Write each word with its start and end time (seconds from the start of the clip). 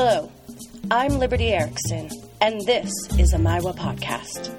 Hello, 0.00 0.30
I'm 0.92 1.18
Liberty 1.18 1.48
Erickson, 1.48 2.08
and 2.40 2.60
this 2.60 2.88
is 3.18 3.32
a 3.32 3.36
Maiwa 3.36 3.76
podcast. 3.76 4.54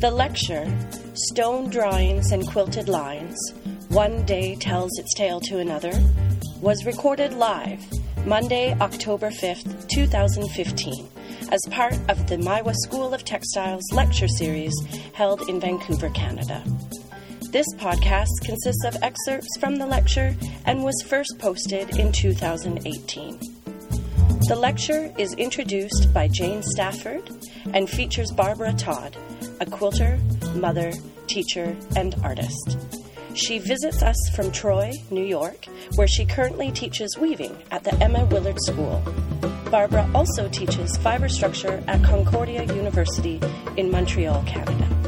The 0.00 0.10
lecture, 0.10 0.66
Stone 1.12 1.68
Drawings 1.68 2.32
and 2.32 2.48
Quilted 2.48 2.88
Lines 2.88 3.38
One 3.90 4.24
Day 4.24 4.56
Tells 4.56 4.98
Its 4.98 5.12
Tale 5.12 5.38
to 5.40 5.58
Another, 5.58 5.92
was 6.62 6.86
recorded 6.86 7.34
live 7.34 7.84
Monday, 8.24 8.74
October 8.80 9.28
5th, 9.28 9.86
2015, 9.90 11.10
as 11.52 11.60
part 11.70 11.98
of 12.08 12.26
the 12.26 12.38
Maiwa 12.38 12.74
School 12.74 13.12
of 13.12 13.22
Textiles 13.22 13.84
lecture 13.92 14.28
series 14.28 14.72
held 15.12 15.46
in 15.50 15.60
Vancouver, 15.60 16.08
Canada. 16.08 16.64
This 17.50 17.66
podcast 17.76 18.30
consists 18.42 18.86
of 18.86 18.96
excerpts 19.02 19.58
from 19.60 19.76
the 19.76 19.86
lecture 19.86 20.34
and 20.64 20.82
was 20.82 21.04
first 21.06 21.38
posted 21.38 21.98
in 21.98 22.12
2018. 22.12 23.59
The 24.50 24.56
lecture 24.56 25.14
is 25.16 25.32
introduced 25.34 26.12
by 26.12 26.26
Jane 26.26 26.64
Stafford 26.64 27.30
and 27.72 27.88
features 27.88 28.32
Barbara 28.32 28.72
Todd, 28.72 29.16
a 29.60 29.64
quilter, 29.64 30.18
mother, 30.56 30.92
teacher, 31.28 31.76
and 31.94 32.16
artist. 32.24 32.76
She 33.34 33.60
visits 33.60 34.02
us 34.02 34.16
from 34.34 34.50
Troy, 34.50 34.90
New 35.12 35.22
York, 35.22 35.66
where 35.94 36.08
she 36.08 36.26
currently 36.26 36.72
teaches 36.72 37.16
weaving 37.16 37.56
at 37.70 37.84
the 37.84 37.94
Emma 38.02 38.24
Willard 38.24 38.60
School. 38.62 39.00
Barbara 39.70 40.10
also 40.16 40.48
teaches 40.48 40.96
fiber 40.96 41.28
structure 41.28 41.80
at 41.86 42.02
Concordia 42.02 42.64
University 42.64 43.40
in 43.76 43.88
Montreal, 43.88 44.42
Canada. 44.48 44.99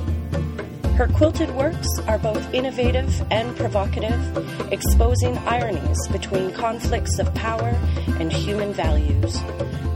Her 0.96 1.08
quilted 1.08 1.54
works 1.56 1.88
are 2.06 2.18
both 2.18 2.52
innovative 2.52 3.26
and 3.30 3.56
provocative, 3.56 4.72
exposing 4.72 5.36
ironies 5.38 6.06
between 6.08 6.52
conflicts 6.52 7.18
of 7.18 7.34
power 7.34 7.76
and 8.20 8.32
human 8.32 8.72
values. 8.72 9.42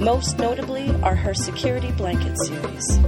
Most 0.01 0.39
notably 0.39 0.91
are 1.03 1.15
her 1.15 1.35
Security 1.35 1.93
Blanket 1.93 2.37
series. 2.47 2.99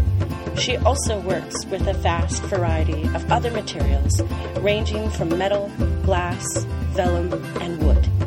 She 0.56 0.76
also 0.76 1.18
works 1.20 1.64
with 1.66 1.86
a 1.86 1.94
vast 1.94 2.42
variety 2.44 3.04
of 3.14 3.30
other 3.32 3.50
materials, 3.50 4.20
ranging 4.60 5.08
from 5.10 5.36
metal, 5.36 5.70
glass, 6.02 6.44
vellum, 6.92 7.32
and 7.60 7.82
wood. 7.82 8.17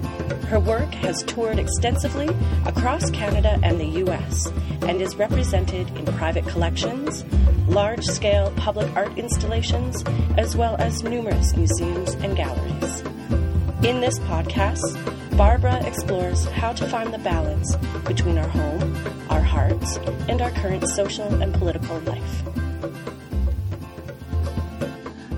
Her 0.52 0.60
work 0.60 0.94
has 0.96 1.24
toured 1.24 1.60
extensively 1.60 2.28
across 2.66 3.10
Canada 3.10 3.58
and 3.64 3.80
the 3.80 4.04
US 4.04 4.52
and 4.82 5.02
is 5.02 5.16
represented 5.16 5.90
in 5.98 6.04
private 6.04 6.46
collections, 6.46 7.24
large 7.70 8.04
scale 8.04 8.52
public 8.58 8.94
art 8.94 9.18
installations, 9.18 10.04
as 10.38 10.58
well 10.58 10.76
as 10.78 11.04
numerous 11.04 11.56
museums 11.56 12.16
and 12.16 12.36
galleries. 12.36 13.00
In 13.86 14.02
this 14.02 14.20
podcast, 14.20 15.38
Barbara 15.38 15.82
explores 15.88 16.44
how 16.44 16.74
to 16.74 16.86
find 16.86 17.14
the 17.14 17.20
balance 17.20 17.78
between 18.06 18.38
our 18.38 18.50
home, 18.50 18.94
our 19.30 19.40
hearts, 19.40 19.96
and 20.28 20.42
our 20.42 20.52
current 20.52 20.86
social 20.90 21.34
and 21.42 21.54
political 21.54 21.98
life. 22.00 22.44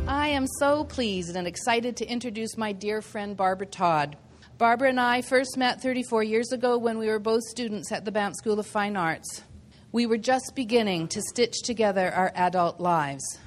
I 0.08 0.30
am 0.30 0.48
so 0.58 0.84
pleased 0.86 1.36
and 1.36 1.46
excited 1.46 1.98
to 1.98 2.08
introduce 2.08 2.58
my 2.58 2.72
dear 2.72 3.04
friend 3.04 3.38
Barbara 3.38 3.68
Todd. 3.68 4.18
Barbara 4.64 4.88
and 4.88 5.00
I 5.02 5.22
first 5.22 5.58
met 5.58 5.82
34 5.82 6.24
years 6.24 6.54
ago 6.54 6.78
when 6.78 6.98
we 6.98 7.08
were 7.08 7.20
both 7.20 7.44
students 7.44 7.92
at 7.92 8.06
the 8.06 8.14
Banff 8.14 8.36
School 8.36 8.62
of 8.62 8.66
Fine 8.66 8.96
Arts. 8.96 9.44
We 9.92 10.06
were 10.06 10.18
just 10.18 10.54
beginning 10.56 11.10
to 11.10 11.22
stitch 11.22 11.64
together 11.64 12.10
our 12.14 12.32
adult 12.34 12.80
lives. 12.80 13.40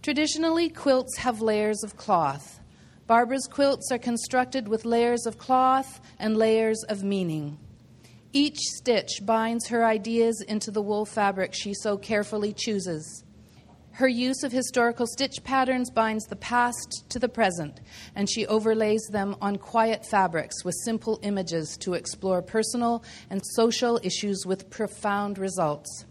Traditionally, 0.00 0.68
quilts 0.68 1.18
have 1.18 1.40
layers 1.40 1.82
of 1.82 1.96
cloth. 1.96 2.60
Barbara's 3.08 3.48
quilts 3.50 3.90
are 3.90 3.98
constructed 3.98 4.68
with 4.68 4.84
layers 4.84 5.26
of 5.26 5.38
cloth 5.38 6.00
and 6.20 6.36
layers 6.36 6.84
of 6.84 7.02
meaning. 7.02 7.58
Each 8.32 8.60
stitch 8.60 9.26
binds 9.26 9.66
her 9.70 9.84
ideas 9.84 10.40
into 10.46 10.70
the 10.70 10.82
wool 10.82 11.04
fabric 11.04 11.52
she 11.52 11.74
so 11.74 11.96
carefully 11.96 12.52
chooses. 12.52 13.24
Her 13.94 14.08
use 14.08 14.42
of 14.42 14.52
historical 14.52 15.06
stitch 15.06 15.44
patterns 15.44 15.90
binds 15.90 16.24
the 16.24 16.36
past 16.36 17.04
to 17.10 17.18
the 17.18 17.28
present, 17.28 17.80
and 18.14 18.28
she 18.28 18.46
overlays 18.46 19.06
them 19.12 19.36
on 19.42 19.56
quiet 19.56 20.06
fabrics 20.06 20.64
with 20.64 20.74
simple 20.82 21.20
images 21.22 21.76
to 21.80 21.92
explore 21.92 22.40
personal 22.40 23.04
and 23.28 23.42
social 23.44 24.00
issues 24.02 24.46
with 24.46 24.70
profound 24.70 25.36
results. 25.36 26.06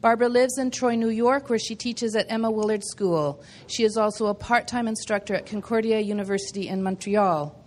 Barbara 0.00 0.30
lives 0.30 0.56
in 0.56 0.70
Troy, 0.70 0.94
New 0.94 1.10
York, 1.10 1.50
where 1.50 1.58
she 1.58 1.74
teaches 1.74 2.16
at 2.16 2.30
Emma 2.30 2.50
Willard 2.50 2.82
School. 2.84 3.42
She 3.66 3.84
is 3.84 3.98
also 3.98 4.28
a 4.28 4.34
part 4.34 4.66
time 4.66 4.88
instructor 4.88 5.34
at 5.34 5.44
Concordia 5.44 6.00
University 6.00 6.68
in 6.68 6.82
Montreal. 6.82 7.57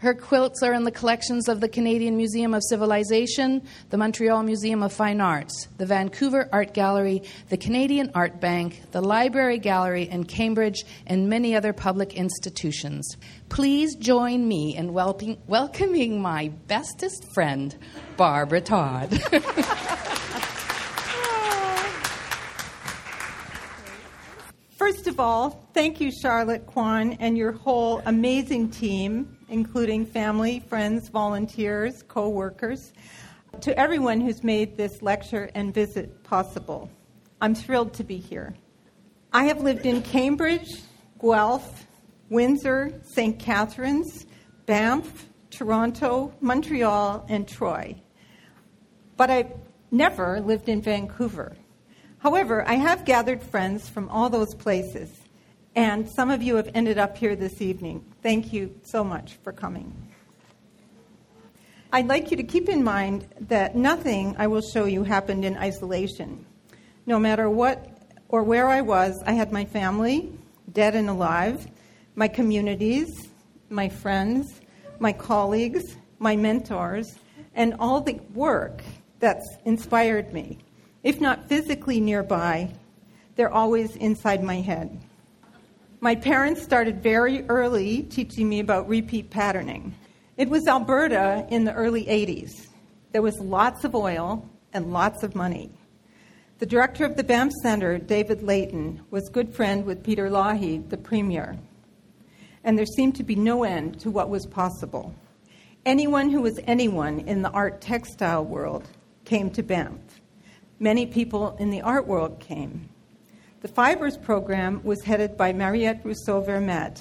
Her 0.00 0.14
quilts 0.14 0.62
are 0.62 0.72
in 0.74 0.84
the 0.84 0.92
collections 0.92 1.48
of 1.48 1.60
the 1.60 1.68
Canadian 1.68 2.16
Museum 2.16 2.54
of 2.54 2.62
Civilization, 2.62 3.62
the 3.90 3.96
Montreal 3.96 4.44
Museum 4.44 4.80
of 4.84 4.92
Fine 4.92 5.20
Arts, 5.20 5.66
the 5.76 5.86
Vancouver 5.86 6.48
Art 6.52 6.72
Gallery, 6.72 7.24
the 7.48 7.56
Canadian 7.56 8.12
Art 8.14 8.40
Bank, 8.40 8.80
the 8.92 9.00
Library 9.00 9.58
Gallery 9.58 10.08
in 10.08 10.22
Cambridge, 10.22 10.84
and 11.08 11.28
many 11.28 11.56
other 11.56 11.72
public 11.72 12.14
institutions. 12.14 13.16
Please 13.48 13.96
join 13.96 14.46
me 14.46 14.76
in 14.76 14.92
welcoming 14.92 16.22
my 16.22 16.52
bestest 16.68 17.24
friend, 17.34 17.74
Barbara 18.16 18.60
Todd. 18.60 19.10
First 24.76 25.08
of 25.08 25.18
all, 25.18 25.68
thank 25.74 26.00
you, 26.00 26.12
Charlotte 26.12 26.66
Kwan, 26.66 27.14
and 27.14 27.36
your 27.36 27.50
whole 27.50 28.00
amazing 28.06 28.70
team 28.70 29.34
including 29.48 30.04
family, 30.04 30.60
friends, 30.60 31.08
volunteers, 31.08 32.02
co 32.08 32.28
workers, 32.28 32.92
to 33.60 33.76
everyone 33.78 34.20
who's 34.20 34.44
made 34.44 34.76
this 34.76 35.02
lecture 35.02 35.50
and 35.54 35.72
visit 35.74 36.22
possible. 36.24 36.90
I'm 37.40 37.54
thrilled 37.54 37.94
to 37.94 38.04
be 38.04 38.18
here. 38.18 38.54
I 39.32 39.44
have 39.44 39.60
lived 39.60 39.86
in 39.86 40.02
Cambridge, 40.02 40.68
Guelph, 41.20 41.86
Windsor, 42.30 43.00
St. 43.02 43.38
Catharines, 43.38 44.26
Banff, 44.66 45.26
Toronto, 45.50 46.34
Montreal, 46.40 47.24
and 47.28 47.48
Troy. 47.48 48.00
But 49.16 49.30
I've 49.30 49.52
never 49.90 50.40
lived 50.40 50.68
in 50.68 50.82
Vancouver. 50.82 51.56
However, 52.18 52.66
I 52.68 52.74
have 52.74 53.04
gathered 53.04 53.42
friends 53.42 53.88
from 53.88 54.08
all 54.08 54.28
those 54.28 54.54
places 54.54 55.17
and 55.78 56.10
some 56.10 56.28
of 56.28 56.42
you 56.42 56.56
have 56.56 56.68
ended 56.74 56.98
up 56.98 57.16
here 57.16 57.36
this 57.36 57.62
evening. 57.62 58.04
Thank 58.20 58.52
you 58.52 58.74
so 58.82 59.04
much 59.04 59.34
for 59.44 59.52
coming. 59.52 59.94
I'd 61.92 62.08
like 62.08 62.32
you 62.32 62.36
to 62.36 62.42
keep 62.42 62.68
in 62.68 62.82
mind 62.82 63.28
that 63.42 63.76
nothing 63.76 64.34
I 64.40 64.48
will 64.48 64.60
show 64.60 64.86
you 64.86 65.04
happened 65.04 65.44
in 65.44 65.56
isolation. 65.56 66.44
No 67.06 67.20
matter 67.20 67.48
what 67.48 67.96
or 68.28 68.42
where 68.42 68.66
I 68.66 68.80
was, 68.80 69.22
I 69.24 69.34
had 69.34 69.52
my 69.52 69.64
family, 69.64 70.32
dead 70.72 70.96
and 70.96 71.08
alive, 71.08 71.64
my 72.16 72.26
communities, 72.26 73.28
my 73.70 73.88
friends, 73.88 74.60
my 74.98 75.12
colleagues, 75.12 75.96
my 76.18 76.34
mentors, 76.34 77.20
and 77.54 77.76
all 77.78 78.00
the 78.00 78.18
work 78.34 78.82
that's 79.20 79.46
inspired 79.64 80.32
me. 80.32 80.58
If 81.04 81.20
not 81.20 81.48
physically 81.48 82.00
nearby, 82.00 82.72
they're 83.36 83.54
always 83.54 83.94
inside 83.94 84.42
my 84.42 84.56
head. 84.56 85.04
My 86.00 86.14
parents 86.14 86.62
started 86.62 87.02
very 87.02 87.42
early 87.48 88.04
teaching 88.04 88.48
me 88.48 88.60
about 88.60 88.88
repeat 88.88 89.30
patterning. 89.30 89.96
It 90.36 90.48
was 90.48 90.68
Alberta 90.68 91.44
in 91.50 91.64
the 91.64 91.74
early 91.74 92.04
80s. 92.04 92.68
There 93.10 93.20
was 93.20 93.36
lots 93.40 93.82
of 93.82 93.96
oil 93.96 94.48
and 94.72 94.92
lots 94.92 95.24
of 95.24 95.34
money. 95.34 95.72
The 96.60 96.66
director 96.66 97.04
of 97.04 97.16
the 97.16 97.24
Banff 97.24 97.52
Center, 97.64 97.98
David 97.98 98.44
Leighton, 98.44 99.02
was 99.10 99.28
good 99.28 99.52
friend 99.52 99.84
with 99.84 100.04
Peter 100.04 100.30
Lougheed, 100.30 100.88
the 100.88 100.96
premier. 100.96 101.58
And 102.62 102.78
there 102.78 102.86
seemed 102.86 103.16
to 103.16 103.24
be 103.24 103.34
no 103.34 103.64
end 103.64 103.98
to 103.98 104.10
what 104.10 104.30
was 104.30 104.46
possible. 104.46 105.12
Anyone 105.84 106.30
who 106.30 106.42
was 106.42 106.60
anyone 106.68 107.18
in 107.20 107.42
the 107.42 107.50
art 107.50 107.80
textile 107.80 108.44
world 108.44 108.86
came 109.24 109.50
to 109.50 109.64
Banff. 109.64 110.20
Many 110.78 111.06
people 111.06 111.56
in 111.58 111.70
the 111.70 111.82
art 111.82 112.06
world 112.06 112.38
came. 112.38 112.88
The 113.60 113.66
Fibers 113.66 114.16
program 114.16 114.80
was 114.84 115.02
headed 115.02 115.36
by 115.36 115.52
Mariette 115.52 116.04
Rousseau 116.04 116.40
Vermette, 116.40 117.00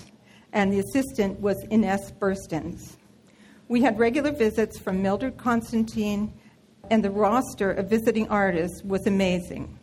and 0.53 0.73
the 0.73 0.79
assistant 0.79 1.39
was 1.39 1.63
Inese 1.69 2.11
Birstins. 2.13 2.95
We 3.67 3.83
had 3.83 3.99
regular 3.99 4.31
visits 4.31 4.79
from 4.79 5.03
Mildred 5.03 5.37
Constantine, 5.37 6.33
and 6.89 7.05
the 7.05 7.11
roster 7.11 7.69
of 7.69 7.91
visiting 7.91 8.27
artists 8.29 8.83
was 8.83 9.05
amazing. 9.05 9.77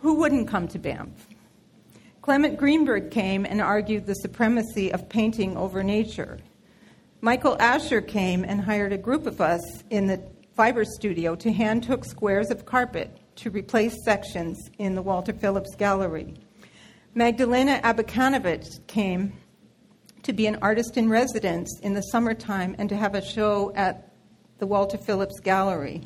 Who 0.00 0.16
wouldn't 0.16 0.48
come 0.48 0.68
to 0.68 0.78
Banff? 0.78 1.28
Clement 2.20 2.58
Greenberg 2.58 3.10
came 3.10 3.46
and 3.46 3.62
argued 3.62 4.04
the 4.04 4.16
supremacy 4.16 4.92
of 4.92 5.08
painting 5.08 5.56
over 5.56 5.82
nature. 5.82 6.40
Michael 7.22 7.56
Asher 7.58 8.02
came 8.02 8.44
and 8.44 8.60
hired 8.60 8.92
a 8.92 8.98
group 8.98 9.26
of 9.26 9.40
us 9.40 9.62
in 9.88 10.06
the 10.06 10.22
fiber 10.54 10.84
studio 10.84 11.34
to 11.36 11.50
hand 11.50 11.86
hook 11.86 12.04
squares 12.04 12.50
of 12.50 12.66
carpet 12.66 13.17
to 13.38 13.50
replace 13.50 14.04
sections 14.04 14.68
in 14.78 14.94
the 14.94 15.02
Walter 15.02 15.32
Phillips 15.32 15.74
Gallery. 15.76 16.34
Magdalena 17.14 17.80
Abakanowicz 17.84 18.84
came 18.88 19.32
to 20.24 20.32
be 20.32 20.46
an 20.46 20.58
artist 20.60 20.96
in 20.96 21.08
residence 21.08 21.78
in 21.82 21.94
the 21.94 22.02
summertime 22.02 22.74
and 22.78 22.88
to 22.88 22.96
have 22.96 23.14
a 23.14 23.22
show 23.22 23.72
at 23.76 24.12
the 24.58 24.66
Walter 24.66 24.98
Phillips 24.98 25.38
Gallery. 25.40 26.02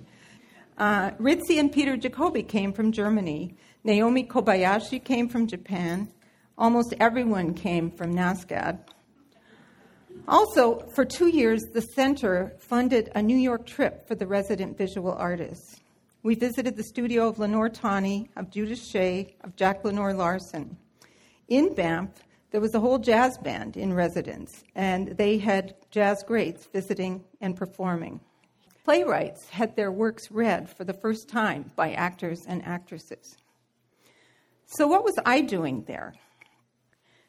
Uh, 0.76 1.12
Ritzi 1.12 1.58
and 1.58 1.72
Peter 1.72 1.96
Jacobi 1.96 2.46
came 2.46 2.72
from 2.72 2.92
Germany. 2.92 3.54
Naomi 3.82 4.24
Kobayashi 4.24 5.02
came 5.02 5.28
from 5.28 5.46
Japan. 5.46 6.08
Almost 6.58 6.94
everyone 7.00 7.54
came 7.54 7.90
from 7.90 8.14
NSCAD. 8.14 8.78
Also, 10.28 10.86
for 10.94 11.04
two 11.04 11.28
years, 11.28 11.62
the 11.72 11.80
center 11.80 12.52
funded 12.58 13.10
a 13.14 13.22
New 13.22 13.36
York 13.36 13.66
trip 13.66 14.06
for 14.06 14.14
the 14.14 14.26
resident 14.26 14.76
visual 14.76 15.12
artists. 15.12 15.81
We 16.24 16.36
visited 16.36 16.76
the 16.76 16.84
studio 16.84 17.26
of 17.26 17.40
Lenore 17.40 17.68
Tawney, 17.68 18.30
of 18.36 18.48
Judith 18.48 18.80
Shea, 18.80 19.34
of 19.42 19.56
Jack 19.56 19.82
Lenor 19.82 20.14
Larsen. 20.16 20.76
In 21.48 21.74
Banff, 21.74 22.10
there 22.52 22.60
was 22.60 22.76
a 22.76 22.80
whole 22.80 23.00
jazz 23.00 23.36
band 23.38 23.76
in 23.76 23.92
residence, 23.92 24.62
and 24.76 25.08
they 25.18 25.38
had 25.38 25.74
jazz 25.90 26.22
greats 26.22 26.66
visiting 26.66 27.24
and 27.40 27.56
performing. 27.56 28.20
Playwrights 28.84 29.48
had 29.48 29.74
their 29.74 29.90
works 29.90 30.30
read 30.30 30.70
for 30.70 30.84
the 30.84 30.92
first 30.92 31.28
time 31.28 31.72
by 31.74 31.90
actors 31.90 32.44
and 32.46 32.64
actresses. 32.64 33.36
So, 34.66 34.86
what 34.86 35.02
was 35.02 35.18
I 35.26 35.40
doing 35.40 35.82
there? 35.88 36.14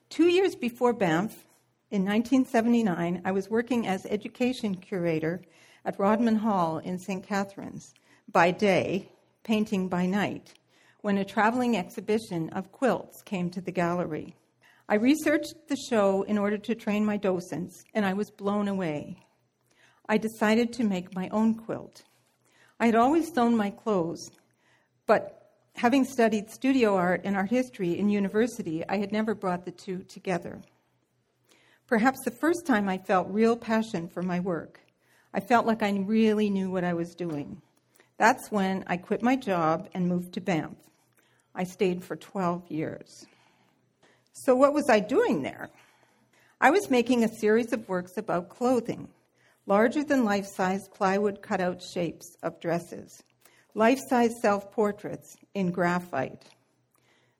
Two 0.09 0.27
years 0.27 0.53
before 0.55 0.93
Banff, 0.93 1.47
in 1.89 2.05
1979, 2.05 3.23
I 3.25 3.31
was 3.31 3.49
working 3.49 3.87
as 3.87 4.05
education 4.05 4.75
curator 4.75 5.41
at 5.83 5.97
Rodman 5.97 6.35
Hall 6.35 6.77
in 6.77 6.99
St. 6.99 7.25
Catharines 7.25 7.95
by 8.33 8.49
day, 8.49 9.07
painting 9.43 9.87
by 9.87 10.07
night, 10.07 10.55
when 11.01 11.19
a 11.19 11.25
traveling 11.25 11.77
exhibition 11.77 12.49
of 12.49 12.71
quilts 12.71 13.21
came 13.21 13.51
to 13.51 13.61
the 13.61 13.71
gallery. 13.71 14.35
I 14.89 14.95
researched 14.95 15.53
the 15.67 15.77
show 15.89 16.23
in 16.23 16.39
order 16.39 16.57
to 16.57 16.73
train 16.73 17.05
my 17.05 17.15
docents, 17.15 17.83
and 17.93 18.03
I 18.03 18.13
was 18.13 18.31
blown 18.31 18.67
away. 18.67 19.23
I 20.09 20.17
decided 20.17 20.73
to 20.73 20.83
make 20.83 21.15
my 21.15 21.29
own 21.29 21.53
quilt. 21.53 22.01
I 22.79 22.87
had 22.87 22.95
always 22.95 23.31
sewn 23.31 23.55
my 23.55 23.69
clothes, 23.69 24.31
but 25.05 25.51
having 25.75 26.03
studied 26.03 26.49
studio 26.49 26.95
art 26.95 27.21
and 27.23 27.35
art 27.35 27.51
history 27.51 27.99
in 27.99 28.09
university, 28.09 28.83
I 28.89 28.97
had 28.97 29.11
never 29.11 29.35
brought 29.35 29.63
the 29.63 29.71
two 29.71 29.99
together. 30.03 30.59
Perhaps 31.85 32.21
the 32.25 32.31
first 32.31 32.65
time 32.65 32.89
I 32.89 32.97
felt 32.97 33.27
real 33.29 33.55
passion 33.55 34.07
for 34.07 34.23
my 34.23 34.39
work. 34.39 34.79
I 35.35 35.39
felt 35.39 35.67
like 35.67 35.83
I 35.83 35.91
really 35.91 36.49
knew 36.49 36.71
what 36.71 36.83
I 36.83 36.95
was 36.95 37.13
doing. 37.13 37.61
That's 38.17 38.51
when 38.51 38.83
I 38.87 38.97
quit 38.97 39.21
my 39.21 39.35
job 39.35 39.89
and 39.93 40.07
moved 40.07 40.33
to 40.33 40.41
Banff. 40.41 40.77
I 41.55 41.63
stayed 41.63 42.03
for 42.03 42.15
12 42.15 42.69
years. 42.69 43.25
So, 44.33 44.55
what 44.55 44.73
was 44.73 44.89
I 44.89 44.99
doing 44.99 45.43
there? 45.43 45.69
I 46.59 46.71
was 46.71 46.89
making 46.89 47.23
a 47.23 47.35
series 47.39 47.73
of 47.73 47.87
works 47.89 48.17
about 48.17 48.49
clothing, 48.49 49.09
larger 49.65 50.03
than 50.03 50.25
life 50.25 50.45
size 50.47 50.87
plywood 50.87 51.41
cutout 51.41 51.81
shapes 51.81 52.35
of 52.41 52.59
dresses, 52.59 53.21
life 53.75 53.99
size 54.09 54.41
self 54.41 54.71
portraits 54.71 55.35
in 55.53 55.71
graphite. 55.71 56.45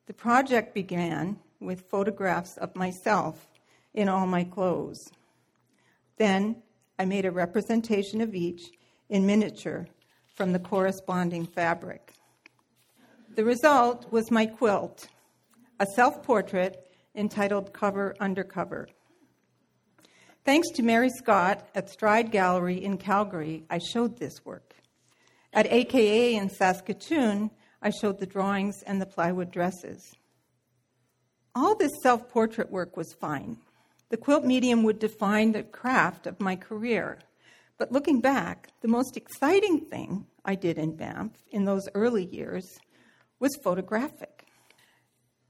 The 0.06 0.14
project 0.14 0.74
began 0.74 1.40
with 1.60 1.90
photographs 1.90 2.58
of 2.58 2.76
myself 2.76 3.48
in 3.94 4.10
all 4.10 4.28
my 4.28 4.44
clothes. 4.44 5.00
Then 6.18 6.62
I 7.00 7.06
made 7.06 7.26
a 7.26 7.32
representation 7.32 8.22
of 8.22 8.36
each 8.36 8.62
in 9.10 9.26
miniature 9.26 9.88
from 10.34 10.52
the 10.52 10.60
corresponding 10.60 11.46
fabric. 11.46 12.14
The 13.36 13.46
result 13.46 14.12
was 14.12 14.32
my 14.32 14.46
quilt, 14.46 15.08
a 15.80 15.86
self 15.96 16.24
portrait 16.24 16.78
entitled 17.16 17.74
Cover 17.74 18.16
Undercover. 18.20 18.88
Thanks 20.46 20.70
to 20.72 20.84
Mary 20.84 21.10
Scott 21.10 21.68
at 21.74 21.90
Stride 21.90 22.32
Gallery 22.32 22.84
in 22.84 22.98
Calgary, 22.98 23.64
I 23.70 23.78
showed 23.78 24.18
this 24.18 24.44
work. 24.44 24.76
At 25.54 25.72
AKA 25.72 26.36
in 26.36 26.50
Saskatoon, 26.50 27.52
I 27.82 27.92
showed 27.92 28.20
the 28.20 28.26
drawings 28.26 28.84
and 28.86 29.02
the 29.02 29.06
plywood 29.06 29.52
dresses. 29.52 30.16
All 31.56 31.76
this 31.76 31.92
self 32.02 32.30
portrait 32.30 32.72
work 32.72 32.98
was 32.98 33.14
fine. 33.14 33.58
The 34.10 34.18
quilt 34.18 34.44
medium 34.44 34.84
would 34.84 35.00
define 35.00 35.52
the 35.52 35.64
craft 35.64 36.28
of 36.28 36.40
my 36.40 36.56
career. 36.56 37.20
But 37.78 37.92
looking 37.92 38.22
back, 38.22 38.70
the 38.82 38.88
most 38.88 39.18
exciting 39.18 39.82
thing 39.82 40.28
I 40.46 40.56
did 40.56 40.78
in 40.78 40.96
Banff 40.96 41.32
in 41.52 41.66
those 41.66 41.90
early 41.96 42.26
years 42.26 42.80
was 43.40 43.56
photographic. 43.64 44.48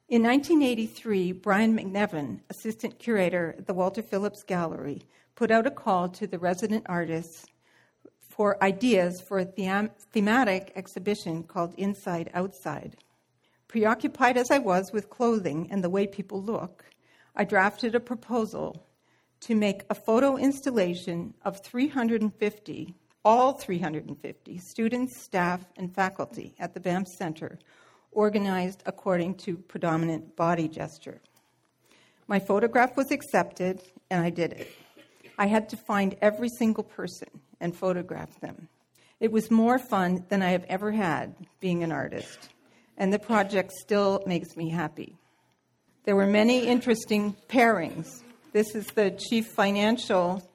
In 0.08 0.24
1983, 0.24 1.32
Brian 1.32 1.78
McNevin, 1.78 2.42
assistant 2.50 3.00
curator 3.00 3.56
at 3.58 3.68
the 3.68 3.74
Walter 3.74 4.02
Phillips 4.02 4.44
Gallery, 4.44 5.04
put 5.36 5.52
out 5.52 5.68
a 5.68 5.72
call 5.72 6.10
to 6.10 6.28
the 6.28 6.40
resident 6.40 6.86
artists 6.88 7.46
for 8.20 8.62
ideas 8.64 9.22
for 9.22 9.40
a 9.40 9.46
them- 9.46 9.92
thematic 10.12 10.72
exhibition 10.76 11.44
called 11.44 11.74
Inside 11.78 12.30
Outside. 12.34 12.96
Preoccupied 13.68 14.38
as 14.38 14.52
I 14.52 14.60
was 14.60 14.92
with 14.92 15.10
clothing 15.10 15.68
and 15.72 15.84
the 15.84 15.90
way 15.90 16.06
people 16.06 16.42
look, 16.42 16.86
I 17.36 17.44
drafted 17.44 17.96
a 17.96 18.00
proposal 18.00 18.86
to 19.46 19.56
make 19.56 19.84
a 19.90 19.96
photo 19.96 20.38
installation 20.38 21.34
of 21.44 21.62
350, 21.62 22.96
all 23.26 23.54
350 23.54 24.58
students, 24.58 25.22
staff, 25.22 25.66
and 25.78 25.94
faculty 25.94 26.56
at 26.60 26.74
the 26.74 26.80
Banff 26.80 27.08
Center, 27.18 27.60
organized 28.12 28.84
according 28.86 29.36
to 29.36 29.58
predominant 29.58 30.36
body 30.36 30.68
gesture. 30.68 31.22
My 32.28 32.40
photograph 32.40 32.96
was 32.96 33.12
accepted, 33.12 33.82
and 34.10 34.24
I 34.24 34.30
did 34.30 34.54
it. 34.54 34.72
I 35.38 35.48
had 35.48 35.70
to 35.70 35.78
find 35.78 36.16
every 36.22 36.50
single 36.58 36.84
person 36.84 37.28
and 37.60 37.76
photograph 37.76 38.40
them. 38.40 38.70
It 39.20 39.32
was 39.32 39.52
more 39.52 39.80
fun 39.80 40.26
than 40.30 40.42
I 40.42 40.52
have 40.52 40.66
ever 40.70 40.92
had 40.92 41.36
being 41.60 41.84
an 41.84 41.92
artist, 41.92 42.50
and 42.98 43.12
the 43.12 43.20
project 43.20 43.72
still 43.72 44.24
makes 44.26 44.56
me 44.56 44.70
happy. 44.70 45.18
There 46.04 46.16
were 46.16 46.28
many 46.28 46.68
interesting 46.68 47.36
pairings. 47.48 48.22
This 48.54 48.76
is 48.76 48.86
the 48.86 49.10
chief 49.10 49.48
financial 49.48 50.48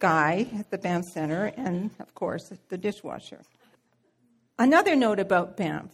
guy 0.00 0.48
at 0.58 0.72
the 0.72 0.78
Banff 0.78 1.04
Center, 1.04 1.44
and 1.56 1.92
of 2.00 2.12
course, 2.12 2.52
the 2.68 2.76
dishwasher. 2.76 3.40
Another 4.58 4.96
note 4.96 5.20
about 5.20 5.56
Banff 5.56 5.92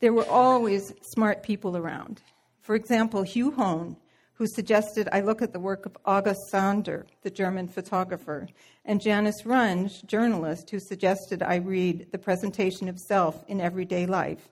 there 0.00 0.12
were 0.12 0.28
always 0.28 0.92
smart 1.14 1.42
people 1.42 1.78
around. 1.78 2.20
For 2.60 2.74
example, 2.74 3.22
Hugh 3.22 3.52
Hone, 3.52 3.96
who 4.34 4.46
suggested 4.46 5.08
I 5.10 5.22
look 5.22 5.40
at 5.40 5.54
the 5.54 5.60
work 5.60 5.86
of 5.86 5.96
August 6.04 6.50
Sander, 6.50 7.06
the 7.22 7.30
German 7.30 7.66
photographer, 7.66 8.46
and 8.84 9.00
Janice 9.00 9.44
Runge, 9.44 10.04
journalist, 10.04 10.68
who 10.68 10.78
suggested 10.78 11.42
I 11.42 11.56
read 11.56 12.08
The 12.12 12.18
Presentation 12.18 12.86
of 12.86 12.98
Self 12.98 13.42
in 13.48 13.62
Everyday 13.62 14.04
Life. 14.04 14.50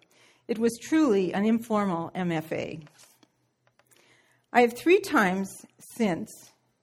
It 0.48 0.58
was 0.58 0.78
truly 0.80 1.34
an 1.34 1.44
informal 1.44 2.10
MFA. 2.14 2.80
I 4.52 4.62
have 4.62 4.76
three 4.76 5.00
times 5.00 5.66
since 5.78 6.30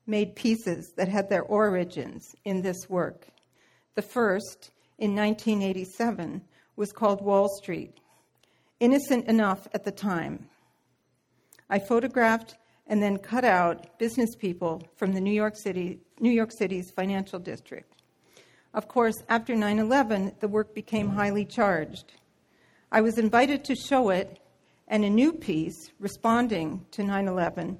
made 0.06 0.36
pieces 0.36 0.94
that 0.98 1.08
had 1.08 1.30
their 1.30 1.42
origins 1.42 2.36
in 2.46 2.62
this 2.62 2.88
work. 2.90 3.28
The 3.96 4.04
first, 4.04 4.72
in 5.00 5.16
1987, 5.16 6.42
was 6.76 6.92
called 6.92 7.24
Wall 7.24 7.50
Street, 7.50 8.00
innocent 8.80 9.26
enough 9.28 9.68
at 9.74 9.84
the 9.84 9.92
time. 9.92 10.48
I 11.70 11.80
photographed 11.80 12.56
and 12.86 13.02
then 13.02 13.18
cut 13.18 13.44
out 13.44 13.98
business 13.98 14.36
people 14.36 14.84
from 14.96 15.14
the 15.14 15.22
New 15.22 15.34
York 15.34 15.56
City, 15.56 16.00
New 16.20 16.32
York 16.32 16.52
City's 16.52 16.92
financial 16.92 17.40
district. 17.40 18.04
Of 18.76 18.88
course, 18.88 19.16
after 19.28 19.56
9 19.56 19.80
11, 19.80 20.34
the 20.40 20.48
work 20.48 20.76
became 20.76 21.10
highly 21.10 21.46
charged. 21.46 22.14
I 22.92 23.02
was 23.02 23.18
invited 23.18 23.64
to 23.66 23.76
show 23.76 24.10
it 24.10 24.40
and 24.88 25.04
a 25.04 25.10
new 25.10 25.34
piece 25.34 25.92
responding 26.00 26.86
to 26.92 27.04
9 27.04 27.28
11, 27.28 27.78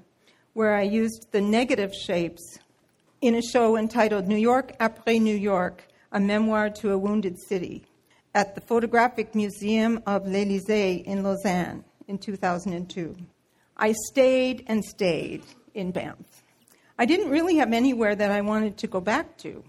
where 0.52 0.74
I 0.74 0.82
used 0.82 1.28
the 1.32 1.40
negative 1.40 1.92
shapes 1.94 2.58
in 3.20 3.34
a 3.34 3.42
show 3.42 3.76
entitled 3.76 4.26
New 4.26 4.36
York 4.36 4.72
Après 4.78 5.20
New 5.20 5.36
York 5.36 5.86
A 6.12 6.20
Memoir 6.20 6.70
to 6.70 6.92
a 6.92 6.98
Wounded 6.98 7.38
City 7.38 7.84
at 8.34 8.54
the 8.54 8.60
Photographic 8.60 9.34
Museum 9.34 10.02
of 10.06 10.26
l'Élysée 10.26 11.02
in 11.04 11.22
Lausanne 11.22 11.84
in 12.08 12.18
2002. 12.18 13.16
I 13.76 13.94
stayed 14.10 14.64
and 14.66 14.84
stayed 14.84 15.44
in 15.74 15.90
Banff. 15.90 16.42
I 16.98 17.04
didn't 17.04 17.30
really 17.30 17.56
have 17.56 17.72
anywhere 17.72 18.14
that 18.14 18.30
I 18.30 18.40
wanted 18.40 18.78
to 18.78 18.86
go 18.86 19.00
back 19.00 19.36
to. 19.38 19.62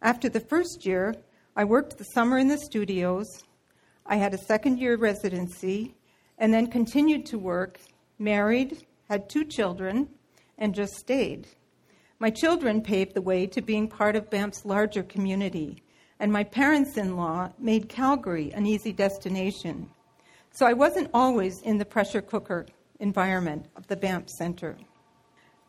After 0.00 0.28
the 0.28 0.40
first 0.40 0.86
year, 0.86 1.14
I 1.56 1.64
worked 1.64 1.98
the 1.98 2.04
summer 2.04 2.38
in 2.38 2.48
the 2.48 2.58
studios. 2.58 3.26
I 4.06 4.16
had 4.16 4.32
a 4.32 4.38
second 4.38 4.78
year 4.78 4.96
residency 4.96 5.94
and 6.38 6.54
then 6.54 6.66
continued 6.68 7.26
to 7.26 7.38
work, 7.38 7.78
married, 8.18 8.86
had 9.08 9.28
two 9.28 9.44
children, 9.44 10.08
and 10.56 10.74
just 10.74 10.94
stayed. 10.94 11.46
My 12.18 12.30
children 12.30 12.82
paved 12.82 13.14
the 13.14 13.22
way 13.22 13.46
to 13.46 13.60
being 13.60 13.88
part 13.88 14.16
of 14.16 14.30
Banff's 14.30 14.64
larger 14.64 15.02
community, 15.02 15.82
and 16.18 16.32
my 16.32 16.44
parents 16.44 16.96
in 16.96 17.16
law 17.16 17.50
made 17.58 17.88
Calgary 17.88 18.50
an 18.52 18.66
easy 18.66 18.92
destination. 18.92 19.90
So 20.50 20.66
I 20.66 20.72
wasn't 20.72 21.10
always 21.14 21.60
in 21.62 21.78
the 21.78 21.84
pressure 21.84 22.22
cooker 22.22 22.66
environment 22.98 23.66
of 23.76 23.86
the 23.86 23.96
Banff 23.96 24.28
Center. 24.28 24.76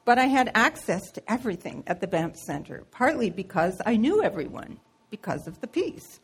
But 0.05 0.17
I 0.17 0.25
had 0.25 0.51
access 0.55 1.11
to 1.11 1.31
everything 1.31 1.83
at 1.85 2.01
the 2.01 2.07
Banff 2.07 2.35
Center, 2.35 2.83
partly 2.89 3.29
because 3.29 3.79
I 3.85 3.95
knew 3.95 4.23
everyone. 4.23 4.79
because 5.09 5.47
of 5.47 5.59
the 5.59 5.67
peace. 5.67 6.19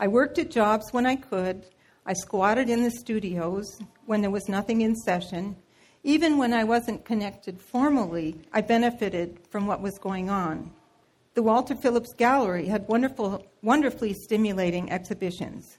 I 0.00 0.08
worked 0.08 0.38
at 0.38 0.50
jobs 0.50 0.92
when 0.92 1.06
I 1.06 1.16
could. 1.16 1.66
I 2.04 2.14
squatted 2.14 2.68
in 2.68 2.82
the 2.82 2.90
studios 2.90 3.78
when 4.06 4.22
there 4.22 4.30
was 4.30 4.48
nothing 4.48 4.80
in 4.80 4.96
session. 4.96 5.56
Even 6.02 6.38
when 6.38 6.52
I 6.52 6.64
wasn't 6.64 7.04
connected 7.04 7.60
formally, 7.60 8.40
I 8.52 8.60
benefited 8.60 9.38
from 9.50 9.66
what 9.66 9.80
was 9.80 9.98
going 9.98 10.28
on. 10.28 10.72
The 11.34 11.42
Walter 11.42 11.74
Phillips 11.74 12.12
Gallery 12.12 12.66
had 12.66 12.88
wonderful, 12.88 13.46
wonderfully 13.62 14.14
stimulating 14.14 14.90
exhibitions. 14.90 15.78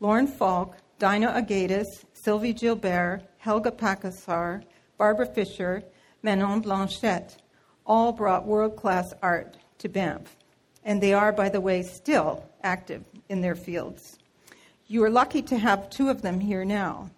Lorne 0.00 0.26
Falk, 0.26 0.76
Daina 0.98 1.32
Augaitis, 1.32 2.04
Sylvie 2.14 2.54
Gilbert, 2.54 3.22
Helga 3.36 3.70
Pakasaar, 3.70 4.62
Barbara 4.96 5.26
Fisher, 5.26 5.84
Manon 6.22 6.60
Blanchette 6.60 7.36
all 7.88 8.12
brought 8.12 8.46
world 8.46 8.76
class 8.76 9.12
art 9.22 9.56
to 9.78 9.88
Banff. 9.88 10.36
And 10.84 11.02
they 11.02 11.14
are, 11.14 11.32
by 11.32 11.48
the 11.48 11.60
way, 11.60 11.82
still 11.82 12.44
active 12.62 13.04
in 13.28 13.40
their 13.40 13.54
fields. 13.54 14.17
You 14.90 15.04
are 15.04 15.10
lucky 15.10 15.42
to 15.42 15.58
have 15.58 15.90
two 15.90 16.08
of 16.08 16.22
them 16.22 16.40
here 16.40 16.64
now. 16.64 17.10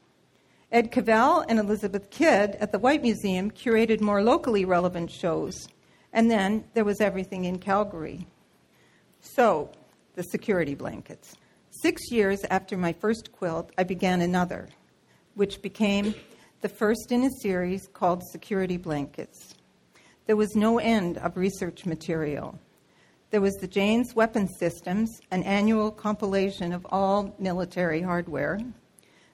Ed 0.73 0.91
Cavell 0.91 1.45
and 1.49 1.57
Elizabeth 1.57 2.11
Kidd 2.11 2.57
at 2.57 2.73
the 2.73 2.81
Whyte 2.81 3.01
Museum 3.01 3.49
curated 3.49 4.01
more 4.01 4.25
locally 4.25 4.65
relevant 4.65 5.09
shows. 5.09 5.69
And 6.13 6.29
then 6.29 6.65
there 6.75 6.85
was 6.85 7.01
everything 7.01 7.45
in 7.45 7.61
Calgary. 7.61 8.27
So, 9.21 9.71
the 10.17 10.25
security 10.25 10.75
blankets. 10.75 11.37
Six 11.71 12.11
years 12.11 12.45
after 12.51 12.77
my 12.77 12.93
first 12.93 13.31
quilt, 13.31 13.71
I 13.79 13.85
began 13.85 14.21
another, 14.21 14.69
which 15.37 15.63
became 15.63 16.13
the 16.63 16.69
first 16.69 17.13
in 17.13 17.23
a 17.23 17.31
series 17.41 17.87
called 17.93 18.25
Security 18.33 18.79
Blankets. 18.79 19.55
There 20.27 20.35
was 20.35 20.57
no 20.57 20.81
end 20.81 21.19
of 21.19 21.37
research 21.37 21.87
material. 21.87 22.59
There 23.31 23.41
was 23.41 23.55
the 23.59 23.69
Jane's 23.69 24.17
Weapon 24.17 24.49
Systems, 24.49 25.21
an 25.31 25.45
annual 25.45 25.93
compilation 25.93 26.73
of 26.73 26.85
all 26.91 27.33
military 27.39 28.03
hardware. 28.03 28.59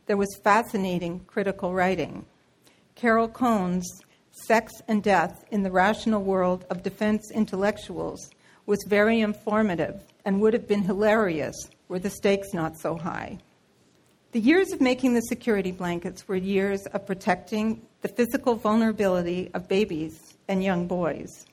There 0.05 0.19
was 0.19 0.39
fascinating 0.45 1.21
critical 1.21 1.73
writing. 1.73 2.27
Carol 2.95 3.27
Cohn's 3.27 4.03
Sex 4.33 4.71
and 4.87 5.03
Death 5.03 5.47
in 5.51 5.63
the 5.63 5.71
Rational 5.71 6.23
World 6.23 6.67
of 6.69 6.83
Defense 6.83 7.31
Intellectuals 7.31 8.29
was 8.67 8.85
very 8.87 9.21
informative 9.21 10.03
and 10.27 10.43
would 10.43 10.53
have 10.53 10.69
been 10.69 10.83
hilarious 10.83 11.57
were 11.89 11.99
the 11.99 12.11
stakes 12.11 12.53
not 12.53 12.79
so 12.79 12.99
high. 12.99 13.39
The 14.33 14.41
years 14.41 14.73
of 14.73 14.83
making 14.83 15.15
the 15.15 15.23
security 15.23 15.73
blankets 15.73 16.29
were 16.29 16.37
years 16.37 16.85
of 16.93 17.07
protecting 17.07 17.81
the 18.03 18.09
physical 18.09 18.57
vulnerability 18.57 19.51
of 19.55 19.69
babies 19.69 20.35
and 20.49 20.63
young 20.63 20.87
boys. 20.87 21.47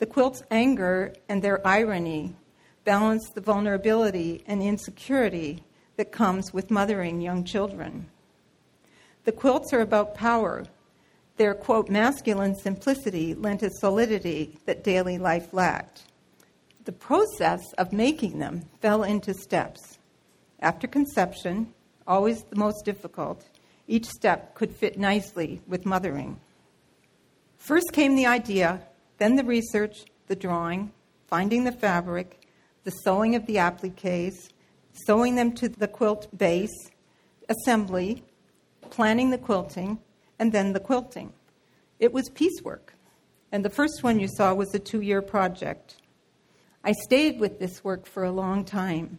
The 0.00 0.06
quilt's 0.06 0.42
anger 0.50 1.12
and 1.28 1.42
their 1.42 1.64
irony 1.66 2.34
balance 2.84 3.28
the 3.34 3.42
vulnerability 3.42 4.42
and 4.46 4.62
insecurity 4.62 5.62
that 5.96 6.10
comes 6.10 6.54
with 6.54 6.70
mothering 6.70 7.20
young 7.20 7.44
children. 7.44 8.06
The 9.24 9.32
quilts 9.32 9.74
are 9.74 9.82
about 9.82 10.14
power. 10.14 10.64
Their, 11.36 11.52
quote, 11.52 11.90
masculine 11.90 12.54
simplicity 12.54 13.34
lent 13.34 13.62
a 13.62 13.68
solidity 13.68 14.58
that 14.64 14.82
daily 14.82 15.18
life 15.18 15.52
lacked. 15.52 16.04
The 16.86 16.92
process 16.92 17.60
of 17.76 17.92
making 17.92 18.38
them 18.38 18.62
fell 18.80 19.02
into 19.02 19.34
steps. 19.34 19.98
After 20.60 20.86
conception, 20.86 21.74
always 22.06 22.42
the 22.44 22.56
most 22.56 22.86
difficult, 22.86 23.46
each 23.86 24.06
step 24.06 24.54
could 24.54 24.74
fit 24.74 24.98
nicely 24.98 25.60
with 25.66 25.84
mothering. 25.84 26.40
First 27.58 27.92
came 27.92 28.16
the 28.16 28.24
idea, 28.24 28.80
then 29.20 29.36
the 29.36 29.44
research, 29.44 30.06
the 30.28 30.34
drawing, 30.34 30.92
finding 31.26 31.64
the 31.64 31.72
fabric, 31.72 32.40
the 32.84 32.90
sewing 32.90 33.34
of 33.34 33.44
the 33.44 33.58
appliques, 33.58 34.48
sewing 35.04 35.34
them 35.34 35.52
to 35.52 35.68
the 35.68 35.86
quilt 35.86 36.26
base, 36.36 36.90
assembly, 37.50 38.24
planning 38.88 39.28
the 39.28 39.38
quilting, 39.38 39.98
and 40.38 40.52
then 40.52 40.72
the 40.72 40.80
quilting. 40.80 41.34
It 41.98 42.14
was 42.14 42.30
piecework, 42.30 42.94
and 43.52 43.62
the 43.62 43.68
first 43.68 44.02
one 44.02 44.18
you 44.18 44.26
saw 44.26 44.54
was 44.54 44.74
a 44.74 44.78
two 44.78 45.02
year 45.02 45.20
project. 45.20 45.96
I 46.82 46.92
stayed 46.92 47.38
with 47.38 47.58
this 47.58 47.84
work 47.84 48.06
for 48.06 48.24
a 48.24 48.32
long 48.32 48.64
time. 48.64 49.18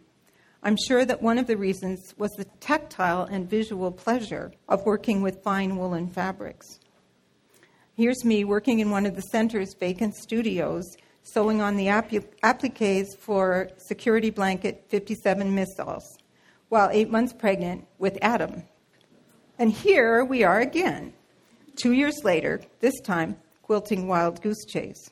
I'm 0.64 0.78
sure 0.88 1.06
that 1.06 1.22
one 1.22 1.38
of 1.38 1.46
the 1.46 1.58
reasons 1.58 2.16
was 2.18 2.32
the 2.32 2.46
tactile 2.60 3.24
and 3.24 3.48
visual 3.48 3.92
pleasure 3.92 4.52
of 4.68 4.84
working 4.84 5.22
with 5.22 5.44
fine 5.44 5.78
woolen 5.78 6.10
fabrics. 6.10 6.80
Here's 7.98 8.24
me 8.24 8.46
working 8.46 8.80
in 8.80 8.90
one 8.90 9.06
of 9.06 9.18
the 9.18 9.22
center's 9.22 9.74
vacant 9.74 10.16
studios, 10.16 10.96
sewing 11.24 11.62
on 11.62 11.76
the 11.76 11.88
appliques 11.88 13.14
for 13.20 13.70
security 13.76 14.30
blanket 14.30 14.86
57 14.88 15.54
missiles, 15.54 16.18
while 16.70 16.90
eight 16.94 17.10
months 17.10 17.34
pregnant 17.34 17.86
with 18.00 18.18
Adam. 18.22 18.64
And 19.60 19.74
here 19.74 20.24
we 20.24 20.42
are 20.46 20.62
again, 20.62 21.12
two 21.76 21.92
years 21.92 22.24
later, 22.24 22.62
this 22.80 22.98
time 23.02 23.36
quilting 23.62 24.08
Wild 24.08 24.42
Goose 24.42 24.66
Chase. 24.66 25.10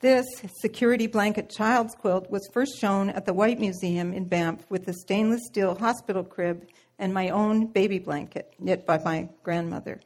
This 0.00 0.26
security 0.60 1.06
blanket 1.06 1.48
child's 1.48 1.94
quilt 1.94 2.30
was 2.30 2.46
first 2.52 2.78
shown 2.78 3.08
at 3.08 3.24
the 3.24 3.32
Whyte 3.32 3.58
Museum 3.58 4.12
in 4.12 4.26
Banff 4.26 4.66
with 4.68 4.86
a 4.88 4.92
stainless 4.92 5.46
steel 5.46 5.74
hospital 5.74 6.22
crib 6.22 6.66
and 6.98 7.14
my 7.14 7.30
own 7.30 7.68
baby 7.68 7.98
blanket 7.98 8.52
knit 8.58 8.84
by 8.84 8.98
my 9.02 9.30
grandmother. 9.42 10.00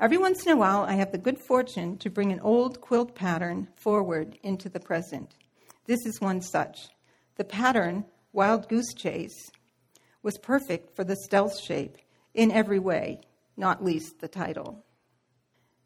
Every 0.00 0.16
once 0.16 0.46
in 0.46 0.52
a 0.52 0.56
while, 0.56 0.84
I 0.84 0.94
have 0.94 1.12
the 1.12 1.18
good 1.18 1.38
fortune 1.38 1.98
to 1.98 2.08
bring 2.08 2.32
an 2.32 2.40
old 2.40 2.80
quilt 2.80 3.14
pattern 3.14 3.68
forward 3.76 4.38
into 4.42 4.70
the 4.70 4.80
present. 4.80 5.36
This 5.84 6.06
is 6.06 6.22
one 6.22 6.40
such. 6.40 6.88
The 7.36 7.44
pattern, 7.44 8.06
Wild 8.32 8.66
Goose 8.66 8.94
Chase, 8.94 9.50
was 10.22 10.38
perfect 10.38 10.96
for 10.96 11.04
the 11.04 11.16
stealth 11.16 11.60
shape 11.60 11.98
in 12.32 12.50
every 12.50 12.78
way, 12.78 13.20
not 13.58 13.84
least 13.84 14.20
the 14.20 14.28
title. 14.28 14.86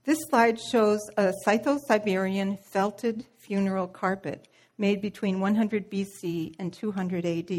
This 0.05 0.19
slide 0.31 0.61
shows 0.61 1.01
a 1.17 1.33
Scytho 1.45 1.81
Siberian 1.89 2.57
felted 2.71 3.27
funeral 3.37 3.89
carpet 3.89 4.47
made 4.79 5.03
between 5.03 5.41
100 5.41 5.91
BC 5.91 6.55
and 6.61 6.73
200 6.73 7.27
AD. 7.27 7.51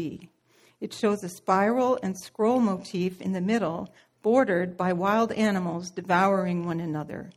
It 0.80 0.92
shows 0.92 1.22
a 1.22 1.28
spiral 1.28 1.98
and 2.02 2.18
scroll 2.18 2.60
motif 2.60 3.20
in 3.20 3.32
the 3.32 3.40
middle, 3.42 3.92
bordered 4.26 4.76
by 4.76 4.92
wild 4.92 5.30
animals 5.30 5.92
devouring 5.92 6.66
one 6.66 6.80
another. 6.80 7.30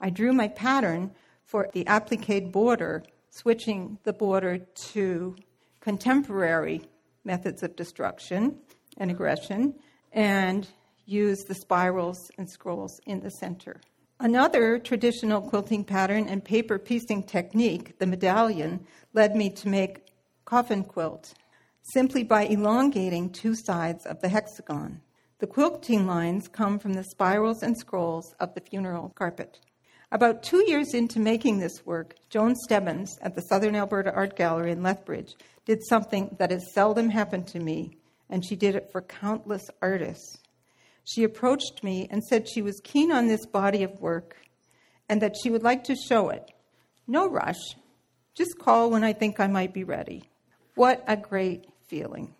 I 0.00 0.08
drew 0.08 0.32
my 0.32 0.46
pattern 0.46 1.10
for 1.44 1.68
the 1.72 1.84
applique 1.88 2.52
border, 2.52 3.02
switching 3.30 3.98
the 4.04 4.12
border 4.12 4.58
to 4.92 5.34
contemporary 5.80 6.82
methods 7.24 7.64
of 7.64 7.74
destruction 7.74 8.56
and 8.98 9.10
aggression, 9.10 9.74
and 10.12 10.68
used 11.06 11.48
the 11.48 11.56
spirals 11.56 12.30
and 12.38 12.48
scrolls 12.48 13.00
in 13.04 13.18
the 13.18 13.30
center. 13.32 13.80
Another 14.20 14.78
traditional 14.78 15.40
quilting 15.40 15.82
pattern 15.82 16.28
and 16.28 16.44
paper 16.44 16.78
piecing 16.78 17.24
technique, 17.24 17.98
the 17.98 18.06
medallion, 18.06 18.86
led 19.12 19.34
me 19.34 19.50
to 19.50 19.68
make 19.68 20.06
coffin 20.44 20.84
quilt 20.84 21.34
simply 21.82 22.22
by 22.22 22.44
elongating 22.44 23.28
two 23.28 23.56
sides 23.56 24.06
of 24.06 24.20
the 24.20 24.28
hexagon. 24.28 25.00
The 25.42 25.48
quilting 25.48 26.06
lines 26.06 26.46
come 26.46 26.78
from 26.78 26.92
the 26.92 27.02
spirals 27.02 27.64
and 27.64 27.76
scrolls 27.76 28.32
of 28.38 28.54
the 28.54 28.60
funeral 28.60 29.12
carpet. 29.16 29.58
About 30.12 30.44
two 30.44 30.62
years 30.70 30.94
into 30.94 31.18
making 31.18 31.58
this 31.58 31.84
work, 31.84 32.14
Joan 32.30 32.54
Stebbins 32.54 33.18
at 33.22 33.34
the 33.34 33.42
Southern 33.42 33.74
Alberta 33.74 34.12
Art 34.12 34.36
Gallery 34.36 34.70
in 34.70 34.84
Lethbridge 34.84 35.34
did 35.64 35.84
something 35.84 36.36
that 36.38 36.52
has 36.52 36.72
seldom 36.72 37.08
happened 37.08 37.48
to 37.48 37.58
me, 37.58 37.98
and 38.30 38.46
she 38.46 38.54
did 38.54 38.76
it 38.76 38.92
for 38.92 39.02
countless 39.02 39.68
artists. 39.82 40.38
She 41.02 41.24
approached 41.24 41.82
me 41.82 42.06
and 42.08 42.22
said 42.22 42.48
she 42.48 42.62
was 42.62 42.80
keen 42.84 43.10
on 43.10 43.26
this 43.26 43.44
body 43.44 43.82
of 43.82 44.00
work 44.00 44.36
and 45.08 45.20
that 45.22 45.34
she 45.42 45.50
would 45.50 45.64
like 45.64 45.82
to 45.84 45.96
show 45.96 46.28
it. 46.28 46.52
No 47.08 47.28
rush, 47.28 47.74
just 48.36 48.60
call 48.60 48.90
when 48.90 49.02
I 49.02 49.12
think 49.12 49.40
I 49.40 49.48
might 49.48 49.74
be 49.74 49.82
ready. 49.82 50.22
What 50.76 51.02
a 51.08 51.16
great 51.16 51.66
feeling 51.88 52.32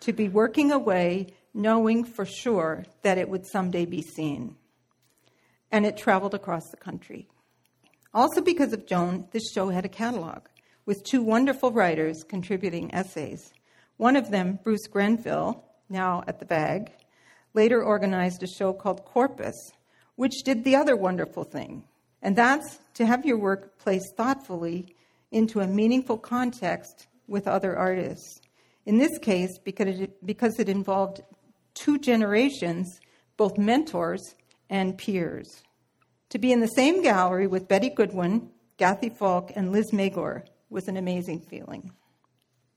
to 0.00 0.12
be 0.12 0.28
working 0.28 0.70
away 0.70 1.28
knowing 1.54 2.04
for 2.04 2.26
sure 2.26 2.84
that 3.02 3.16
it 3.16 3.28
would 3.28 3.46
someday 3.46 3.86
be 3.86 4.02
seen. 4.02 4.56
And 5.70 5.86
it 5.86 5.96
traveled 5.96 6.34
across 6.34 6.68
the 6.70 6.76
country. 6.76 7.28
Also, 8.12 8.40
because 8.40 8.72
of 8.72 8.86
Joan, 8.86 9.26
this 9.32 9.50
show 9.52 9.68
had 9.70 9.84
a 9.84 9.88
catalog 9.88 10.42
with 10.86 11.04
two 11.04 11.22
wonderful 11.22 11.72
writers 11.72 12.24
contributing 12.28 12.92
essays. 12.94 13.52
One 13.96 14.16
of 14.16 14.30
them, 14.30 14.58
Bruce 14.62 14.86
Grenville, 14.86 15.64
now 15.88 16.24
at 16.26 16.38
the 16.38 16.44
bag, 16.44 16.92
later 17.54 17.82
organized 17.82 18.42
a 18.42 18.46
show 18.46 18.72
called 18.72 19.04
Corpus, 19.04 19.72
which 20.16 20.42
did 20.44 20.64
the 20.64 20.76
other 20.76 20.96
wonderful 20.96 21.44
thing, 21.44 21.84
and 22.22 22.36
that's 22.36 22.78
to 22.94 23.06
have 23.06 23.24
your 23.24 23.38
work 23.38 23.78
placed 23.78 24.16
thoughtfully 24.16 24.94
into 25.30 25.60
a 25.60 25.66
meaningful 25.66 26.16
context 26.16 27.06
with 27.26 27.48
other 27.48 27.76
artists. 27.76 28.40
In 28.86 28.98
this 28.98 29.18
case, 29.18 29.58
because 29.58 30.00
it, 30.00 30.26
because 30.26 30.58
it 30.58 30.68
involved 30.68 31.20
two 31.74 31.98
generations, 31.98 33.00
both 33.36 33.58
mentors 33.58 34.34
and 34.70 34.96
peers. 34.96 35.62
To 36.30 36.38
be 36.38 36.52
in 36.52 36.60
the 36.60 36.68
same 36.68 37.02
gallery 37.02 37.46
with 37.46 37.68
Betty 37.68 37.90
Goodwin, 37.90 38.50
Gathie 38.76 39.10
Falk, 39.10 39.52
and 39.54 39.70
Liz 39.70 39.92
Magor 39.92 40.44
was 40.70 40.88
an 40.88 40.96
amazing 40.96 41.40
feeling. 41.40 41.92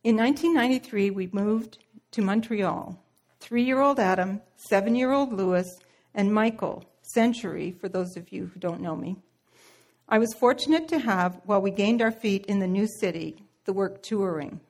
In 0.03 0.15
1993, 0.15 1.09
we 1.09 1.29
moved 1.31 1.79
to 2.11 2.21
Montreal. 2.21 3.03
Three 3.39 3.63
year 3.63 3.81
old 3.81 3.99
Adam, 3.99 4.41
seven 4.55 4.95
year 4.95 5.11
old 5.11 5.33
Lewis, 5.33 5.67
and 6.13 6.33
Michael, 6.33 6.83
Century, 7.01 7.71
for 7.71 7.87
those 7.89 8.17
of 8.17 8.31
you 8.31 8.47
who 8.53 8.59
don't 8.59 8.81
know 8.81 8.95
me. 8.95 9.15
I 10.09 10.19
was 10.19 10.33
fortunate 10.33 10.87
to 10.89 10.99
have, 10.99 11.41
while 11.45 11.61
we 11.61 11.71
gained 11.71 12.01
our 12.01 12.11
feet 12.11 12.45
in 12.45 12.59
the 12.59 12.67
new 12.67 12.87
city, 12.87 13.43
the 13.65 13.73
work 13.73 14.01
touring. 14.03 14.61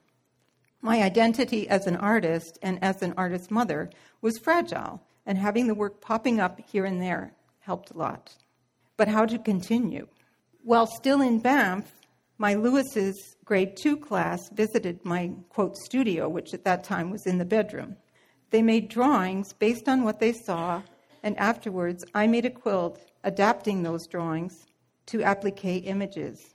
My 0.81 1.01
identity 1.01 1.67
as 1.67 1.87
an 1.87 1.95
artist 1.95 2.59
and 2.61 2.81
as 2.83 3.01
an 3.01 3.13
artist 3.17 3.51
mother 3.51 3.89
was 4.21 4.37
fragile, 4.37 5.01
and 5.25 5.37
having 5.37 5.67
the 5.67 5.75
work 5.75 6.01
popping 6.01 6.39
up 6.39 6.59
here 6.69 6.85
and 6.85 7.01
there 7.01 7.33
helped 7.59 7.91
a 7.91 7.97
lot. 7.97 8.35
But 8.95 9.07
how 9.07 9.25
to 9.25 9.39
continue? 9.39 10.07
While 10.63 10.87
still 10.87 11.21
in 11.21 11.39
Banff, 11.39 11.91
my 12.37 12.53
Lewis's 12.53 13.35
grade 13.45 13.75
two 13.75 13.97
class 13.97 14.49
visited 14.49 15.03
my 15.03 15.31
quote 15.49 15.75
studio, 15.77 16.29
which 16.29 16.53
at 16.53 16.63
that 16.65 16.83
time 16.83 17.09
was 17.09 17.25
in 17.25 17.37
the 17.37 17.45
bedroom. 17.45 17.97
They 18.51 18.61
made 18.61 18.89
drawings 18.89 19.53
based 19.53 19.89
on 19.89 20.03
what 20.03 20.19
they 20.19 20.31
saw, 20.31 20.83
and 21.23 21.37
afterwards 21.37 22.05
I 22.13 22.27
made 22.27 22.45
a 22.45 22.51
quilt 22.51 22.99
adapting 23.23 23.81
those 23.81 24.07
drawings 24.07 24.65
to 25.07 25.23
applique 25.23 25.85
images. 25.85 26.53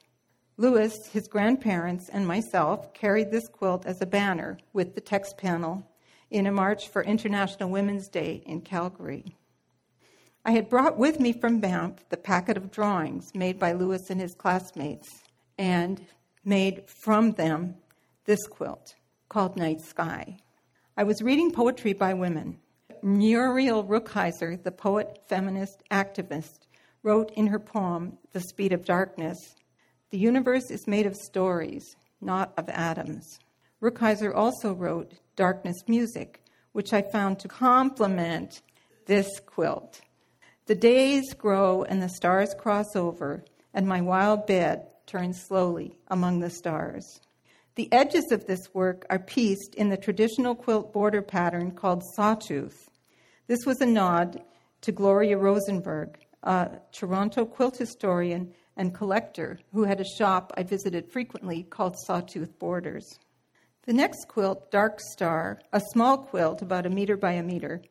Lewis, 0.57 1.07
his 1.07 1.29
grandparents, 1.29 2.09
and 2.09 2.27
myself 2.27 2.93
carried 2.93 3.31
this 3.31 3.49
quilt 3.49 3.87
as 3.87 4.01
a 4.01 4.07
banner 4.07 4.59
with 4.73 4.95
the 4.95 5.01
text 5.01 5.39
panel 5.39 5.87
in 6.31 6.47
a 6.47 6.53
march 6.53 6.89
for 6.89 7.03
International 7.03 7.71
Women's 7.71 8.09
Day 8.09 8.43
in 8.47 8.61
Calgary. 8.61 9.37
I 10.45 10.53
had 10.53 10.69
brought 10.69 10.99
with 10.99 11.21
me 11.21 11.33
from 11.33 11.61
Banff 11.61 12.09
the 12.09 12.17
packet 12.17 12.57
of 12.57 12.71
drawings 12.71 13.35
made 13.35 13.59
by 13.59 13.73
Lewis 13.73 14.11
and 14.11 14.21
his 14.21 14.35
classmates 14.35 15.09
and 15.57 16.05
made 16.45 16.89
from 16.89 17.33
them 17.33 17.77
this 18.25 18.47
quilt 18.47 18.95
called 19.29 19.57
Night 19.57 19.81
Sky. 19.81 20.37
I 20.97 21.05
was 21.05 21.23
reading 21.23 21.53
poetry 21.53 21.93
by 21.93 22.13
women. 22.13 22.59
Muriel 23.03 23.85
Rukeyser, 23.85 24.63
the 24.63 24.71
poet, 24.71 25.19
feminist, 25.29 25.83
activist, 25.91 26.67
wrote 27.03 27.31
in 27.33 27.47
her 27.47 27.59
poem, 27.59 28.19
The 28.33 28.41
Speed 28.41 28.73
of 28.73 28.85
Darkness, 28.85 29.39
The 30.13 30.19
universe 30.19 30.71
is 30.71 30.87
made 30.87 31.07
of 31.07 31.17
stories, 31.17 31.97
not 32.21 32.53
of 32.59 32.69
atoms. 32.69 33.39
Rukeyser 33.81 34.35
also 34.37 34.75
wrote 34.75 35.15
Darkness 35.37 35.85
Music, 35.89 36.45
which 36.73 36.93
I 36.93 37.01
found 37.01 37.39
to 37.39 37.49
complement 37.49 38.61
this 39.07 39.41
quilt. 39.47 40.03
The 40.67 40.75
days 40.75 41.33
grow 41.33 41.85
and 41.85 42.03
the 42.03 42.11
stars 42.11 42.53
cross 42.53 42.95
over, 42.95 43.43
and 43.73 43.89
my 43.89 44.03
wild 44.03 44.47
bed 44.47 44.87
turns 45.07 45.41
slowly 45.41 45.97
among 46.09 46.41
the 46.41 46.51
stars. 46.51 47.23
The 47.77 47.91
edges 47.91 48.31
of 48.33 48.47
this 48.47 48.75
work 48.75 49.07
are 49.09 49.19
pieced 49.19 49.75
in 49.77 49.89
the 49.89 49.97
traditional 49.97 50.55
quilt 50.55 50.93
border 50.93 51.23
pattern 51.23 51.71
called 51.71 52.05
sawtooth. 52.17 52.91
This 53.47 53.65
was 53.65 53.81
a 53.81 53.87
nod 53.87 54.43
to 54.83 54.93
Gloria 54.93 55.39
Rosenberg, 55.39 56.19
a 56.43 56.69
Toronto 56.93 57.47
quilt 57.47 57.79
historian 57.79 58.53
and 58.77 58.95
collector 58.95 59.59
who 59.73 59.85
had 59.85 60.01
a 60.01 60.17
shop 60.19 60.53
I 60.57 60.63
visited 60.63 61.11
frequently 61.11 61.65
called 61.65 61.97
Sawtooth 62.07 62.59
Borders. 62.59 63.19
The 63.85 63.93
next 63.93 64.29
quilt, 64.29 64.71
Dark 64.71 65.01
Star, 65.01 65.61
a 65.73 65.81
small 65.93 66.19
quilt 66.19 66.63
about 66.63 66.87
a 66.87 66.91
meter 66.91 67.17
by 67.17 67.33
a 67.33 67.43
meter, 67.43 67.83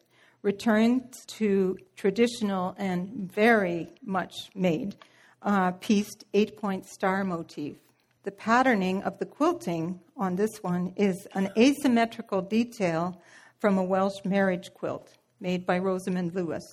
returns 0.41 1.25
to 1.27 1.77
traditional 1.95 2.75
and 2.77 3.31
very 3.31 3.89
much 4.03 4.33
made 4.55 4.95
uh, 5.41 5.71
pieced 5.71 6.23
eight 6.33 6.57
point 6.57 6.85
star 6.85 7.23
motif. 7.23 7.77
The 8.23 8.31
patterning 8.31 9.03
of 9.03 9.17
the 9.17 9.25
quilting 9.25 9.99
on 10.15 10.35
this 10.35 10.51
one 10.61 10.93
is 10.95 11.27
an 11.33 11.49
asymmetrical 11.57 12.41
detail 12.41 13.21
from 13.59 13.77
a 13.77 13.83
Welsh 13.83 14.23
marriage 14.23 14.73
quilt 14.73 15.17
made 15.39 15.65
by 15.65 15.79
Rosamond 15.79 16.35
Lewis. 16.35 16.63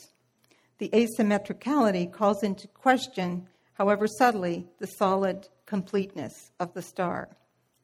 The 0.78 0.90
asymmetricality 0.90 2.12
calls 2.12 2.42
into 2.42 2.68
question, 2.68 3.48
however 3.78 4.08
subtly, 4.08 4.66
the 4.80 4.86
solid 4.86 5.48
completeness 5.64 6.50
of 6.58 6.74
the 6.74 6.82
star. 6.82 7.28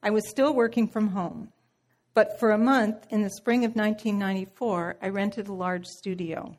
I 0.03 0.09
was 0.09 0.29
still 0.29 0.53
working 0.53 0.89
from 0.89 1.07
home, 1.07 1.53
but 2.13 2.37
for 2.37 2.51
a 2.51 2.57
month 2.57 3.07
in 3.09 3.21
the 3.21 3.29
spring 3.29 3.63
of 3.63 3.75
1994, 3.75 4.97
I 5.01 5.07
rented 5.07 5.47
a 5.47 5.53
large 5.53 5.87
studio. 5.87 6.57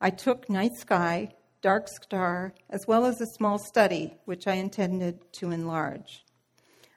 I 0.00 0.10
took 0.10 0.48
Night 0.48 0.72
Sky, 0.78 1.34
Dark 1.60 1.88
Star, 2.02 2.54
as 2.70 2.86
well 2.88 3.04
as 3.04 3.20
a 3.20 3.26
small 3.36 3.58
study, 3.58 4.16
which 4.24 4.46
I 4.46 4.54
intended 4.54 5.30
to 5.34 5.50
enlarge. 5.50 6.24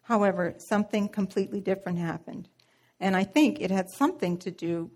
However, 0.03 0.55
something 0.57 1.09
completely 1.09 1.59
different 1.59 1.99
happened, 1.99 2.47
and 2.99 3.15
I 3.15 3.25
think 3.25 3.59
it 3.59 3.71
had 3.71 3.89
something 3.89 4.37
to 4.39 4.51
do 4.51 4.89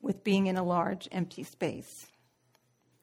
with 0.00 0.24
being 0.24 0.46
in 0.46 0.56
a 0.56 0.64
large 0.64 1.08
empty 1.10 1.42
space. 1.42 2.06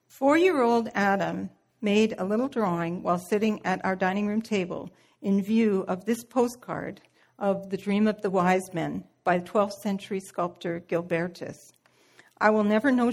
Four 0.07 0.37
year 0.37 0.61
old 0.61 0.89
Adam 0.95 1.49
made 1.81 2.15
a 2.17 2.25
little 2.25 2.47
drawing 2.47 3.01
while 3.03 3.17
sitting 3.17 3.61
at 3.65 3.83
our 3.85 3.95
dining 3.95 4.27
room 4.27 4.41
table 4.41 4.89
in 5.21 5.41
view 5.41 5.85
of 5.87 6.05
this 6.05 6.23
postcard 6.23 7.01
of 7.37 7.69
The 7.69 7.77
Dream 7.77 8.07
of 8.07 8.21
the 8.21 8.29
Wise 8.29 8.73
Men 8.73 9.03
by 9.23 9.39
12th 9.39 9.73
century 9.81 10.19
sculptor 10.19 10.83
Gislebertus. 10.87 11.57
I 12.39 12.49
will 12.49 12.63
never 12.63 12.91
know 12.91 13.11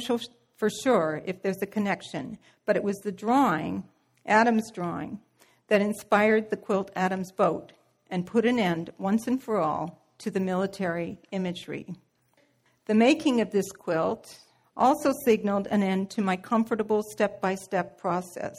for 0.57 0.71
sure 0.83 1.23
if 1.25 1.43
there's 1.43 1.63
a 1.63 1.67
connection, 1.67 2.39
but 2.65 2.77
it 2.77 2.83
was 2.83 2.97
the 2.99 3.13
drawing, 3.13 3.85
Adam's 4.25 4.71
drawing, 4.73 5.21
that 5.69 5.81
inspired 5.81 6.51
the 6.51 6.57
quilt 6.57 6.91
Adam's 6.97 7.33
Boat 7.33 7.73
and 8.09 8.27
put 8.27 8.47
an 8.47 8.59
end, 8.59 8.91
once 8.99 9.27
and 9.27 9.43
for 9.43 9.59
all, 9.59 10.03
to 10.19 10.31
the 10.31 10.41
military 10.41 11.19
imagery. 11.33 11.87
The 12.87 12.95
making 12.95 13.41
of 13.41 13.51
this 13.51 13.71
quilt 13.73 14.39
also 14.77 15.13
signaled 15.25 15.67
an 15.69 15.83
end 15.83 16.11
to 16.11 16.23
my 16.23 16.37
comfortable 16.37 17.03
step 17.03 17.41
by 17.41 17.55
step 17.55 17.99
process. 17.99 18.59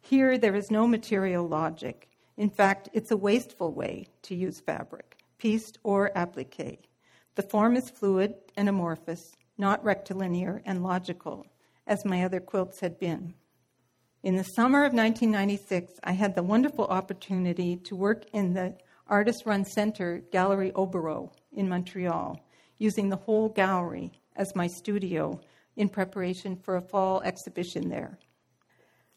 Here, 0.00 0.38
there 0.38 0.54
is 0.54 0.70
no 0.70 0.86
material 0.86 1.46
logic. 1.46 2.08
In 2.36 2.50
fact, 2.50 2.88
it's 2.92 3.10
a 3.10 3.16
wasteful 3.16 3.72
way 3.72 4.06
to 4.22 4.34
use 4.34 4.60
fabric, 4.60 5.16
pieced 5.38 5.78
or 5.82 6.10
applique. 6.16 6.88
The 7.34 7.42
form 7.42 7.76
is 7.76 7.90
fluid 7.90 8.34
and 8.56 8.68
amorphous, 8.68 9.32
not 9.58 9.84
rectilinear 9.84 10.62
and 10.64 10.82
logical, 10.82 11.46
as 11.86 12.04
my 12.04 12.24
other 12.24 12.40
quilts 12.40 12.80
had 12.80 12.98
been. 12.98 13.34
In 14.22 14.36
the 14.36 14.44
summer 14.44 14.84
of 14.84 14.94
1996, 14.94 15.94
I 16.04 16.12
had 16.12 16.34
the 16.34 16.42
wonderful 16.42 16.86
opportunity 16.86 17.76
to 17.76 17.96
work 17.96 18.24
in 18.32 18.54
the 18.54 18.76
artist 19.08 19.44
run 19.44 19.64
center 19.64 20.22
Gallery 20.30 20.70
Oboro 20.72 21.32
in 21.52 21.68
Montreal, 21.68 22.40
using 22.78 23.08
the 23.08 23.16
whole 23.16 23.48
gallery 23.48 24.12
as 24.36 24.54
my 24.54 24.66
studio 24.66 25.40
in 25.76 25.88
preparation 25.88 26.56
for 26.56 26.76
a 26.76 26.82
fall 26.82 27.22
exhibition 27.22 27.88
there. 27.88 28.18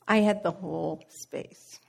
I 0.07 0.17
had 0.17 0.43
the 0.43 0.51
whole 0.51 1.03
space. 1.09 1.79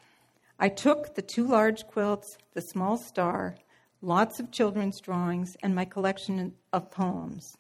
I 0.59 0.69
took 0.69 1.15
the 1.15 1.23
two 1.23 1.47
large 1.47 1.87
quilts, 1.87 2.39
the 2.55 2.63
small 2.63 2.97
star, 2.97 3.57
lots 4.01 4.41
of 4.41 4.51
children's 4.51 5.01
drawings, 5.01 5.57
and 5.63 5.75
my 5.75 5.85
collection 5.85 6.55
of 6.73 6.91
poems. 6.91 7.55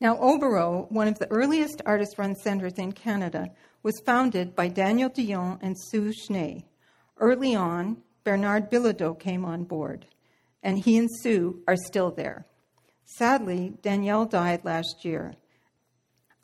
Now, 0.00 0.16
Oboro, 0.16 0.90
one 0.90 1.08
of 1.08 1.18
the 1.18 1.30
earliest 1.30 1.82
artist 1.84 2.18
run 2.18 2.34
centers 2.34 2.74
in 2.74 2.92
Canada, 2.92 3.50
was 3.82 4.00
founded 4.04 4.54
by 4.54 4.68
Daniel 4.68 5.08
Dion 5.08 5.58
and 5.62 5.76
Su 5.78 6.12
Schnee. 6.12 6.66
Early 7.18 7.54
on, 7.54 7.98
Bernard 8.24 8.70
Bilodeau 8.70 9.18
came 9.18 9.44
on 9.44 9.64
board, 9.64 10.06
and 10.62 10.78
he 10.78 10.98
and 10.98 11.08
Sue 11.22 11.62
are 11.66 11.76
still 11.76 12.10
there. 12.10 12.46
Sadly, 13.12 13.74
Danielle 13.82 14.24
died 14.24 14.64
last 14.64 15.04
year. 15.04 15.34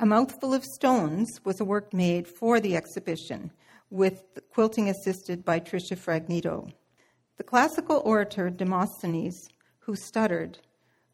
A 0.01 0.05
Mouthful 0.05 0.53
of 0.53 0.65
Stones 0.65 1.41
was 1.45 1.61
a 1.61 1.65
work 1.65 1.95
made 1.95 2.27
for 2.27 2.59
the 2.59 2.77
exhibition, 2.77 3.53
with 3.89 4.25
quilting 4.51 4.89
assisted 4.89 5.45
by 5.45 5.61
Tricia 5.61 5.97
Fragnito. 5.97 6.73
The 7.37 7.45
classical 7.45 8.03
orator 8.05 8.51
Demosthenes, 8.51 9.49
who 9.79 9.95
stuttered, 9.95 10.59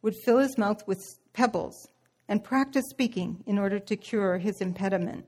would 0.01 0.17
fill 0.17 0.38
his 0.38 0.57
mouth 0.57 0.85
with 0.88 1.21
pebbles 1.35 1.87
and 2.29 2.43
practice 2.43 2.87
speaking 2.88 3.45
in 3.47 3.59
order 3.59 3.79
to 3.79 3.95
cure 3.95 4.38
his 4.38 4.62
impediment. 4.62 5.27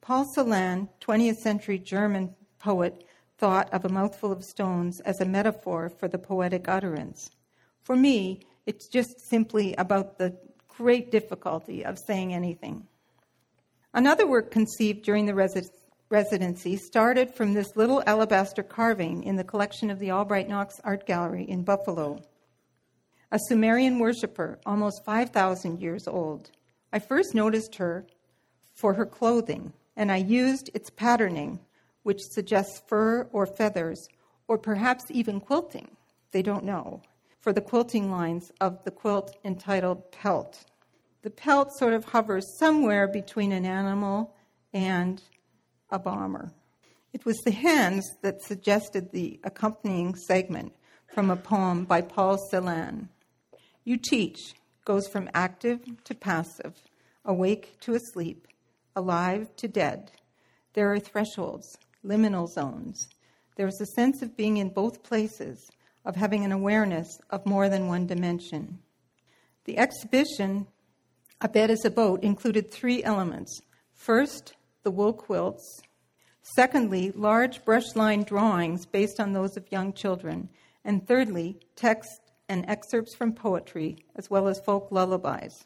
Paul 0.00 0.26
Celan, 0.32 0.88
20th 1.00 1.38
century 1.38 1.80
German 1.80 2.36
poet, 2.60 3.04
thought 3.36 3.68
of 3.74 3.84
a 3.84 3.90
mouthful 3.92 4.30
of 4.30 4.44
stones 4.44 5.00
as 5.00 5.20
a 5.20 5.26
metaphor 5.26 5.88
for 5.90 6.06
the 6.06 6.18
poetic 6.18 6.68
utterance. 6.68 7.32
For 7.82 7.96
me, 7.96 8.40
it's 8.66 8.88
just 8.88 9.20
simply 9.28 9.74
about 9.76 10.18
the 10.18 10.36
great 10.68 11.10
difficulty 11.10 11.84
of 11.84 11.98
saying 11.98 12.34
anything. 12.34 12.86
Another 13.92 14.26
work 14.26 14.50
conceived 14.50 15.04
during 15.04 15.26
the 15.26 15.32
resi- 15.32 15.68
residency 16.08 16.76
started 16.76 17.32
from 17.32 17.54
this 17.54 17.76
little 17.76 18.02
alabaster 18.06 18.62
carving 18.62 19.22
in 19.22 19.36
the 19.36 19.44
collection 19.44 19.90
of 19.90 19.98
the 19.98 20.10
Albright 20.10 20.48
Knox 20.48 20.80
Art 20.82 21.06
Gallery 21.06 21.44
in 21.44 21.62
Buffalo. 21.62 22.20
A 23.30 23.38
Sumerian 23.48 23.98
worshiper, 23.98 24.58
almost 24.66 25.04
5,000 25.04 25.80
years 25.80 26.08
old. 26.08 26.50
I 26.92 26.98
first 26.98 27.34
noticed 27.34 27.76
her 27.76 28.06
for 28.74 28.94
her 28.94 29.06
clothing, 29.06 29.72
and 29.96 30.10
I 30.10 30.16
used 30.16 30.70
its 30.74 30.90
patterning, 30.90 31.60
which 32.02 32.20
suggests 32.20 32.82
fur 32.88 33.28
or 33.32 33.46
feathers, 33.46 34.08
or 34.48 34.58
perhaps 34.58 35.04
even 35.10 35.40
quilting. 35.40 35.96
They 36.32 36.42
don't 36.42 36.64
know 36.64 37.02
for 37.44 37.52
the 37.52 37.60
quilting 37.60 38.10
lines 38.10 38.50
of 38.58 38.82
the 38.84 38.90
quilt 38.90 39.36
entitled 39.44 40.10
Pelt. 40.10 40.64
The 41.20 41.28
pelt 41.28 41.68
sort 41.76 41.92
of 41.92 42.06
hovers 42.06 42.58
somewhere 42.58 43.06
between 43.06 43.52
an 43.52 43.66
animal 43.66 44.34
and 44.72 45.22
a 45.90 45.98
bomber. 45.98 46.52
It 47.12 47.26
was 47.26 47.36
the 47.44 47.50
hands 47.50 48.02
that 48.22 48.40
suggested 48.40 49.12
the 49.12 49.40
accompanying 49.44 50.14
segment 50.14 50.72
from 51.14 51.28
a 51.28 51.36
poem 51.36 51.84
by 51.84 52.00
Paul 52.00 52.38
Celan. 52.50 53.08
You 53.84 53.98
teach 53.98 54.54
goes 54.86 55.06
from 55.06 55.28
active 55.34 55.80
to 56.04 56.14
passive, 56.14 56.80
awake 57.26 57.76
to 57.80 57.94
asleep, 57.94 58.48
alive 58.96 59.54
to 59.56 59.68
dead. 59.68 60.12
There 60.72 60.90
are 60.92 60.98
thresholds, 60.98 61.76
liminal 62.02 62.48
zones. 62.48 63.06
There 63.56 63.68
is 63.68 63.80
a 63.82 64.00
sense 64.00 64.22
of 64.22 64.34
being 64.34 64.56
in 64.56 64.70
both 64.70 65.02
places, 65.02 65.70
of 66.04 66.16
having 66.16 66.44
an 66.44 66.52
awareness 66.52 67.20
of 67.30 67.46
more 67.46 67.68
than 67.68 67.88
one 67.88 68.06
dimension. 68.06 68.78
The 69.64 69.78
exhibition, 69.78 70.66
A 71.40 71.48
Bed 71.48 71.70
is 71.70 71.84
a 71.84 71.90
Boat, 71.90 72.22
included 72.22 72.70
three 72.70 73.02
elements. 73.02 73.60
First, 73.94 74.54
the 74.82 74.90
wool 74.90 75.12
quilts. 75.12 75.80
Secondly, 76.42 77.10
large 77.12 77.64
brush 77.64 77.96
line 77.96 78.22
drawings 78.22 78.84
based 78.84 79.18
on 79.18 79.32
those 79.32 79.56
of 79.56 79.72
young 79.72 79.94
children. 79.94 80.50
And 80.84 81.06
thirdly, 81.08 81.58
text 81.76 82.20
and 82.48 82.66
excerpts 82.68 83.14
from 83.14 83.32
poetry, 83.32 83.96
as 84.16 84.28
well 84.28 84.48
as 84.48 84.60
folk 84.60 84.88
lullabies. 84.90 85.64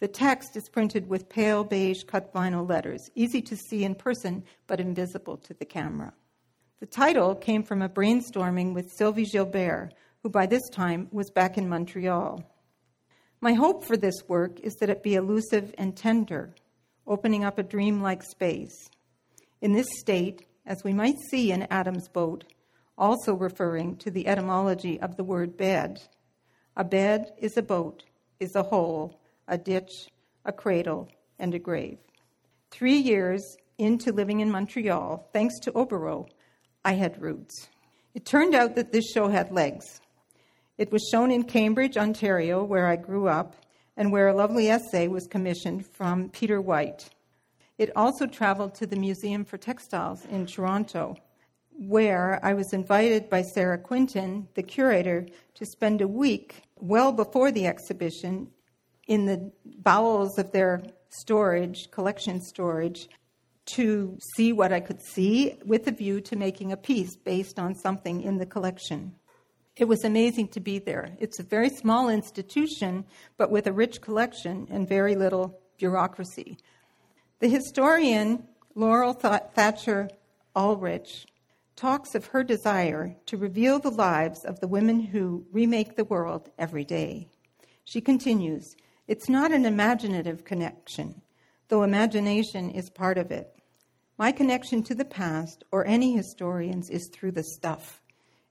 The 0.00 0.08
text 0.08 0.56
is 0.56 0.68
printed 0.68 1.08
with 1.08 1.28
pale 1.28 1.64
beige 1.64 2.04
cut 2.04 2.32
vinyl 2.32 2.68
letters, 2.68 3.10
easy 3.14 3.42
to 3.42 3.56
see 3.56 3.84
in 3.84 3.94
person 3.94 4.44
but 4.66 4.80
invisible 4.80 5.36
to 5.38 5.54
the 5.54 5.66
camera. 5.66 6.14
The 6.84 6.90
title 6.90 7.34
came 7.34 7.62
from 7.62 7.80
a 7.80 7.88
brainstorming 7.88 8.74
with 8.74 8.92
Sylvie 8.92 9.24
Gilbert, 9.24 9.94
who 10.22 10.28
by 10.28 10.44
this 10.44 10.68
time 10.70 11.08
was 11.10 11.30
back 11.30 11.56
in 11.56 11.66
Montreal. 11.66 12.44
My 13.40 13.54
hope 13.54 13.86
for 13.86 13.96
this 13.96 14.28
work 14.28 14.60
is 14.60 14.74
that 14.74 14.90
it 14.90 15.02
be 15.02 15.14
elusive 15.14 15.74
and 15.78 15.96
tender, 15.96 16.54
opening 17.06 17.42
up 17.42 17.58
a 17.58 17.62
dreamlike 17.62 18.22
space. 18.22 18.90
In 19.62 19.72
this 19.72 19.86
state, 19.98 20.44
as 20.66 20.84
we 20.84 20.92
might 20.92 21.16
see 21.30 21.52
in 21.52 21.66
Adam's 21.70 22.06
boat, 22.06 22.44
also 22.98 23.32
referring 23.32 23.96
to 23.96 24.10
the 24.10 24.26
etymology 24.26 25.00
of 25.00 25.16
the 25.16 25.24
word 25.24 25.56
bed, 25.56 26.02
a 26.76 26.84
bed 26.84 27.32
is 27.38 27.56
a 27.56 27.62
boat, 27.62 28.04
is 28.40 28.54
a 28.54 28.62
hole, 28.62 29.22
a 29.48 29.56
ditch, 29.56 30.10
a 30.44 30.52
cradle, 30.52 31.08
and 31.38 31.54
a 31.54 31.58
grave. 31.58 31.96
Three 32.70 32.98
years 32.98 33.56
into 33.78 34.12
living 34.12 34.40
in 34.40 34.50
Montreal, 34.50 35.30
thanks 35.32 35.58
to 35.60 35.72
Oboro, 35.72 36.28
I 36.84 36.92
had 36.92 37.20
roots. 37.20 37.68
It 38.14 38.24
turned 38.24 38.54
out 38.54 38.74
that 38.76 38.92
this 38.92 39.10
show 39.10 39.28
had 39.28 39.50
legs. 39.50 40.00
It 40.76 40.92
was 40.92 41.08
shown 41.10 41.30
in 41.30 41.44
Cambridge, 41.44 41.96
Ontario, 41.96 42.62
where 42.62 42.86
I 42.86 42.96
grew 42.96 43.28
up, 43.28 43.56
and 43.96 44.12
where 44.12 44.28
a 44.28 44.34
lovely 44.34 44.68
essay 44.68 45.08
was 45.08 45.26
commissioned 45.26 45.86
from 45.86 46.28
Peter 46.30 46.60
White. 46.60 47.08
It 47.78 47.90
also 47.96 48.26
traveled 48.26 48.74
to 48.76 48.86
the 48.86 48.96
Museum 48.96 49.44
for 49.44 49.56
Textiles 49.56 50.24
in 50.26 50.46
Toronto, 50.46 51.16
where 51.76 52.38
I 52.44 52.54
was 52.54 52.72
invited 52.72 53.28
by 53.28 53.42
Sarah 53.42 53.78
Quinton, 53.78 54.48
the 54.54 54.62
curator, 54.62 55.26
to 55.54 55.66
spend 55.66 56.00
a 56.00 56.08
week 56.08 56.62
well 56.80 57.12
before 57.12 57.50
the 57.50 57.66
exhibition 57.66 58.48
in 59.08 59.26
the 59.26 59.52
bowels 59.64 60.38
of 60.38 60.52
their 60.52 60.82
storage, 61.08 61.90
collection 61.90 62.40
storage, 62.40 63.08
to 63.66 64.18
see 64.34 64.52
what 64.52 64.72
I 64.72 64.80
could 64.80 65.00
see 65.00 65.58
with 65.64 65.86
a 65.86 65.92
view 65.92 66.20
to 66.22 66.36
making 66.36 66.72
a 66.72 66.76
piece 66.76 67.16
based 67.16 67.58
on 67.58 67.74
something 67.74 68.22
in 68.22 68.38
the 68.38 68.46
collection. 68.46 69.14
It 69.76 69.86
was 69.86 70.04
amazing 70.04 70.48
to 70.48 70.60
be 70.60 70.78
there. 70.78 71.16
It's 71.18 71.40
a 71.40 71.44
very 71.44 71.70
small 71.70 72.08
institution, 72.08 73.04
but 73.36 73.50
with 73.50 73.66
a 73.66 73.72
rich 73.72 74.00
collection 74.00 74.68
and 74.70 74.88
very 74.88 75.16
little 75.16 75.60
bureaucracy. 75.78 76.58
The 77.40 77.48
historian 77.48 78.46
Laurel 78.74 79.14
Thatcher 79.14 80.08
Ulrich 80.54 81.26
talks 81.76 82.14
of 82.14 82.26
her 82.26 82.44
desire 82.44 83.16
to 83.26 83.36
reveal 83.36 83.78
the 83.78 83.90
lives 83.90 84.44
of 84.44 84.60
the 84.60 84.68
women 84.68 85.00
who 85.00 85.44
remake 85.50 85.96
the 85.96 86.04
world 86.04 86.50
every 86.58 86.84
day. 86.84 87.28
She 87.84 88.00
continues 88.00 88.76
It's 89.08 89.28
not 89.28 89.52
an 89.52 89.66
imaginative 89.66 90.44
connection, 90.44 91.22
though 91.68 91.82
imagination 91.82 92.70
is 92.70 92.90
part 92.90 93.18
of 93.18 93.30
it. 93.30 93.54
My 94.16 94.30
connection 94.30 94.82
to 94.84 94.94
the 94.94 95.04
past, 95.04 95.64
or 95.72 95.86
any 95.86 96.16
historian's, 96.16 96.88
is 96.90 97.10
through 97.12 97.32
the 97.32 97.42
stuff. 97.42 98.00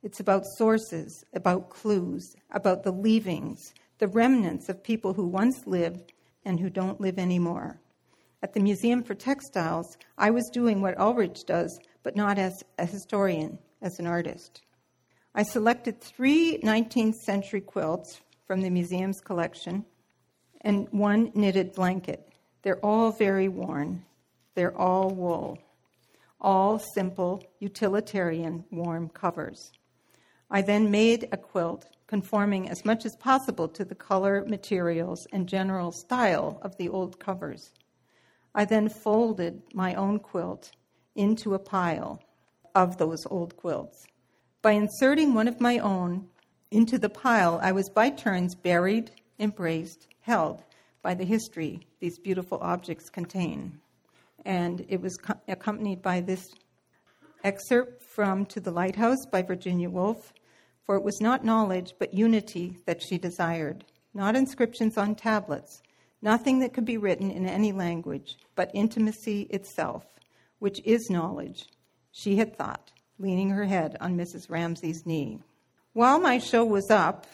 It's 0.01 0.19
about 0.19 0.45
sources, 0.57 1.23
about 1.33 1.69
clues, 1.69 2.35
about 2.51 2.83
the 2.83 2.91
leavings, 2.91 3.73
the 3.99 4.07
remnants 4.09 4.67
of 4.67 4.83
people 4.83 5.13
who 5.13 5.25
once 5.25 5.65
lived 5.65 6.11
and 6.43 6.59
who 6.59 6.69
don't 6.69 6.99
live 6.99 7.17
anymore. 7.17 7.79
At 8.41 8.53
the 8.53 8.59
Museum 8.59 9.03
for 9.03 9.15
Textiles, 9.15 9.97
I 10.17 10.31
was 10.31 10.49
doing 10.51 10.81
what 10.81 10.99
Ulrich 10.99 11.45
does, 11.45 11.79
but 12.03 12.17
not 12.17 12.37
as 12.37 12.61
a 12.77 12.85
historian, 12.85 13.57
as 13.81 13.99
an 13.99 14.07
artist. 14.07 14.61
I 15.33 15.43
selected 15.43 16.01
three 16.01 16.59
19th 16.61 17.15
century 17.15 17.61
quilts 17.61 18.19
from 18.45 18.61
the 18.61 18.69
museum's 18.69 19.21
collection 19.21 19.85
and 20.59 20.89
one 20.91 21.31
knitted 21.33 21.73
blanket. 21.73 22.32
They're 22.63 22.83
all 22.83 23.11
very 23.11 23.47
worn 23.47 24.03
they're 24.55 24.77
all 24.77 25.09
wool, 25.09 25.57
all 26.39 26.77
simple, 26.77 27.43
utilitarian, 27.59 28.65
warm 28.71 29.09
covers. 29.09 29.71
I 30.49 30.61
then 30.61 30.91
made 30.91 31.27
a 31.31 31.37
quilt 31.37 31.87
conforming 32.05 32.69
as 32.69 32.85
much 32.85 33.05
as 33.05 33.15
possible 33.15 33.67
to 33.69 33.83
the 33.83 33.95
color, 33.95 34.45
materials, 34.47 35.25
and 35.31 35.49
general 35.49 35.91
style 35.91 36.59
of 36.61 36.77
the 36.77 36.89
old 36.89 37.19
covers. 37.19 37.71
I 38.53 38.65
then 38.65 38.89
folded 38.89 39.63
my 39.73 39.95
own 39.95 40.19
quilt 40.19 40.71
into 41.15 41.55
a 41.55 41.59
pile 41.59 42.21
of 42.75 42.97
those 42.97 43.25
old 43.25 43.57
quilts. 43.57 44.05
By 44.61 44.73
inserting 44.73 45.33
one 45.33 45.47
of 45.47 45.59
my 45.59 45.79
own 45.79 46.27
into 46.69 46.99
the 46.99 47.09
pile, 47.09 47.59
I 47.63 47.71
was 47.71 47.89
by 47.89 48.11
turns 48.11 48.53
buried, 48.53 49.09
embraced, 49.39 50.07
held 50.21 50.63
by 51.03 51.13
the 51.13 51.25
history 51.25 51.85
these 51.99 52.17
beautiful 52.17 52.57
objects 52.61 53.11
contain 53.11 53.79
and 54.45 54.85
it 54.89 55.01
was 55.01 55.15
co- 55.17 55.39
accompanied 55.47 56.01
by 56.01 56.21
this 56.21 56.53
excerpt 57.43 58.03
from 58.03 58.45
To 58.47 58.59
the 58.59 58.71
Lighthouse 58.71 59.25
by 59.31 59.41
Virginia 59.41 59.89
Woolf. 59.89 60.33
For 60.85 60.95
it 60.95 61.03
was 61.03 61.21
not 61.21 61.45
knowledge, 61.45 61.93
but 61.97 62.13
unity 62.13 62.77
that 62.85 63.01
she 63.01 63.17
desired, 63.17 63.85
not 64.13 64.35
inscriptions 64.35 64.97
on 64.97 65.15
tablets, 65.15 65.81
nothing 66.21 66.59
that 66.59 66.73
could 66.73 66.85
be 66.85 66.97
written 66.97 67.31
in 67.31 67.47
any 67.47 67.71
language, 67.71 68.37
but 68.55 68.69
intimacy 68.73 69.43
itself, 69.43 70.05
which 70.59 70.81
is 70.83 71.09
knowledge, 71.09 71.67
she 72.11 72.35
had 72.35 72.57
thought, 72.57 72.91
leaning 73.17 73.49
her 73.49 73.63
head 73.63 73.95
on 74.01 74.17
Mrs. 74.17 74.49
Ramsay's 74.49 75.05
knee. 75.05 75.39
While 75.93 76.19
my 76.19 76.37
show 76.37 76.65
was 76.65 76.91
up, 76.91 77.27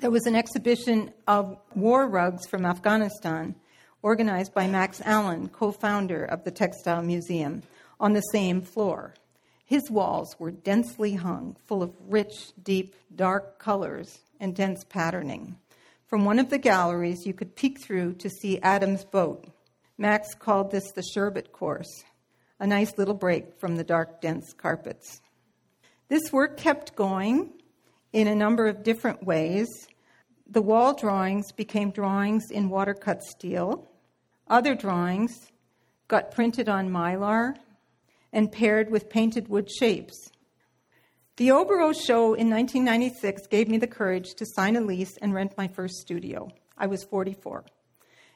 there 0.00 0.10
was 0.10 0.26
an 0.26 0.34
exhibition 0.34 1.12
of 1.26 1.56
war 1.74 2.08
rugs 2.08 2.46
from 2.46 2.66
Afghanistan 2.66 3.54
organized 4.02 4.52
by 4.52 4.66
Max 4.66 5.00
Allen, 5.04 5.48
co 5.48 5.70
founder 5.70 6.24
of 6.24 6.44
the 6.44 6.50
Textile 6.50 7.02
Museum, 7.02 7.62
on 8.00 8.12
the 8.12 8.20
same 8.32 8.60
floor. 8.60 9.14
His 9.64 9.90
walls 9.90 10.34
were 10.38 10.50
densely 10.50 11.14
hung, 11.14 11.56
full 11.66 11.82
of 11.82 11.94
rich, 12.08 12.52
deep, 12.62 12.96
dark 13.14 13.58
colors 13.58 14.18
and 14.40 14.54
dense 14.54 14.84
patterning. 14.84 15.56
From 16.06 16.24
one 16.24 16.38
of 16.38 16.50
the 16.50 16.58
galleries, 16.58 17.24
you 17.24 17.32
could 17.32 17.56
peek 17.56 17.82
through 17.82 18.14
to 18.14 18.28
see 18.28 18.60
Adam's 18.60 19.04
boat. 19.04 19.46
Max 19.96 20.34
called 20.34 20.70
this 20.70 20.90
the 20.92 21.02
sherbet 21.02 21.52
course, 21.52 22.04
a 22.58 22.66
nice 22.66 22.98
little 22.98 23.14
break 23.14 23.58
from 23.58 23.76
the 23.76 23.84
dark, 23.84 24.20
dense 24.20 24.52
carpets. 24.52 25.20
This 26.08 26.32
work 26.32 26.56
kept 26.58 26.96
going 26.96 27.52
in 28.12 28.26
a 28.26 28.34
number 28.34 28.66
of 28.66 28.82
different 28.82 29.24
ways. 29.24 29.68
The 30.48 30.62
wall 30.62 30.94
drawings 30.94 31.50
became 31.52 31.90
drawings 31.90 32.50
in 32.50 32.68
watercut 32.68 33.22
steel. 33.22 33.90
Other 34.48 34.74
drawings 34.74 35.50
got 36.08 36.30
printed 36.30 36.68
on 36.68 36.90
mylar 36.90 37.54
and 38.32 38.52
paired 38.52 38.90
with 38.90 39.08
painted 39.08 39.48
wood 39.48 39.70
shapes. 39.70 40.30
The 41.36 41.48
Oboro 41.48 41.94
show 41.94 42.34
in 42.34 42.50
1996 42.50 43.46
gave 43.46 43.68
me 43.68 43.78
the 43.78 43.86
courage 43.86 44.34
to 44.36 44.44
sign 44.44 44.76
a 44.76 44.80
lease 44.82 45.16
and 45.22 45.32
rent 45.32 45.56
my 45.56 45.66
first 45.66 45.94
studio. 45.96 46.50
I 46.76 46.86
was 46.86 47.04
44. 47.04 47.64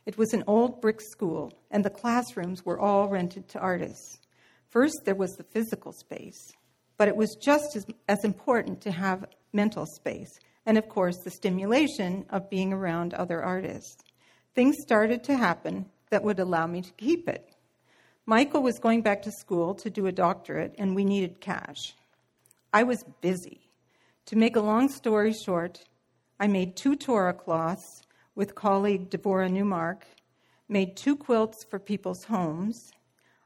It 0.06 0.16
was 0.16 0.32
an 0.32 0.44
old 0.46 0.80
brick 0.80 1.00
school, 1.02 1.52
and 1.70 1.84
the 1.84 1.90
classrooms 1.90 2.64
were 2.64 2.80
all 2.80 3.08
rented 3.08 3.48
to 3.50 3.58
artists. 3.58 4.20
First, 4.68 5.02
there 5.04 5.14
was 5.14 5.32
the 5.32 5.44
physical 5.44 5.92
space, 5.92 6.52
but 6.96 7.08
it 7.08 7.16
was 7.16 7.36
just 7.36 7.76
as, 7.76 7.86
as 8.08 8.24
important 8.24 8.80
to 8.82 8.90
have 8.90 9.26
mental 9.52 9.86
space, 9.86 10.38
and 10.64 10.76
of 10.78 10.88
course, 10.88 11.18
the 11.18 11.30
stimulation 11.30 12.24
of 12.30 12.50
being 12.50 12.72
around 12.72 13.14
other 13.14 13.42
artists. 13.42 14.02
Things 14.54 14.76
started 14.80 15.22
to 15.24 15.36
happen, 15.36 15.86
that 16.10 16.22
would 16.22 16.38
allow 16.38 16.66
me 16.66 16.82
to 16.82 16.92
keep 16.92 17.28
it. 17.28 17.54
Michael 18.26 18.62
was 18.62 18.78
going 18.78 19.02
back 19.02 19.22
to 19.22 19.32
school 19.32 19.74
to 19.74 19.90
do 19.90 20.06
a 20.06 20.12
doctorate, 20.12 20.74
and 20.78 20.94
we 20.94 21.04
needed 21.04 21.40
cash. 21.40 21.94
I 22.72 22.82
was 22.82 23.04
busy. 23.20 23.60
To 24.26 24.36
make 24.36 24.56
a 24.56 24.60
long 24.60 24.88
story 24.88 25.32
short, 25.32 25.84
I 26.38 26.48
made 26.48 26.76
two 26.76 26.96
Torah 26.96 27.32
cloths 27.32 28.02
with 28.34 28.54
colleague 28.54 29.10
Deborah 29.10 29.48
Newmark, 29.48 30.06
made 30.68 30.96
two 30.96 31.16
quilts 31.16 31.64
for 31.64 31.78
people's 31.78 32.24
homes. 32.24 32.92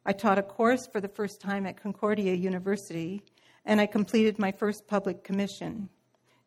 I 0.06 0.12
taught 0.12 0.38
a 0.38 0.42
course 0.42 0.86
for 0.86 1.00
the 1.00 1.08
first 1.08 1.40
time 1.40 1.66
at 1.66 1.80
Concordia 1.80 2.34
University, 2.34 3.22
and 3.70 3.80
I 3.80 3.86
completed 3.86 4.36
my 4.36 4.50
first 4.50 4.88
public 4.88 5.22
commission. 5.22 5.88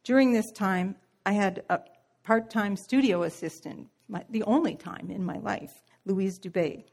During 0.03 0.33
this 0.33 0.51
time, 0.51 0.97
I 1.25 1.31
had 1.31 1.63
a 1.69 1.79
part 2.25 2.49
time 2.49 2.75
studio 2.75 3.23
assistant, 3.23 3.87
my, 4.09 4.25
the 4.29 4.43
only 4.43 4.75
time 4.75 5.09
in 5.09 5.23
my 5.23 5.37
life, 5.37 5.71
Louise 6.05 6.37
Dubé. 6.37 6.83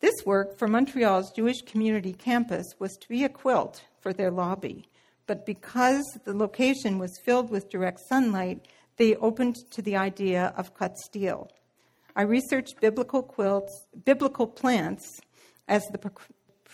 This 0.00 0.14
work 0.24 0.58
for 0.58 0.68
Montreal's 0.68 1.30
Jewish 1.32 1.60
Community 1.66 2.14
Campus 2.14 2.66
was 2.78 2.96
to 2.96 3.08
be 3.10 3.24
a 3.24 3.28
quilt 3.28 3.84
for 4.00 4.14
their 4.14 4.30
lobby, 4.30 4.88
but 5.26 5.44
because 5.44 6.18
the 6.24 6.32
location 6.32 6.98
was 6.98 7.20
filled 7.22 7.50
with 7.50 7.68
direct 7.68 8.00
sunlight, 8.08 8.66
they 8.96 9.16
opened 9.16 9.56
to 9.72 9.82
the 9.82 9.96
idea 9.96 10.54
of 10.56 10.72
cut 10.72 10.96
steel. 10.96 11.50
I 12.16 12.22
researched 12.22 12.80
biblical 12.80 13.22
quilts, 13.22 13.86
biblical 14.06 14.46
plants, 14.46 15.20
as 15.68 15.82
the 15.92 15.98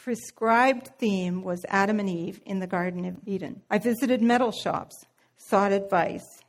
prescribed 0.03 0.89
theme 0.99 1.43
was 1.43 1.65
Adam 1.69 1.99
and 2.01 2.09
Eve 2.09 2.41
in 2.47 2.61
the 2.61 2.67
Garden 2.67 3.05
of 3.05 3.17
Eden. 3.27 3.63
I 3.71 3.79
visited 3.79 4.23
metal 4.23 4.53
shops, 4.53 5.05
sought 5.37 5.73
advice, 5.73 6.41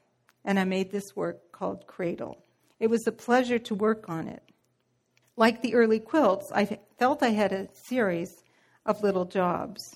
and 0.46 0.60
I 0.60 0.64
made 0.64 0.92
this 0.92 1.16
work 1.16 1.52
called 1.52 1.88
Cradle. 1.88 2.38
It 2.80 2.90
was 2.90 3.06
a 3.06 3.12
pleasure 3.12 3.60
to 3.60 3.76
work 3.76 4.08
on 4.08 4.28
it. 4.28 4.44
Like 5.36 5.62
the 5.62 5.74
early 5.74 6.00
quilts, 6.00 6.52
I 6.54 6.80
felt 6.98 7.24
I 7.24 7.30
had 7.30 7.52
a 7.52 7.68
series 7.74 8.32
of 8.86 9.04
little 9.04 9.26
jobs. 9.26 9.96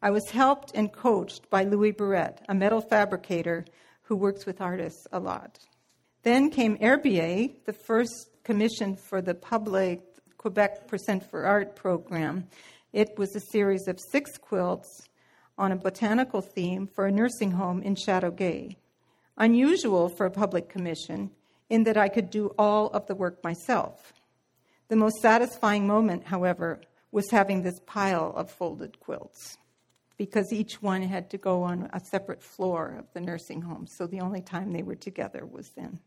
I 0.00 0.10
was 0.10 0.30
helped 0.30 0.72
and 0.74 0.92
coached 0.92 1.50
by 1.50 1.64
Louis 1.64 1.92
Barrette, 1.92 2.44
a 2.48 2.54
metal 2.54 2.80
fabricator 2.80 3.64
who 4.02 4.16
works 4.16 4.46
with 4.46 4.60
artists 4.60 5.06
a 5.12 5.18
lot. 5.18 5.58
Then 6.22 6.50
came 6.50 6.78
Herbier, 6.78 7.50
the 7.66 7.72
first 7.72 8.30
commission 8.44 8.96
for 8.96 9.20
the 9.20 9.34
public 9.34 10.02
Quebec 10.44 10.88
Percent 10.88 11.28
for 11.30 11.46
Art 11.46 11.74
program. 11.74 12.46
It 12.94 13.18
was 13.18 13.34
a 13.34 13.40
series 13.40 13.88
of 13.88 13.98
six 13.98 14.38
quilts 14.38 15.08
on 15.58 15.72
a 15.72 15.76
botanical 15.76 16.40
theme 16.40 16.86
for 16.86 17.06
a 17.06 17.10
nursing 17.10 17.50
home 17.50 17.82
in 17.82 17.96
Chateauguay. 17.96 18.76
Unusual 19.36 20.08
for 20.08 20.26
a 20.26 20.30
public 20.30 20.68
commission 20.68 21.32
in 21.68 21.82
that 21.82 21.96
I 21.96 22.08
could 22.08 22.30
do 22.30 22.54
all 22.56 22.90
of 22.90 23.08
the 23.08 23.16
work 23.16 23.42
myself. 23.42 24.12
The 24.86 24.94
most 24.94 25.16
satisfying 25.20 25.88
moment, 25.88 26.26
however, 26.26 26.82
was 27.10 27.28
having 27.32 27.62
this 27.62 27.80
pile 27.84 28.32
of 28.36 28.48
folded 28.48 29.00
quilts 29.00 29.58
because 30.16 30.52
each 30.52 30.80
one 30.80 31.02
had 31.02 31.30
to 31.30 31.36
go 31.36 31.64
on 31.64 31.90
a 31.92 31.98
separate 31.98 32.44
floor 32.44 32.94
of 32.96 33.12
the 33.12 33.20
nursing 33.20 33.62
home, 33.62 33.88
so 33.88 34.06
the 34.06 34.20
only 34.20 34.40
time 34.40 34.72
they 34.72 34.84
were 34.84 34.94
together 34.94 35.44
was 35.44 35.68
then. 35.70 35.98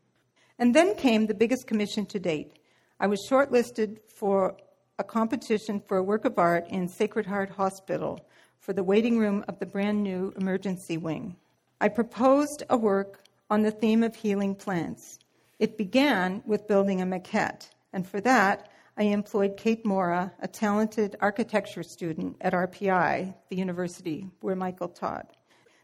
And 0.58 0.74
then 0.74 0.94
came 0.94 1.26
the 1.26 1.34
biggest 1.34 1.66
commission 1.66 2.06
to 2.06 2.18
date. 2.18 2.58
I 2.98 3.08
was 3.08 3.28
shortlisted 3.30 3.98
for 4.16 4.56
a 5.00 5.04
competition 5.04 5.80
for 5.86 5.96
a 5.96 6.02
work 6.02 6.24
of 6.24 6.38
art 6.38 6.66
in 6.68 6.88
Sacred 6.88 7.24
Heart 7.24 7.50
Hospital 7.50 8.18
for 8.58 8.72
the 8.72 8.82
waiting 8.82 9.16
room 9.16 9.44
of 9.46 9.60
the 9.60 9.66
brand 9.66 10.02
new 10.02 10.32
emergency 10.36 10.96
wing. 10.96 11.36
I 11.80 11.88
proposed 11.88 12.64
a 12.68 12.76
work 12.76 13.22
on 13.48 13.62
the 13.62 13.70
theme 13.70 14.02
of 14.02 14.16
healing 14.16 14.56
plants. 14.56 15.20
It 15.60 15.78
began 15.78 16.42
with 16.44 16.66
building 16.66 17.00
a 17.00 17.06
maquette, 17.06 17.68
and 17.92 18.04
for 18.04 18.20
that, 18.22 18.70
I 18.96 19.04
employed 19.04 19.56
Kate 19.56 19.86
Mora, 19.86 20.32
a 20.40 20.48
talented 20.48 21.14
architecture 21.20 21.84
student 21.84 22.36
at 22.40 22.52
RPI, 22.52 23.34
the 23.50 23.56
university 23.56 24.26
where 24.40 24.56
Michael 24.56 24.88
taught. 24.88 25.36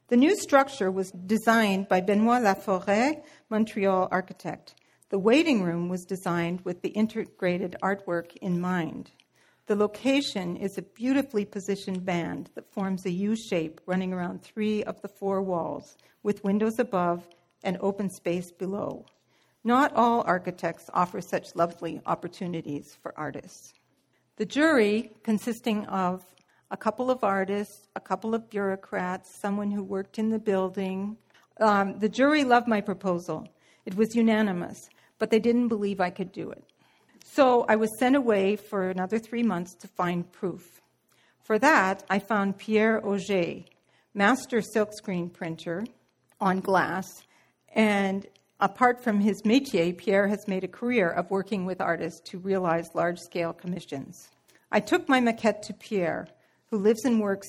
The 0.08 0.16
new 0.16 0.34
structure 0.36 0.90
was 0.90 1.12
designed 1.12 1.88
by 1.88 2.00
Benoit 2.00 2.42
Laforêt, 2.42 3.22
Montreal 3.48 4.08
architect. 4.10 4.74
The 5.10 5.18
waiting 5.18 5.62
room 5.62 5.88
was 5.88 6.04
designed 6.04 6.62
with 6.62 6.80
the 6.82 6.88
integrated 6.88 7.76
artwork 7.82 8.36
in 8.36 8.60
mind. 8.60 9.10
The 9.66 9.76
location 9.76 10.56
is 10.56 10.76
a 10.76 10.82
beautifully 10.82 11.44
positioned 11.44 12.04
band 12.04 12.50
that 12.54 12.72
forms 12.72 13.04
a 13.04 13.10
U 13.10 13.36
shape 13.36 13.80
running 13.86 14.12
around 14.12 14.42
three 14.42 14.82
of 14.84 15.00
the 15.02 15.08
four 15.08 15.42
walls, 15.42 15.96
with 16.22 16.44
windows 16.44 16.78
above 16.78 17.28
and 17.62 17.76
open 17.80 18.10
space 18.10 18.50
below. 18.50 19.04
Not 19.62 19.94
all 19.94 20.22
architects 20.26 20.90
offer 20.92 21.20
such 21.20 21.54
lovely 21.54 22.00
opportunities 22.06 22.96
for 23.02 23.14
artists. 23.16 23.72
The 24.36 24.46
jury, 24.46 25.12
consisting 25.22 25.86
of 25.86 26.24
a 26.70 26.76
couple 26.76 27.10
of 27.10 27.22
artists, 27.22 27.88
a 27.94 28.00
couple 28.00 28.34
of 28.34 28.50
bureaucrats, 28.50 29.34
someone 29.34 29.70
who 29.70 29.82
worked 29.82 30.18
in 30.18 30.30
the 30.30 30.38
building, 30.38 31.16
um, 31.60 31.98
the 31.98 32.08
jury 32.08 32.42
loved 32.42 32.66
my 32.66 32.80
proposal. 32.80 33.48
It 33.86 33.94
was 33.94 34.14
unanimous, 34.14 34.90
but 35.18 35.30
they 35.30 35.38
didn't 35.38 35.68
believe 35.68 36.00
I 36.00 36.10
could 36.10 36.32
do 36.32 36.50
it. 36.50 36.64
So 37.24 37.64
I 37.68 37.76
was 37.76 37.98
sent 37.98 38.16
away 38.16 38.56
for 38.56 38.90
another 38.90 39.18
three 39.18 39.42
months 39.42 39.74
to 39.76 39.88
find 39.88 40.30
proof. 40.30 40.80
For 41.42 41.58
that, 41.58 42.04
I 42.08 42.18
found 42.18 42.58
Pierre 42.58 43.04
Auger, 43.06 43.64
master 44.14 44.60
silkscreen 44.60 45.32
printer 45.32 45.84
on 46.40 46.60
glass, 46.60 47.06
and 47.74 48.26
Apart 48.60 49.02
from 49.02 49.20
his 49.20 49.42
métier, 49.42 49.96
Pierre 49.96 50.28
has 50.28 50.48
made 50.48 50.64
a 50.64 50.68
career 50.68 51.10
of 51.10 51.30
working 51.30 51.66
with 51.66 51.80
artists 51.80 52.20
to 52.30 52.38
realize 52.38 52.94
large 52.94 53.18
scale 53.18 53.52
commissions. 53.52 54.30
I 54.70 54.80
took 54.80 55.08
my 55.08 55.20
maquette 55.20 55.60
to 55.62 55.74
Pierre, 55.74 56.28
who 56.70 56.78
lives 56.78 57.04
and 57.04 57.20
works 57.20 57.48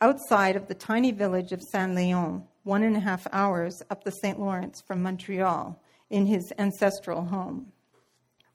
outside 0.00 0.56
of 0.56 0.66
the 0.66 0.74
tiny 0.74 1.12
village 1.12 1.52
of 1.52 1.62
Saint 1.62 1.94
Leon, 1.94 2.44
one 2.64 2.82
and 2.82 2.96
a 2.96 3.00
half 3.00 3.26
hours 3.30 3.82
up 3.90 4.04
the 4.04 4.10
St. 4.10 4.40
Lawrence 4.40 4.80
from 4.80 5.02
Montreal, 5.02 5.80
in 6.10 6.26
his 6.26 6.52
ancestral 6.58 7.24
home. 7.26 7.72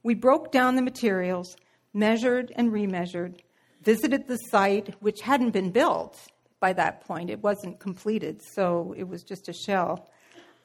We 0.03 0.15
broke 0.15 0.51
down 0.51 0.75
the 0.75 0.81
materials, 0.81 1.55
measured 1.93 2.51
and 2.55 2.71
remeasured, 2.71 3.39
visited 3.81 4.27
the 4.27 4.37
site, 4.37 4.95
which 5.01 5.21
hadn't 5.21 5.51
been 5.51 5.71
built 5.71 6.17
by 6.59 6.73
that 6.73 7.01
point. 7.01 7.29
It 7.29 7.43
wasn't 7.43 7.79
completed, 7.79 8.41
so 8.55 8.93
it 8.97 9.07
was 9.07 9.23
just 9.23 9.49
a 9.49 9.53
shell 9.53 10.09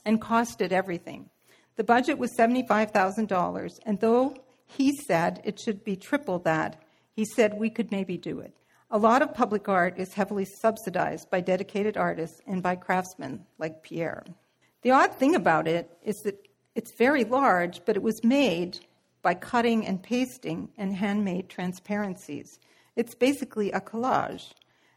and 0.04 0.20
costed 0.20 0.72
everything. 0.72 1.28
The 1.76 1.84
budget 1.84 2.18
was 2.18 2.36
$75,000, 2.36 3.78
and 3.86 4.00
though 4.00 4.34
he 4.66 4.96
said 5.06 5.40
it 5.44 5.60
should 5.60 5.84
be 5.84 5.96
triple 5.96 6.38
that, 6.40 6.82
he 7.12 7.24
said 7.24 7.54
we 7.54 7.70
could 7.70 7.90
maybe 7.90 8.16
do 8.16 8.40
it. 8.40 8.54
A 8.90 8.98
lot 8.98 9.22
of 9.22 9.34
public 9.34 9.68
art 9.68 9.98
is 9.98 10.14
heavily 10.14 10.44
subsidized 10.44 11.30
by 11.30 11.40
dedicated 11.40 11.96
artists 11.96 12.40
and 12.46 12.62
by 12.62 12.74
craftsmen 12.74 13.44
like 13.58 13.82
Pierre. 13.82 14.24
The 14.82 14.92
odd 14.92 15.14
thing 15.14 15.34
about 15.34 15.68
it 15.68 15.98
is 16.02 16.16
that 16.24 16.47
it's 16.78 16.92
very 16.92 17.24
large, 17.24 17.84
but 17.84 17.96
it 17.96 18.04
was 18.04 18.22
made 18.22 18.78
by 19.20 19.34
cutting 19.34 19.84
and 19.84 20.00
pasting 20.00 20.68
and 20.78 20.94
handmade 20.94 21.48
transparencies. 21.48 22.60
It's 22.94 23.16
basically 23.16 23.72
a 23.72 23.80
collage. 23.80 24.52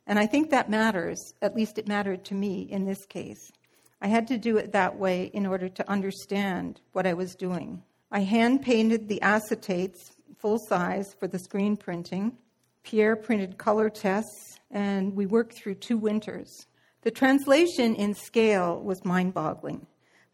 And 0.05 0.19
I 0.19 0.27
think 0.27 0.51
that 0.51 0.69
matters, 0.69 1.33
at 1.41 1.55
least 1.55 1.79
it 1.79 1.87
mattered 1.87 2.23
to 2.25 2.35
me 2.35 2.67
in 2.69 2.85
this 2.85 3.03
case. 3.07 3.51
I 3.99 4.09
had 4.09 4.27
to 4.27 4.37
do 4.37 4.57
it 4.57 4.73
that 4.73 4.99
way 4.99 5.31
in 5.33 5.47
order 5.47 5.69
to 5.69 5.89
understand 5.89 6.81
what 6.91 7.07
I 7.07 7.15
was 7.15 7.33
doing. 7.33 7.81
I 8.11 8.19
hand 8.19 8.61
painted 8.61 9.07
the 9.07 9.19
acetates 9.23 10.11
full 10.37 10.59
size 10.69 11.15
for 11.19 11.27
the 11.27 11.39
screen 11.39 11.77
printing. 11.77 12.37
Pierre 12.83 13.15
printed 13.15 13.57
color 13.57 13.89
tests, 13.89 14.59
and 14.69 15.15
we 15.15 15.25
worked 15.25 15.55
through 15.55 15.75
two 15.75 15.97
winters. 15.97 16.67
The 17.01 17.09
translation 17.09 17.95
in 17.95 18.13
scale 18.13 18.79
was 18.79 19.03
mind 19.03 19.33
boggling. 19.33 19.87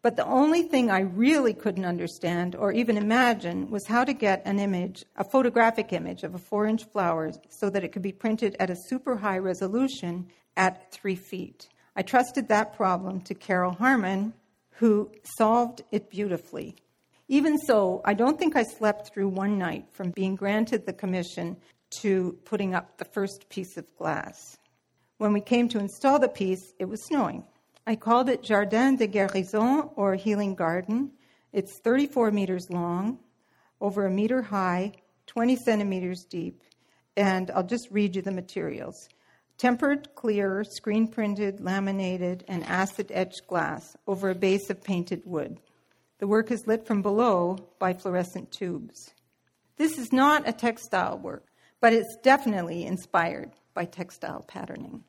But 0.08 0.16
the 0.16 0.24
only 0.24 0.62
thing 0.62 0.90
I 0.90 1.00
really 1.00 1.52
couldn't 1.52 1.84
understand 1.84 2.56
or 2.56 2.72
even 2.72 2.96
imagine 2.96 3.68
was 3.68 3.86
how 3.86 4.04
to 4.04 4.14
get 4.14 4.40
an 4.46 4.58
image, 4.58 5.04
a 5.16 5.22
photographic 5.22 5.92
image 5.92 6.22
of 6.22 6.34
a 6.34 6.38
four 6.38 6.64
inch 6.64 6.84
flower, 6.84 7.30
so 7.50 7.68
that 7.68 7.84
it 7.84 7.92
could 7.92 8.00
be 8.00 8.12
printed 8.12 8.56
at 8.58 8.70
a 8.70 8.84
super 8.86 9.16
high 9.16 9.36
resolution 9.36 10.28
at 10.56 10.90
three 10.92 11.14
feet. 11.14 11.68
I 11.94 12.00
trusted 12.00 12.48
that 12.48 12.74
problem 12.74 13.20
to 13.20 13.34
Carol 13.34 13.72
Harmon, 13.72 14.32
who 14.70 15.10
solved 15.36 15.82
it 15.92 16.08
beautifully. 16.08 16.74
Even 17.28 17.58
so, 17.58 18.00
I 18.06 18.14
don't 18.14 18.38
think 18.38 18.56
I 18.56 18.62
slept 18.62 19.12
through 19.12 19.28
one 19.28 19.58
night 19.58 19.92
from 19.92 20.12
being 20.12 20.36
granted 20.36 20.86
the 20.86 20.94
commission 20.94 21.58
to 22.00 22.38
putting 22.46 22.74
up 22.74 22.96
the 22.96 23.04
first 23.04 23.50
piece 23.50 23.76
of 23.76 23.84
glass. 23.98 24.56
When 25.18 25.34
we 25.34 25.42
came 25.42 25.68
to 25.68 25.78
install 25.78 26.18
the 26.18 26.30
piece, 26.30 26.72
it 26.78 26.86
was 26.86 27.04
snowing. 27.04 27.44
I 27.88 27.96
called 27.96 28.28
it 28.28 28.42
Jardin 28.42 28.96
de 28.96 29.08
Guérison 29.08 29.90
or 29.96 30.14
Healing 30.14 30.54
Garden. 30.54 31.10
It's 31.54 31.78
34 31.78 32.30
meters 32.32 32.68
long, 32.68 33.18
over 33.80 34.04
a 34.04 34.10
meter 34.10 34.42
high, 34.42 34.92
20 35.26 35.56
centimeters 35.56 36.26
deep, 36.26 36.60
and 37.16 37.50
I'll 37.50 37.62
just 37.62 37.90
read 37.90 38.14
you 38.14 38.20
the 38.20 38.30
materials 38.30 39.08
tempered 39.56 40.14
clear, 40.14 40.64
screen 40.64 41.08
printed, 41.08 41.60
laminated, 41.60 42.44
and 42.46 42.62
acid 42.64 43.10
etched 43.10 43.46
glass 43.46 43.96
over 44.06 44.28
a 44.28 44.34
base 44.34 44.68
of 44.68 44.84
painted 44.84 45.22
wood. 45.24 45.58
The 46.18 46.26
work 46.26 46.50
is 46.50 46.66
lit 46.66 46.86
from 46.86 47.00
below 47.00 47.56
by 47.78 47.94
fluorescent 47.94 48.52
tubes. 48.52 49.14
This 49.78 49.96
is 49.96 50.12
not 50.12 50.46
a 50.46 50.52
textile 50.52 51.18
work, 51.18 51.46
but 51.80 51.94
it's 51.94 52.18
definitely 52.22 52.84
inspired 52.84 53.52
by 53.72 53.86
textile 53.86 54.42
patterning. 54.42 55.04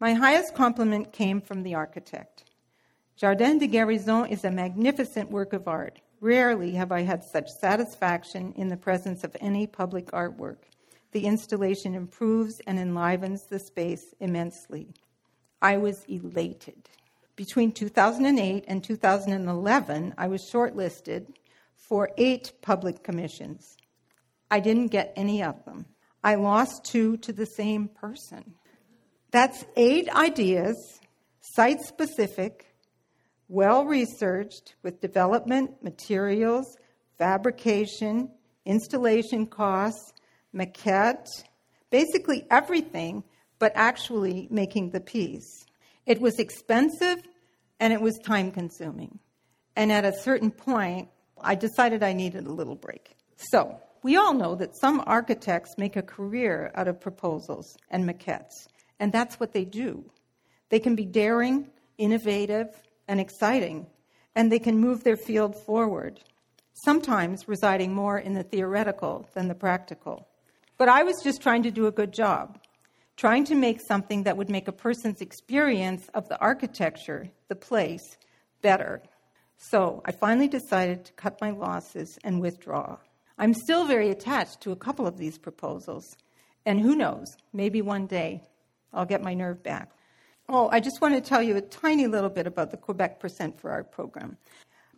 My 0.00 0.14
highest 0.14 0.54
compliment 0.54 1.12
came 1.12 1.40
from 1.40 1.64
the 1.64 1.74
architect. 1.74 2.44
Jardin 3.16 3.58
de 3.58 3.66
Guérison 3.66 4.30
is 4.30 4.44
a 4.44 4.50
magnificent 4.50 5.28
work 5.28 5.52
of 5.52 5.66
art. 5.66 6.00
Rarely 6.20 6.72
have 6.72 6.92
I 6.92 7.02
had 7.02 7.24
such 7.24 7.48
satisfaction 7.48 8.52
in 8.52 8.68
the 8.68 8.76
presence 8.76 9.24
of 9.24 9.36
any 9.40 9.66
public 9.66 10.06
artwork. 10.12 10.58
The 11.10 11.24
installation 11.24 11.96
improves 11.96 12.60
and 12.64 12.78
enlivens 12.78 13.46
the 13.46 13.58
space 13.58 14.14
immensely. 14.20 14.94
I 15.60 15.78
was 15.78 16.04
elated. 16.04 16.88
Between 17.34 17.72
2008 17.72 18.64
and 18.68 18.84
2011, 18.84 20.14
I 20.16 20.28
was 20.28 20.48
shortlisted 20.48 21.34
for 21.74 22.10
eight 22.16 22.52
public 22.62 23.02
commissions. 23.02 23.76
I 24.48 24.60
didn't 24.60 24.88
get 24.88 25.12
any 25.16 25.42
of 25.42 25.64
them. 25.64 25.86
I 26.22 26.36
lost 26.36 26.84
two 26.84 27.16
to 27.18 27.32
the 27.32 27.46
same 27.46 27.88
person. 27.88 28.54
That's 29.30 29.64
eight 29.76 30.08
ideas, 30.14 30.76
site 31.40 31.80
specific, 31.82 32.66
well 33.48 33.84
researched, 33.84 34.74
with 34.82 35.00
development, 35.00 35.82
materials, 35.82 36.76
fabrication, 37.18 38.30
installation 38.64 39.46
costs, 39.46 40.12
maquette, 40.54 41.26
basically 41.90 42.46
everything, 42.50 43.22
but 43.58 43.72
actually 43.74 44.48
making 44.50 44.90
the 44.90 45.00
piece. 45.00 45.66
It 46.06 46.20
was 46.20 46.38
expensive 46.38 47.18
and 47.80 47.92
it 47.92 48.00
was 48.00 48.18
time 48.18 48.50
consuming. 48.50 49.18
And 49.76 49.92
at 49.92 50.04
a 50.04 50.18
certain 50.20 50.50
point, 50.50 51.08
I 51.40 51.54
decided 51.54 52.02
I 52.02 52.12
needed 52.12 52.46
a 52.46 52.52
little 52.52 52.74
break. 52.74 53.14
So, 53.36 53.80
we 54.02 54.16
all 54.16 54.32
know 54.32 54.54
that 54.54 54.76
some 54.76 55.02
architects 55.06 55.74
make 55.76 55.96
a 55.96 56.02
career 56.02 56.70
out 56.74 56.88
of 56.88 57.00
proposals 57.00 57.76
and 57.90 58.08
maquettes, 58.08 58.68
and 59.00 59.12
that's 59.12 59.38
what 59.40 59.52
they 59.52 59.64
do. 59.64 60.04
They 60.70 60.80
can 60.80 60.94
be 60.94 61.04
daring, 61.04 61.70
innovative, 61.96 62.68
and 63.06 63.20
exciting, 63.20 63.86
and 64.34 64.52
they 64.52 64.58
can 64.58 64.78
move 64.78 65.02
their 65.02 65.16
field 65.16 65.56
forward, 65.56 66.20
sometimes 66.74 67.48
residing 67.48 67.94
more 67.94 68.18
in 68.18 68.34
the 68.34 68.42
theoretical 68.42 69.28
than 69.34 69.48
the 69.48 69.54
practical. 69.54 70.28
But 70.76 70.88
I 70.88 71.02
was 71.02 71.16
just 71.24 71.42
trying 71.42 71.62
to 71.64 71.70
do 71.70 71.86
a 71.86 71.92
good 71.92 72.12
job, 72.12 72.58
trying 73.16 73.44
to 73.46 73.54
make 73.54 73.80
something 73.80 74.22
that 74.24 74.36
would 74.36 74.48
make 74.48 74.68
a 74.68 74.72
person's 74.72 75.20
experience 75.20 76.08
of 76.14 76.28
the 76.28 76.38
architecture, 76.40 77.28
the 77.48 77.56
place, 77.56 78.16
better. 78.62 79.02
So 79.56 80.02
I 80.04 80.12
finally 80.12 80.46
decided 80.46 81.04
to 81.06 81.12
cut 81.14 81.40
my 81.40 81.50
losses 81.50 82.16
and 82.22 82.40
withdraw. 82.40 82.98
I'm 83.38 83.54
still 83.54 83.86
very 83.86 84.10
attached 84.10 84.60
to 84.62 84.72
a 84.72 84.76
couple 84.76 85.06
of 85.06 85.18
these 85.18 85.38
proposals, 85.38 86.16
and 86.64 86.80
who 86.80 86.94
knows, 86.94 87.26
maybe 87.52 87.82
one 87.82 88.06
day 88.06 88.42
I'll 88.92 89.06
get 89.06 89.22
my 89.22 89.34
nerve 89.34 89.62
back. 89.62 89.90
Oh, 90.48 90.68
I 90.70 90.80
just 90.80 91.00
want 91.00 91.14
to 91.14 91.20
tell 91.20 91.42
you 91.42 91.56
a 91.56 91.60
tiny 91.60 92.06
little 92.06 92.30
bit 92.30 92.46
about 92.46 92.70
the 92.70 92.76
Quebec 92.76 93.20
Percent 93.20 93.60
for 93.60 93.70
Art 93.70 93.92
program. 93.92 94.38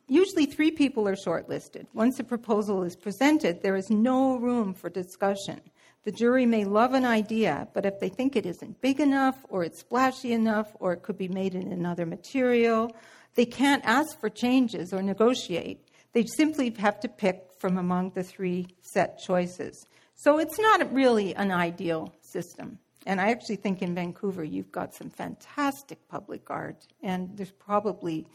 Usually, 0.06 0.46
three 0.46 0.70
people 0.70 1.08
are 1.08 1.16
shortlisted. 1.16 1.86
Once 1.92 2.18
a 2.18 2.24
proposal 2.24 2.82
is 2.82 2.96
presented, 2.96 3.62
there 3.62 3.76
is 3.76 3.90
no 3.90 4.36
room 4.36 4.74
for 4.74 4.90
discussion. 4.90 5.60
The 6.04 6.12
jury 6.12 6.46
may 6.46 6.64
love 6.64 6.94
an 6.94 7.04
idea, 7.04 7.68
but 7.74 7.84
if 7.84 8.00
they 8.00 8.08
think 8.08 8.34
it 8.34 8.46
isn't 8.46 8.80
big 8.80 9.00
enough, 9.00 9.36
or 9.48 9.64
it's 9.64 9.80
splashy 9.80 10.32
enough, 10.32 10.74
or 10.80 10.92
it 10.92 11.02
could 11.02 11.18
be 11.18 11.28
made 11.28 11.54
in 11.54 11.72
another 11.72 12.06
material, 12.06 12.90
they 13.34 13.44
can't 13.44 13.84
ask 13.84 14.18
for 14.18 14.28
changes 14.28 14.92
or 14.92 15.02
negotiate. 15.02 15.86
They 16.12 16.24
simply 16.24 16.70
have 16.78 16.98
to 17.00 17.08
pick 17.08 17.50
from 17.58 17.76
among 17.76 18.10
the 18.10 18.22
three 18.22 18.66
set 18.80 19.18
choices. 19.18 19.84
So 20.14 20.38
it's 20.38 20.58
not 20.58 20.92
really 20.92 21.34
an 21.34 21.52
ideal 21.52 22.14
system. 22.20 22.78
And 23.06 23.20
I 23.20 23.30
actually 23.30 23.56
think 23.56 23.82
in 23.82 23.94
Vancouver 23.94 24.44
you've 24.44 24.72
got 24.72 24.94
some 24.94 25.10
fantastic 25.10 26.06
public 26.08 26.50
art, 26.50 26.86
and 27.02 27.30
there's 27.36 27.52
probably 27.52 28.26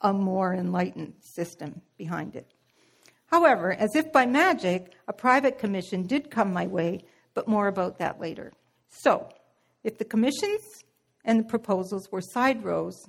a 0.00 0.12
more 0.12 0.54
enlightened 0.54 1.14
system 1.20 1.80
behind 1.98 2.36
it. 2.36 2.46
However, 3.26 3.72
as 3.72 3.94
if 3.94 4.12
by 4.12 4.24
magic, 4.26 4.92
a 5.08 5.12
private 5.12 5.58
commission 5.58 6.06
did 6.06 6.30
come 6.30 6.52
my 6.52 6.66
way, 6.66 7.00
but 7.34 7.48
more 7.48 7.68
about 7.68 7.98
that 7.98 8.20
later. 8.20 8.52
So, 8.88 9.28
if 9.84 9.98
the 9.98 10.04
commissions 10.04 10.84
and 11.24 11.40
the 11.40 11.44
proposals 11.48 12.10
were 12.10 12.20
side 12.20 12.64
rows 12.64 13.04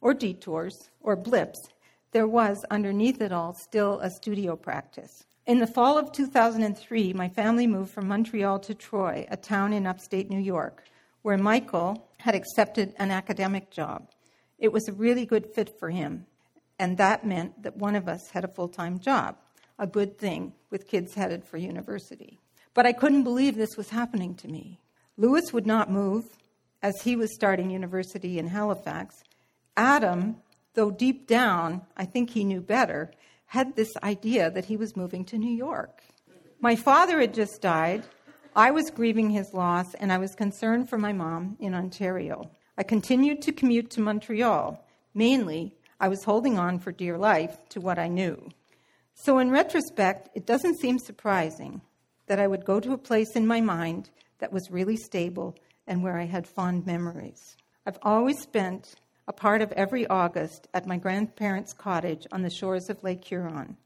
or 0.00 0.14
detours 0.14 0.90
or 1.00 1.16
blips, 1.16 1.68
there 2.12 2.26
was 2.26 2.64
underneath 2.70 3.20
it 3.20 3.32
all 3.32 3.54
still 3.54 4.00
a 4.00 4.10
studio 4.10 4.56
practice. 4.56 5.24
In 5.48 5.60
the 5.60 5.66
fall 5.66 5.96
of 5.96 6.12
2003, 6.12 7.14
my 7.14 7.30
family 7.30 7.66
moved 7.66 7.90
from 7.90 8.06
Montreal 8.06 8.58
to 8.58 8.74
Troy, 8.74 9.26
a 9.30 9.36
town 9.38 9.72
in 9.72 9.86
upstate 9.86 10.28
New 10.28 10.38
York, 10.38 10.84
where 11.22 11.38
Michael 11.38 12.06
had 12.18 12.34
accepted 12.34 12.92
an 12.98 13.10
academic 13.10 13.70
job. 13.70 14.10
It 14.58 14.74
was 14.74 14.86
a 14.86 14.92
really 14.92 15.24
good 15.24 15.46
fit 15.46 15.78
for 15.78 15.88
him, 15.88 16.26
and 16.78 16.98
that 16.98 17.24
meant 17.24 17.62
that 17.62 17.78
one 17.78 17.96
of 17.96 18.08
us 18.08 18.28
had 18.28 18.44
a 18.44 18.48
full 18.48 18.68
time 18.68 18.98
job, 18.98 19.36
a 19.78 19.86
good 19.86 20.18
thing 20.18 20.52
with 20.68 20.86
kids 20.86 21.14
headed 21.14 21.46
for 21.46 21.56
university. 21.56 22.38
But 22.74 22.84
I 22.84 22.92
couldn't 22.92 23.24
believe 23.24 23.56
this 23.56 23.78
was 23.78 23.88
happening 23.88 24.34
to 24.34 24.48
me. 24.48 24.78
Lewis 25.16 25.50
would 25.54 25.66
not 25.66 25.90
move, 25.90 26.26
as 26.82 27.00
he 27.00 27.16
was 27.16 27.34
starting 27.34 27.70
university 27.70 28.38
in 28.38 28.48
Halifax. 28.48 29.24
Adam 29.78 30.36
though 30.78 30.90
deep 30.92 31.26
down, 31.26 31.82
I 31.96 32.04
think 32.04 32.30
he 32.30 32.44
knew 32.44 32.60
better, 32.60 33.10
had 33.48 33.74
this 33.74 33.90
idea 34.02 34.50
that 34.50 34.66
he 34.66 34.76
was 34.76 34.96
moving 34.96 35.24
to 35.24 35.38
New 35.38 35.54
York. 35.54 36.02
My 36.60 36.76
father 36.76 37.18
had 37.20 37.32
just 37.32 37.62
died. 37.62 38.04
I 38.54 38.70
was 38.70 38.90
grieving 38.90 39.30
his 39.30 39.54
loss, 39.54 39.94
and 39.94 40.12
I 40.12 40.18
was 40.18 40.34
concerned 40.34 40.90
for 40.90 40.98
my 40.98 41.12
mom 41.12 41.56
in 41.58 41.74
Ontario. 41.74 42.50
I 42.76 42.82
continued 42.82 43.40
to 43.42 43.52
commute 43.52 43.90
to 43.90 44.00
Montreal. 44.00 44.84
Mainly, 45.14 45.74
I 45.98 46.08
was 46.08 46.24
holding 46.24 46.58
on 46.58 46.78
for 46.78 46.92
dear 46.92 47.16
life 47.16 47.56
to 47.70 47.80
what 47.80 47.98
I 47.98 48.08
knew. 48.08 48.50
So, 49.14 49.38
in 49.38 49.50
retrospect, 49.50 50.28
it 50.34 50.46
doesn't 50.46 50.78
seem 50.78 50.98
surprising 50.98 51.80
that 52.26 52.38
I 52.38 52.46
would 52.46 52.66
go 52.66 52.80
to 52.80 52.92
a 52.92 52.98
place 52.98 53.34
in 53.34 53.46
my 53.46 53.62
mind 53.62 54.10
that 54.40 54.52
was 54.52 54.70
really 54.70 54.96
stable 54.96 55.56
and 55.86 56.02
where 56.02 56.18
I 56.18 56.26
had 56.26 56.46
fond 56.46 56.86
memories. 56.86 57.56
I've 57.86 57.98
always 58.02 58.38
spent 58.40 58.94
a 59.28 59.32
part 59.32 59.60
of 59.60 59.70
every 59.72 60.06
August 60.06 60.68
at 60.72 60.86
my 60.86 60.96
grandparents' 60.96 61.74
cottage 61.74 62.26
on 62.32 62.40
the 62.40 62.50
shores 62.50 62.88
of 62.88 63.04
Lake 63.04 63.22
Huron. 63.22 63.76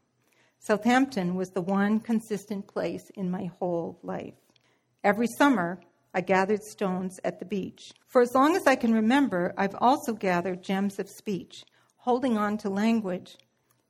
Southampton 0.59 1.35
was 1.35 1.49
the 1.49 1.61
one 1.61 1.99
consistent 1.99 2.65
place 2.65 3.11
in 3.15 3.29
my 3.29 3.51
whole 3.59 3.99
life. 4.01 4.35
Every 5.03 5.27
summer, 5.37 5.81
I 6.13 6.21
gathered 6.21 6.63
stones 6.63 7.19
at 7.25 7.39
the 7.39 7.45
beach. 7.45 7.91
For 8.07 8.21
as 8.21 8.33
long 8.33 8.55
as 8.55 8.65
I 8.65 8.77
can 8.77 8.93
remember, 8.93 9.53
I've 9.57 9.75
also 9.81 10.13
gathered 10.13 10.63
gems 10.63 10.97
of 10.97 11.09
speech, 11.09 11.65
holding 11.97 12.37
on 12.37 12.57
to 12.59 12.69
language. 12.69 13.35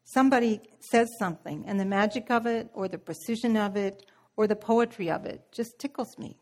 Somebody 0.05 0.59
says 0.79 1.07
something, 1.19 1.65
and 1.67 1.79
the 1.79 1.85
magic 1.85 2.31
of 2.31 2.47
it, 2.47 2.71
or 2.73 2.87
the 2.87 2.97
precision 2.97 3.55
of 3.57 3.77
it, 3.77 4.07
or 4.35 4.47
the 4.47 4.55
poetry 4.55 5.11
of 5.11 5.27
it 5.27 5.51
just 5.51 5.77
tickles 5.77 6.17
me. 6.17 6.35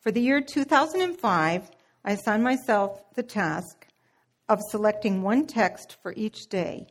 For 0.00 0.12
the 0.12 0.20
year 0.20 0.42
2005, 0.42 1.70
I 2.04 2.12
assigned 2.12 2.44
myself 2.44 3.02
the 3.14 3.22
task 3.22 3.86
of 4.50 4.60
selecting 4.60 5.22
one 5.22 5.46
text 5.46 5.96
for 6.02 6.12
each 6.16 6.48
day. 6.48 6.84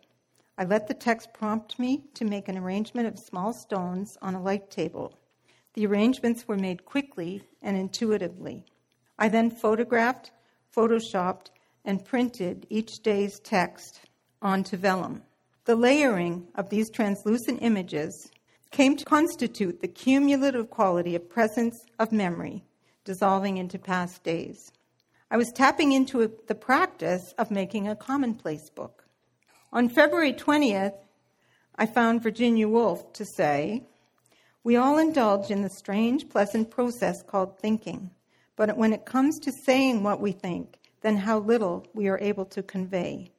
I 0.57 0.63
let 0.63 0.87
the 0.87 0.93
text 0.93 1.33
prompt 1.33 1.77
me 1.77 2.05
to 2.13 2.23
make 2.23 2.47
an 2.47 2.57
arrangement 2.57 3.05
of 3.05 3.19
small 3.19 3.51
stones 3.51 4.17
on 4.21 4.33
a 4.33 4.41
light 4.41 4.71
table. 4.71 5.19
The 5.73 5.85
arrangements 5.85 6.47
were 6.47 6.55
made 6.55 6.85
quickly 6.85 7.43
and 7.61 7.75
intuitively. 7.75 8.63
I 9.17 9.27
then 9.27 9.51
photographed, 9.51 10.31
photoshopped, 10.73 11.47
and 11.83 12.05
printed 12.05 12.65
each 12.69 13.01
day's 13.01 13.41
text 13.41 14.03
onto 14.41 14.77
vellum. 14.77 15.23
The 15.65 15.75
layering 15.75 16.47
of 16.55 16.69
these 16.69 16.89
translucent 16.89 17.61
images 17.61 18.31
came 18.71 18.95
to 18.95 19.03
constitute 19.03 19.81
the 19.81 19.89
cumulative 19.89 20.69
quality 20.69 21.13
of 21.13 21.29
presence 21.29 21.85
of 21.99 22.13
memory 22.13 22.63
dissolving 23.03 23.57
into 23.57 23.77
past 23.77 24.23
days. 24.23 24.71
I 25.31 25.37
was 25.37 25.51
tapping 25.51 25.91
into 25.91 26.31
the 26.47 26.55
practice 26.55 27.35
of 27.37 27.51
making 27.51 27.87
a 27.87 27.95
commonplace 27.95 28.71
book. 28.71 29.05
On 29.71 29.87
February 29.87 30.33
20th, 30.33 30.95
I 31.75 31.85
found 31.85 32.23
Virginia 32.23 32.67
Woolf 32.67 33.13
to 33.13 33.25
say, 33.25 33.83
We 34.63 34.75
all 34.75 34.97
indulge 34.97 35.51
in 35.51 35.61
the 35.61 35.69
strange, 35.69 36.29
pleasant 36.29 36.71
process 36.71 37.21
called 37.21 37.59
thinking, 37.59 38.09
but 38.55 38.75
when 38.75 38.91
it 38.91 39.05
comes 39.05 39.37
to 39.41 39.51
saying 39.51 40.01
what 40.01 40.19
we 40.19 40.31
think, 40.31 40.79
then 41.01 41.17
how 41.17 41.37
little 41.37 41.85
we 41.93 42.07
are 42.07 42.17
able 42.19 42.45
to 42.45 42.63
convey. 42.63 43.31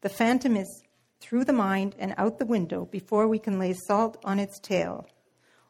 The 0.00 0.08
phantom 0.08 0.56
is 0.56 0.82
through 1.20 1.44
the 1.44 1.52
mind 1.52 1.94
and 1.98 2.14
out 2.16 2.38
the 2.38 2.46
window 2.46 2.86
before 2.86 3.28
we 3.28 3.38
can 3.38 3.58
lay 3.58 3.74
salt 3.74 4.16
on 4.24 4.38
its 4.38 4.58
tail, 4.60 5.06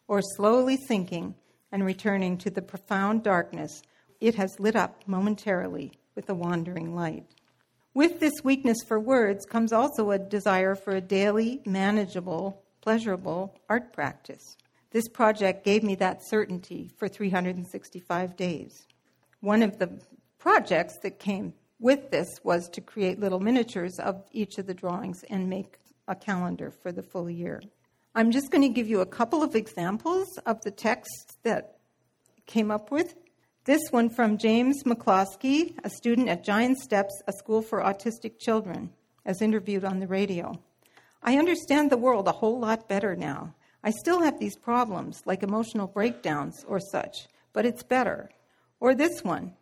or 0.06 0.22
slowly 0.22 0.76
sinking 0.76 1.34
and 1.72 1.84
returning 1.84 2.38
to 2.38 2.50
the 2.50 2.62
profound 2.62 3.24
darkness 3.24 3.82
it 4.24 4.36
has 4.36 4.58
lit 4.58 4.74
up 4.74 5.02
momentarily 5.06 5.92
with 6.14 6.30
a 6.30 6.34
wandering 6.34 6.94
light. 6.94 7.26
With 7.92 8.20
this 8.20 8.32
weakness 8.42 8.78
for 8.88 8.98
words 8.98 9.44
comes 9.44 9.70
also 9.70 10.10
a 10.10 10.18
desire 10.18 10.74
for 10.74 10.96
a 10.96 11.00
daily, 11.02 11.60
manageable, 11.66 12.62
pleasurable 12.80 13.60
art 13.68 13.92
practice. 13.92 14.56
This 14.92 15.08
project 15.08 15.62
gave 15.62 15.82
me 15.82 15.94
that 15.96 16.26
certainty 16.26 16.90
for 16.96 17.06
365 17.06 18.34
days. 18.34 18.86
One 19.40 19.62
of 19.62 19.78
the 19.78 19.90
projects 20.38 20.94
that 21.02 21.18
came 21.18 21.52
with 21.78 22.10
this 22.10 22.28
was 22.42 22.70
to 22.70 22.80
create 22.80 23.20
little 23.20 23.40
miniatures 23.40 23.98
of 23.98 24.24
each 24.32 24.56
of 24.56 24.66
the 24.66 24.72
drawings 24.72 25.22
and 25.28 25.50
make 25.50 25.76
a 26.08 26.14
calendar 26.14 26.70
for 26.70 26.92
the 26.92 27.02
full 27.02 27.28
year. 27.28 27.60
I'm 28.14 28.30
just 28.30 28.50
going 28.50 28.62
to 28.62 28.68
give 28.70 28.88
you 28.88 29.00
a 29.00 29.06
couple 29.06 29.42
of 29.42 29.54
examples 29.54 30.38
of 30.46 30.62
the 30.62 30.70
text 30.70 31.36
that 31.42 31.76
came 32.46 32.70
up 32.70 32.90
with. 32.90 33.14
This 33.66 33.80
one 33.90 34.10
from 34.10 34.36
James 34.36 34.82
McCloskey, 34.82 35.74
a 35.82 35.88
student 35.88 36.28
at 36.28 36.44
Giant 36.44 36.76
Steps, 36.76 37.22
a 37.26 37.32
school 37.32 37.62
for 37.62 37.80
autistic 37.80 38.38
children, 38.38 38.90
as 39.24 39.40
interviewed 39.40 39.86
on 39.86 40.00
the 40.00 40.06
radio. 40.06 40.60
I 41.22 41.38
understand 41.38 41.88
the 41.88 41.96
world 41.96 42.28
a 42.28 42.32
whole 42.32 42.60
lot 42.60 42.90
better 42.90 43.16
now. 43.16 43.54
I 43.82 43.90
still 43.90 44.20
have 44.20 44.38
these 44.38 44.54
problems, 44.54 45.22
like 45.24 45.42
emotional 45.42 45.86
breakdowns 45.86 46.62
or 46.68 46.78
such, 46.78 47.26
but 47.54 47.64
it's 47.64 47.82
better. 47.82 48.28
Or 48.80 48.94
this 48.94 49.24
one, 49.24 49.54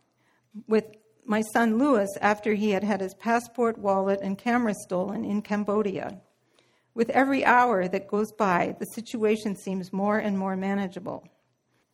with 0.66 0.96
my 1.24 1.42
son 1.52 1.78
Louis 1.78 2.08
after 2.20 2.54
he 2.54 2.70
had 2.70 2.82
had 2.82 3.00
his 3.00 3.14
passport, 3.14 3.78
wallet, 3.78 4.18
and 4.20 4.36
camera 4.36 4.74
stolen 4.74 5.24
in 5.24 5.42
Cambodia. 5.42 6.20
With 6.92 7.10
every 7.10 7.44
hour 7.44 7.86
that 7.86 8.08
goes 8.08 8.32
by, 8.32 8.74
the 8.80 8.86
situation 8.86 9.54
seems 9.54 9.92
more 9.92 10.18
and 10.18 10.36
more 10.36 10.56
manageable. 10.56 11.28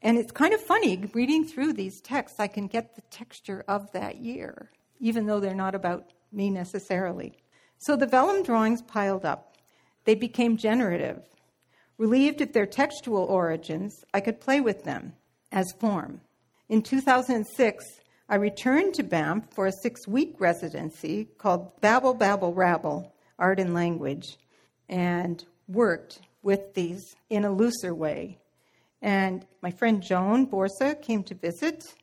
And 0.03 0.17
it's 0.17 0.33
kind 0.33 0.55
of 0.55 0.61
funny 0.61 1.11
reading 1.13 1.45
through 1.45 1.73
these 1.73 2.01
texts, 2.01 2.39
I 2.39 2.47
can 2.47 2.69
get 2.69 2.95
the 2.95 3.03
texture 3.11 3.65
of 3.67 3.91
that 3.93 4.19
year, 4.19 4.71
even 5.01 5.27
though 5.27 5.41
they're 5.41 5.55
not 5.55 5.75
about 5.75 6.13
me 6.33 6.51
necessarily. 6.51 7.35
So 7.79 7.97
the 7.97 8.07
vellum 8.07 8.43
drawings 8.43 8.83
piled 8.83 9.25
up. 9.25 9.57
They 10.05 10.15
became 10.15 10.57
generative. 10.57 11.23
Relieved 11.97 12.41
of 12.41 12.53
their 12.53 12.67
textual 12.67 13.25
origins, 13.25 14.05
I 14.15 14.21
could 14.21 14.41
play 14.41 14.61
with 14.61 14.85
them 14.85 15.15
as 15.51 15.73
form. 15.81 16.21
In 16.69 16.83
2006, 16.83 17.85
I 18.29 18.37
returned 18.37 18.95
to 18.95 19.03
Banff 19.03 19.45
for 19.53 19.67
a 19.67 19.73
six 19.73 20.07
week 20.07 20.37
residency 20.39 21.29
called 21.39 21.81
Babble 21.81 22.15
Babble 22.15 22.55
Rabble 22.55 23.15
Art 23.39 23.59
and 23.59 23.75
Language 23.75 24.37
and 24.89 25.45
worked 25.67 26.21
with 26.43 26.75
these 26.75 27.17
in 27.31 27.45
a 27.45 27.51
looser 27.51 27.95
way. 27.95 28.39
And 29.03 29.47
my 29.63 29.71
friend 29.71 30.03
Joan 30.03 30.47
Borsa 30.47 31.01
came 31.01 31.23
to 31.25 31.35
visit. 31.35 31.95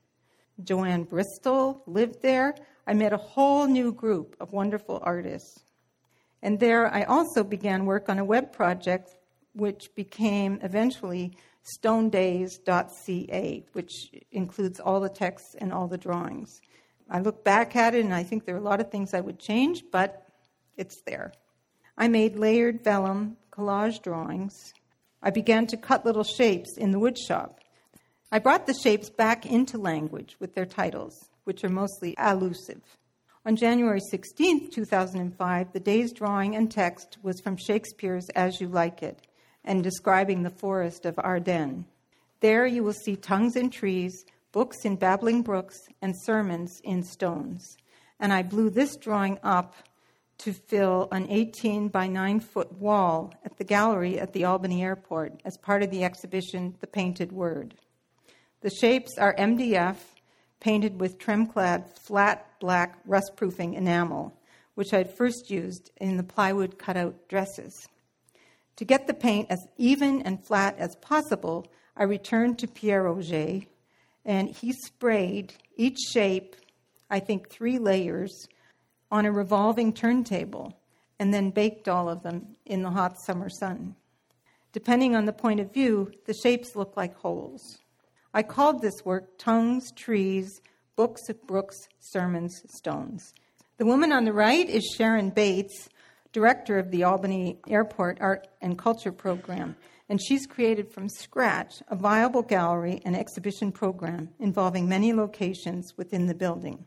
Joanne 0.63 1.03
Bristol 1.03 1.83
lived 1.85 2.21
there. 2.21 2.55
I 2.87 2.93
met 2.93 3.13
a 3.13 3.17
whole 3.17 3.67
new 3.67 3.91
group 3.91 4.35
of 4.39 4.53
wonderful 4.53 4.99
artists. 5.03 5.63
And 6.41 6.59
there 6.59 6.93
I 6.93 7.03
also 7.03 7.43
began 7.43 7.85
work 7.85 8.07
on 8.07 8.19
a 8.19 8.25
web 8.25 8.51
project 8.51 9.17
which 9.53 9.93
became 9.95 10.59
eventually 10.61 11.37
stonedays.ca, 11.65 13.65
which 13.73 14.11
includes 14.31 14.79
all 14.79 14.99
the 14.99 15.09
texts 15.09 15.55
and 15.57 15.73
all 15.73 15.87
the 15.87 15.97
drawings. 15.97 16.61
I 17.09 17.19
look 17.19 17.43
back 17.43 17.75
at 17.75 17.95
it 17.95 18.05
and 18.05 18.13
I 18.13 18.23
think 18.23 18.45
there 18.45 18.55
are 18.55 18.59
a 18.59 18.61
lot 18.61 18.81
of 18.81 18.91
things 18.91 19.13
I 19.13 19.21
would 19.21 19.39
change, 19.39 19.83
but 19.91 20.27
it's 20.77 21.01
there. 21.01 21.33
I 21.97 22.07
made 22.07 22.35
layered 22.35 22.83
vellum 22.83 23.37
collage 23.51 24.01
drawings. 24.01 24.73
I 25.21 25.29
began 25.29 25.67
to 25.67 25.77
cut 25.77 26.05
little 26.05 26.23
shapes 26.23 26.77
in 26.77 26.91
the 26.91 26.99
woodshop. 26.99 27.55
I 28.31 28.39
brought 28.39 28.67
the 28.67 28.73
shapes 28.73 29.09
back 29.09 29.45
into 29.45 29.77
language 29.77 30.35
with 30.39 30.55
their 30.55 30.65
titles, 30.65 31.29
which 31.43 31.63
are 31.63 31.69
mostly 31.69 32.15
allusive. 32.17 32.81
On 33.45 33.55
January 33.55 34.01
16, 34.09 34.71
2005, 34.71 35.71
the 35.71 35.79
day's 35.79 36.11
drawing 36.11 36.55
and 36.55 36.71
text 36.71 37.17
was 37.21 37.39
from 37.39 37.57
Shakespeare's 37.57 38.27
As 38.29 38.59
You 38.59 38.67
Like 38.67 39.03
It 39.03 39.27
and 39.63 39.83
describing 39.83 40.43
the 40.43 40.49
forest 40.49 41.05
of 41.05 41.19
Ardennes. 41.19 41.85
There 42.39 42.65
you 42.65 42.83
will 42.83 42.93
see 42.93 43.15
tongues 43.15 43.55
in 43.55 43.69
trees, 43.69 44.25
books 44.51 44.85
in 44.85 44.95
babbling 44.95 45.41
brooks, 45.41 45.77
and 46.01 46.15
sermons 46.23 46.79
in 46.83 47.03
stones. 47.03 47.77
And 48.19 48.31
I 48.31 48.43
blew 48.43 48.69
this 48.69 48.95
drawing 48.95 49.39
up 49.43 49.75
to 50.39 50.53
fill 50.53 51.07
an 51.11 51.27
18 51.29 51.87
by 51.87 52.07
9 52.07 52.39
foot 52.39 52.71
wall 52.73 53.33
at 53.43 53.57
the 53.57 53.63
gallery 53.63 54.19
at 54.19 54.33
the 54.33 54.45
Albany 54.45 54.83
airport 54.83 55.41
as 55.45 55.57
part 55.57 55.83
of 55.83 55.91
the 55.91 56.03
exhibition 56.03 56.75
The 56.79 56.87
Painted 56.87 57.31
Word. 57.31 57.75
The 58.61 58.69
shapes 58.69 59.17
are 59.17 59.35
MDF 59.35 59.97
painted 60.59 60.99
with 60.99 61.19
trim-clad 61.19 61.97
flat 61.99 62.47
black 62.59 62.99
rust-proofing 63.05 63.75
enamel, 63.75 64.35
which 64.73 64.93
I'd 64.93 65.15
first 65.15 65.49
used 65.49 65.91
in 65.97 66.17
the 66.17 66.23
plywood 66.23 66.77
cutout 66.77 67.27
dresses. 67.29 67.87
To 68.77 68.85
get 68.85 69.07
the 69.07 69.13
paint 69.13 69.47
as 69.49 69.65
even 69.77 70.21
and 70.23 70.43
flat 70.43 70.77
as 70.77 70.95
possible, 70.97 71.65
I 71.95 72.03
returned 72.03 72.59
to 72.59 72.67
Pierre 72.67 73.03
Roger, 73.03 73.61
and 74.25 74.49
he 74.49 74.73
sprayed 74.73 75.53
each 75.77 75.97
shape, 76.11 76.55
I 77.09 77.19
think 77.19 77.49
three 77.49 77.77
layers, 77.77 78.47
on 79.11 79.25
a 79.25 79.31
revolving 79.31 79.93
turntable 79.93 80.77
and 81.19 81.33
then 81.33 81.49
baked 81.49 81.87
all 81.87 82.09
of 82.09 82.23
them 82.23 82.55
in 82.65 82.83
the 82.83 82.89
hot 82.91 83.19
summer 83.19 83.49
sun. 83.49 83.95
Depending 84.73 85.15
on 85.15 85.25
the 85.25 85.33
point 85.33 85.59
of 85.59 85.73
view, 85.73 86.11
the 86.25 86.33
shapes 86.33 86.75
look 86.75 86.97
like 86.97 87.15
holes. 87.15 87.79
I 88.33 88.43
called 88.43 88.81
this 88.81 89.05
work 89.05 89.37
Tongues, 89.37 89.91
Trees, 89.95 90.61
Books, 90.97 91.21
Brooks, 91.47 91.87
Sermons, 91.99 92.61
Stones. 92.67 93.33
The 93.77 93.85
woman 93.85 94.11
on 94.11 94.25
the 94.25 94.33
right 94.33 94.69
is 94.69 94.93
Sharon 94.97 95.29
Bates, 95.29 95.89
director 96.33 96.77
of 96.77 96.91
the 96.91 97.03
Albany 97.03 97.59
Airport 97.67 98.17
Art 98.19 98.49
and 98.61 98.77
Culture 98.77 99.13
Program, 99.13 99.77
and 100.09 100.21
she's 100.21 100.45
created 100.45 100.91
from 100.91 101.07
scratch 101.07 101.81
a 101.87 101.95
viable 101.95 102.41
gallery 102.41 103.01
and 103.05 103.15
exhibition 103.15 103.71
program 103.71 104.29
involving 104.39 104.89
many 104.89 105.13
locations 105.13 105.93
within 105.95 106.25
the 106.25 106.35
building. 106.35 106.85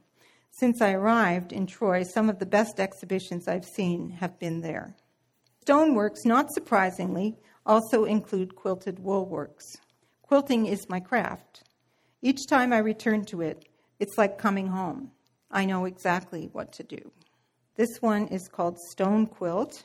Since 0.59 0.83
I 0.83 0.91
arrived 0.91 1.53
in 1.53 1.69
Troy, 1.69 2.03
some 2.03 2.29
of 2.29 2.41
the 2.41 2.45
best 2.45 2.81
exhibitions 2.81 3.47
I've 3.47 3.65
seen 3.65 4.11
have 4.11 4.41
been 4.41 4.61
there. 4.61 4.97
Stoneworks, 5.65 6.25
not 6.25 6.51
surprisingly, 6.51 7.39
also 7.65 8.05
include 8.05 8.57
quilted 8.57 8.99
wool 8.99 9.25
works. 9.25 9.77
Quilting 10.21 10.67
is 10.67 10.89
my 10.89 10.99
craft. 10.99 11.63
Each 12.23 12.49
time 12.49 12.73
I 12.73 12.79
return 12.79 13.25
to 13.27 13.41
it, 13.41 13.69
it's 14.01 14.19
like 14.19 14.37
coming 14.37 14.67
home. 14.67 15.13
I 15.49 15.65
know 15.65 15.85
exactly 15.85 16.49
what 16.51 16.73
to 16.73 16.83
do. 16.83 17.13
This 17.77 18.03
one 18.03 18.27
is 18.27 18.49
called 18.49 18.81
Stone 18.81 19.29
Quilt, 19.29 19.85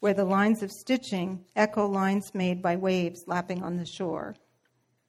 where 0.00 0.14
the 0.14 0.24
lines 0.24 0.64
of 0.64 0.72
stitching 0.72 1.44
echo 1.54 1.86
lines 1.86 2.34
made 2.34 2.60
by 2.60 2.74
waves 2.74 3.22
lapping 3.28 3.62
on 3.62 3.76
the 3.76 3.86
shore. 3.86 4.34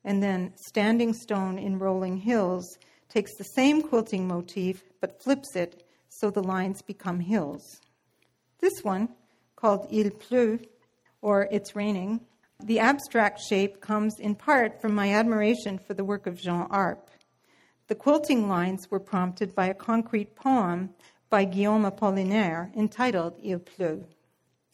And 0.03 0.21
then 0.21 0.53
Standing 0.55 1.13
Stone 1.13 1.57
in 1.57 1.79
Rolling 1.79 2.17
Hills 2.17 2.77
takes 3.09 3.35
the 3.35 3.43
same 3.43 3.81
quilting 3.81 4.27
motif 4.27 4.83
but 5.01 5.21
flips 5.21 5.55
it 5.55 5.83
so 6.09 6.29
the 6.29 6.43
lines 6.43 6.81
become 6.81 7.19
hills. 7.19 7.81
This 8.59 8.83
one, 8.83 9.09
called 9.55 9.87
Il 9.91 10.09
pleut, 10.11 10.65
or 11.21 11.47
It's 11.51 11.75
Raining, 11.75 12.21
the 12.63 12.79
abstract 12.79 13.39
shape 13.39 13.79
comes 13.81 14.19
in 14.19 14.35
part 14.35 14.81
from 14.81 14.93
my 14.93 15.13
admiration 15.13 15.79
for 15.79 15.93
the 15.93 16.03
work 16.03 16.27
of 16.27 16.39
Jean 16.39 16.67
Arp. 16.69 17.09
The 17.87 17.95
quilting 17.95 18.49
lines 18.49 18.91
were 18.91 18.99
prompted 18.99 19.55
by 19.55 19.67
a 19.67 19.73
concrete 19.73 20.35
poem 20.35 20.89
by 21.29 21.45
Guillaume 21.45 21.85
Apollinaire 21.89 22.75
entitled 22.75 23.39
Il 23.43 23.59
pleut. 23.59 24.05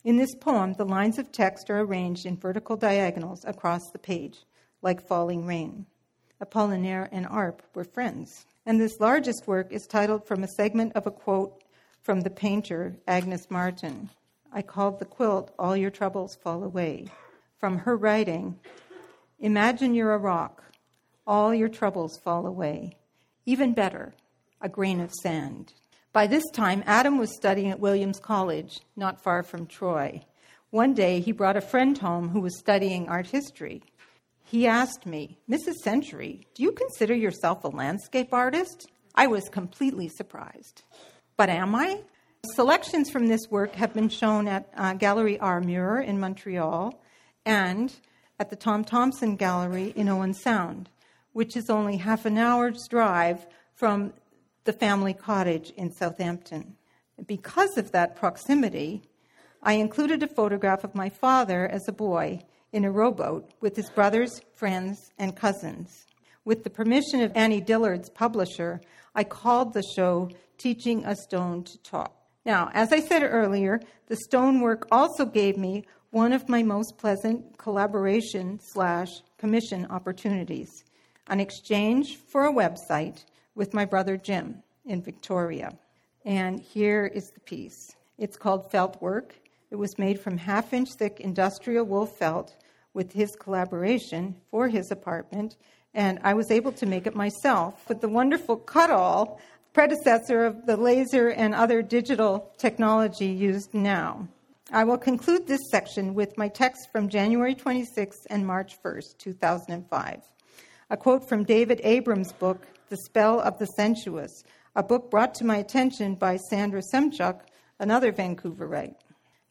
In 0.03 0.17
this 0.17 0.36
poem, 0.36 0.73
the 0.73 0.86
lines 0.86 1.17
of 1.17 1.31
text 1.31 1.69
are 1.69 1.79
arranged 1.79 2.25
in 2.25 2.38
vertical 2.38 2.75
diagonals 2.75 3.43
across 3.45 3.89
the 3.91 3.99
page, 3.99 4.45
like 4.81 5.07
falling 5.07 5.45
rain. 5.45 5.86
Apollinaire 6.45 7.09
and 7.11 7.25
Arp 7.25 7.63
were 7.73 7.83
friends. 7.83 8.45
And 8.65 8.79
this 8.79 8.99
largest 8.99 9.47
work 9.47 9.71
is 9.71 9.87
titled 9.87 10.27
from 10.27 10.43
a 10.43 10.47
segment 10.47 10.93
of 10.95 11.07
a 11.07 11.11
quote 11.11 11.63
from 12.03 12.21
the 12.21 12.29
painter 12.29 12.95
Agnes 13.07 13.49
Martin. 13.49 14.09
I 14.51 14.61
called 14.61 14.99
the 14.99 15.05
quilt 15.05 15.51
All 15.57 15.75
Your 15.75 15.91
Troubles 15.91 16.35
Fall 16.35 16.63
Away. 16.63 17.07
From 17.57 17.79
her 17.79 17.97
writing, 17.97 18.59
Imagine 19.39 19.93
you're 19.93 20.13
a 20.13 20.17
rock, 20.17 20.63
all 21.27 21.53
your 21.53 21.67
troubles 21.67 22.17
fall 22.17 22.45
away. 22.45 22.97
Even 23.45 23.73
better, 23.73 24.13
a 24.61 24.69
grain 24.69 24.99
of 25.01 25.11
sand. 25.11 25.73
By 26.13 26.27
this 26.27 26.49
time, 26.53 26.83
Adam 26.85 27.17
was 27.17 27.35
studying 27.35 27.71
at 27.71 27.79
Williams 27.79 28.19
College, 28.19 28.79
not 28.95 29.21
far 29.21 29.43
from 29.43 29.67
Troy. 29.67 30.21
One 30.69 30.93
day, 30.93 31.19
he 31.19 31.31
brought 31.31 31.57
a 31.57 31.61
friend 31.61 31.97
home 31.97 32.29
who 32.29 32.39
was 32.39 32.57
studying 32.57 33.09
art 33.09 33.27
history. 33.27 33.83
He 34.47 34.67
asked 34.67 35.07
me, 35.07 35.39
Mrs. 35.49 35.73
Century, 35.83 36.45
do 36.53 36.61
you 36.61 36.71
consider 36.71 37.15
yourself 37.15 37.63
a 37.63 37.67
landscape 37.67 38.31
artist? 38.31 38.87
I 39.15 39.25
was 39.25 39.49
completely 39.49 40.07
surprised. 40.07 40.83
But 41.35 41.49
am 41.49 41.73
I? 41.73 42.01
Selections 42.53 43.09
from 43.09 43.25
this 43.25 43.49
work 43.49 43.73
have 43.73 43.95
been 43.95 44.07
shown 44.07 44.47
at 44.47 44.69
uh, 44.77 44.93
Gallery 44.93 45.39
Armure 45.39 45.99
in 45.99 46.19
Montreal 46.19 47.01
and 47.43 47.91
at 48.39 48.51
the 48.51 48.55
Tom 48.55 48.83
Thomson 48.83 49.35
Gallery 49.35 49.91
in 49.95 50.09
Owen 50.09 50.35
Sound, 50.35 50.89
which 51.33 51.57
is 51.57 51.71
only 51.71 51.97
half 51.97 52.27
an 52.27 52.37
hour's 52.37 52.87
drive 52.87 53.47
from 53.73 54.13
the 54.65 54.73
family 54.73 55.15
cottage 55.15 55.71
in 55.71 55.91
Southampton. 55.91 56.75
Because 57.25 57.79
of 57.79 57.93
that 57.93 58.15
proximity, 58.15 59.01
I 59.63 59.73
included 59.73 60.21
a 60.21 60.27
photograph 60.27 60.83
of 60.83 60.93
my 60.93 61.09
father 61.09 61.67
as 61.67 61.87
a 61.87 61.91
boy 61.91 62.43
in 62.76 62.84
a 62.84 62.91
rowboat 62.91 63.49
with 63.61 63.73
his 63.73 63.89
brothers, 63.89 64.41
friends, 64.53 65.09
and 65.17 65.34
cousins. 65.34 66.07
With 66.43 66.65
the 66.65 66.69
permission 66.69 67.21
of 67.21 67.32
Annie 67.34 67.61
Dillard's 67.61 68.09
publisher, 68.09 68.82
I 69.15 69.23
called 69.23 69.73
the 69.73 69.82
show 69.95 70.30
Teaching 70.57 71.05
a 71.05 71.15
Stone 71.15 71.63
to 71.63 71.78
Talk. 71.78 72.13
Now, 72.45 72.69
as 72.73 72.91
I 72.91 72.99
said 72.99 73.23
earlier, 73.23 73.80
the 74.07 74.17
stonework 74.17 74.89
also 74.91 75.26
gave 75.26 75.57
me 75.57 75.86
one 76.11 76.34
of 76.34 76.49
my 76.49 76.63
most 76.63 76.97
pleasant 76.97 77.57
collaboration 77.57 78.59
slash 78.61 79.09
commission 79.38 79.88
opportunities 79.89 80.84
an 81.28 81.39
exchange 81.39 82.17
for 82.17 82.45
a 82.45 82.53
website 82.53 83.23
with 83.55 83.73
my 83.73 83.86
brother 83.86 84.17
Jim 84.17 84.61
in 84.86 85.01
Victoria. 85.01 85.73
And 86.26 86.59
here 86.59 87.05
is 87.05 87.32
the 87.32 87.39
piece. 87.39 87.95
It's 88.17 88.36
called 88.36 88.69
Felt 88.69 89.01
Work. 89.01 89.34
It 89.71 89.78
was 89.78 89.97
made 89.97 90.19
from 90.19 90.38
half 90.38 90.73
inch 90.73 90.89
thick 90.99 91.21
industrial 91.21 91.86
wool 91.86 92.05
felt 92.05 92.53
with 92.95 93.11
his 93.11 93.35
collaboration 93.35 94.35
for 94.49 94.67
his 94.67 94.89
apartment, 94.89 95.57
and 95.93 96.17
I 96.23 96.33
was 96.33 96.49
able 96.49 96.71
to 96.71 96.85
make 96.85 97.05
it 97.05 97.15
myself 97.15 97.87
with 97.87 98.01
the 98.01 98.09
wonderful 98.09 98.55
Cut-All, 98.55 99.39
predecessor 99.73 100.45
of 100.45 100.65
the 100.65 100.77
laser 100.77 101.29
and 101.29 101.53
other 101.53 101.81
digital 101.81 102.49
technology 102.57 103.27
used 103.27 103.73
now. 103.73 104.27
I 104.71 104.85
will 104.85 104.97
conclude 104.97 105.45
this 105.45 105.69
section 105.69 106.15
with 106.15 106.37
my 106.37 106.47
text 106.47 106.89
from 106.91 107.09
January 107.09 107.53
26th 107.53 108.25
and 108.29 108.47
March 108.47 108.81
1st, 108.81 109.17
2005. 109.19 110.21
A 110.89 110.97
quote 110.97 111.27
from 111.27 111.43
David 111.43 111.81
Abram's 111.83 112.31
book, 112.31 112.65
The 112.89 112.97
Spell 112.97 113.41
of 113.41 113.59
the 113.59 113.67
Sensuous, 113.67 114.43
a 114.75 114.81
book 114.81 115.11
brought 115.11 115.35
to 115.35 115.45
my 115.45 115.57
attention 115.57 116.15
by 116.15 116.37
Sandra 116.37 116.81
Semchuk, 116.93 117.41
another 117.79 118.11
Vancouverite. 118.11 118.95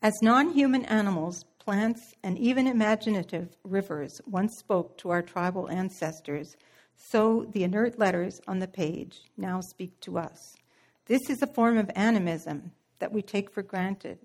As 0.02 0.14
non 0.20 0.52
human 0.52 0.84
animals, 0.86 1.44
plants, 1.64 2.14
and 2.22 2.38
even 2.38 2.66
imaginative 2.66 3.56
rivers 3.64 4.20
once 4.26 4.58
spoke 4.58 4.98
to 4.98 5.10
our 5.10 5.22
tribal 5.22 5.68
ancestors, 5.70 6.56
so 6.96 7.46
the 7.52 7.64
inert 7.64 7.98
letters 7.98 8.40
on 8.46 8.58
the 8.58 8.68
page 8.68 9.22
now 9.36 9.60
speak 9.60 9.98
to 10.00 10.18
us. 10.18 10.56
This 11.06 11.28
is 11.28 11.42
a 11.42 11.46
form 11.46 11.78
of 11.78 11.90
animism 11.94 12.72
that 12.98 13.12
we 13.12 13.22
take 13.22 13.50
for 13.50 13.62
granted, 13.62 14.18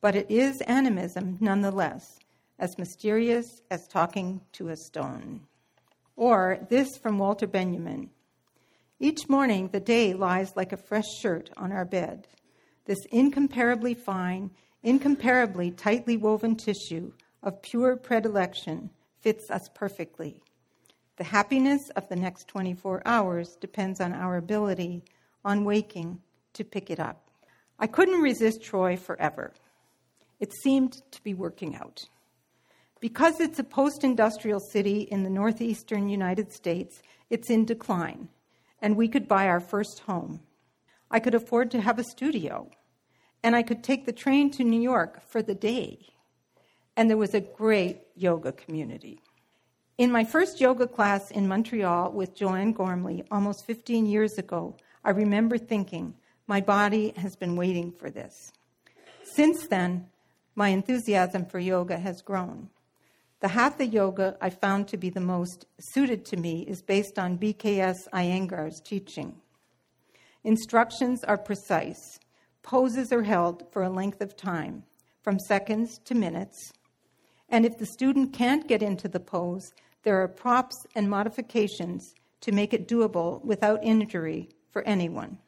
but 0.00 0.14
it 0.14 0.30
is 0.30 0.60
animism 0.62 1.38
nonetheless, 1.40 2.18
as 2.58 2.78
mysterious 2.78 3.46
as 3.70 3.88
talking 3.88 4.40
to 4.52 4.68
a 4.68 4.76
stone. 4.76 5.40
Or 6.16 6.58
this 6.68 6.88
from 7.02 7.18
Walter 7.18 7.46
Benjamin 7.46 8.10
Each 8.98 9.28
morning 9.28 9.68
the 9.68 9.80
day 9.80 10.12
lies 10.12 10.56
like 10.56 10.72
a 10.72 10.76
fresh 10.76 11.08
shirt 11.20 11.50
on 11.56 11.72
our 11.72 11.86
bed. 11.86 12.28
This 12.84 12.98
incomparably 13.10 13.94
fine, 13.94 14.50
incomparably 14.82 15.70
tightly 15.70 16.16
woven 16.16 16.56
tissue 16.56 17.12
of 17.42 17.62
pure 17.62 17.96
predilection 17.96 18.90
fits 19.20 19.50
us 19.50 19.68
perfectly. 19.74 20.40
The 21.16 21.24
happiness 21.24 21.90
of 21.96 22.08
the 22.08 22.16
next 22.16 22.48
24 22.48 23.02
hours 23.04 23.56
depends 23.60 24.00
on 24.00 24.14
our 24.14 24.36
ability, 24.36 25.04
on 25.44 25.64
waking, 25.64 26.20
to 26.54 26.64
pick 26.64 26.90
it 26.90 26.98
up. 26.98 27.28
I 27.78 27.86
couldn't 27.86 28.22
resist 28.22 28.62
Troy 28.62 28.96
forever. 28.96 29.52
It 30.38 30.52
seemed 30.52 31.02
to 31.10 31.22
be 31.22 31.34
working 31.34 31.76
out. 31.76 32.06
Because 33.00 33.40
it's 33.40 33.58
a 33.58 33.64
post 33.64 34.04
industrial 34.04 34.60
city 34.60 35.02
in 35.02 35.22
the 35.22 35.30
northeastern 35.30 36.08
United 36.08 36.52
States, 36.52 37.02
it's 37.30 37.50
in 37.50 37.64
decline, 37.64 38.28
and 38.80 38.96
we 38.96 39.08
could 39.08 39.28
buy 39.28 39.46
our 39.46 39.60
first 39.60 40.00
home. 40.00 40.40
I 41.10 41.20
could 41.20 41.34
afford 41.34 41.70
to 41.70 41.80
have 41.80 41.98
a 41.98 42.04
studio 42.04 42.70
and 43.42 43.56
I 43.56 43.62
could 43.62 43.82
take 43.82 44.06
the 44.06 44.12
train 44.12 44.50
to 44.52 44.64
New 44.64 44.80
York 44.80 45.22
for 45.28 45.42
the 45.42 45.54
day. 45.54 46.06
And 46.96 47.08
there 47.08 47.16
was 47.16 47.34
a 47.34 47.40
great 47.40 48.02
yoga 48.14 48.52
community. 48.52 49.20
In 49.98 50.12
my 50.12 50.24
first 50.24 50.60
yoga 50.60 50.86
class 50.86 51.30
in 51.30 51.48
Montreal 51.48 52.12
with 52.12 52.34
Joanne 52.34 52.72
Gormley 52.72 53.24
almost 53.30 53.66
15 53.66 54.06
years 54.06 54.38
ago, 54.38 54.76
I 55.04 55.10
remember 55.10 55.58
thinking, 55.58 56.14
my 56.46 56.60
body 56.60 57.12
has 57.16 57.36
been 57.36 57.56
waiting 57.56 57.92
for 57.92 58.10
this. 58.10 58.52
Since 59.22 59.68
then, 59.68 60.06
my 60.54 60.68
enthusiasm 60.68 61.46
for 61.46 61.58
yoga 61.58 61.98
has 61.98 62.22
grown. 62.22 62.68
The 63.40 63.48
hatha 63.48 63.86
yoga 63.86 64.36
I 64.40 64.50
found 64.50 64.86
to 64.88 64.98
be 64.98 65.08
the 65.08 65.20
most 65.20 65.64
suited 65.78 66.26
to 66.26 66.36
me 66.36 66.66
is 66.68 66.82
based 66.82 67.18
on 67.18 67.38
BKS 67.38 68.08
Iyengar's 68.12 68.80
teaching. 68.80 69.36
Instructions 70.44 71.24
are 71.24 71.38
precise. 71.38 72.19
Poses 72.62 73.12
are 73.12 73.22
held 73.22 73.64
for 73.72 73.82
a 73.82 73.90
length 73.90 74.20
of 74.20 74.36
time, 74.36 74.84
from 75.22 75.38
seconds 75.38 75.98
to 76.04 76.14
minutes. 76.14 76.72
And 77.48 77.64
if 77.64 77.78
the 77.78 77.86
student 77.86 78.32
can't 78.32 78.68
get 78.68 78.82
into 78.82 79.08
the 79.08 79.20
pose, 79.20 79.72
there 80.02 80.22
are 80.22 80.28
props 80.28 80.76
and 80.94 81.10
modifications 81.10 82.14
to 82.40 82.52
make 82.52 82.72
it 82.72 82.88
doable 82.88 83.44
without 83.44 83.84
injury 83.84 84.48
for 84.72 84.82
anyone. 84.82 85.38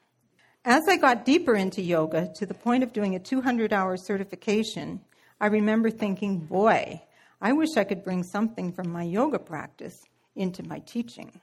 As 0.64 0.82
I 0.88 0.96
got 0.96 1.24
deeper 1.24 1.54
into 1.54 1.82
yoga 1.82 2.32
to 2.36 2.46
the 2.46 2.54
point 2.54 2.82
of 2.82 2.92
doing 2.92 3.14
a 3.14 3.20
200 3.20 3.72
hour 3.72 3.96
certification, 3.96 5.00
I 5.40 5.46
remember 5.46 5.90
thinking, 5.90 6.38
boy, 6.38 7.02
I 7.40 7.52
wish 7.52 7.70
I 7.76 7.84
could 7.84 8.04
bring 8.04 8.22
something 8.22 8.72
from 8.72 8.90
my 8.90 9.02
yoga 9.02 9.38
practice 9.38 9.98
into 10.36 10.62
my 10.62 10.78
teaching. 10.80 11.40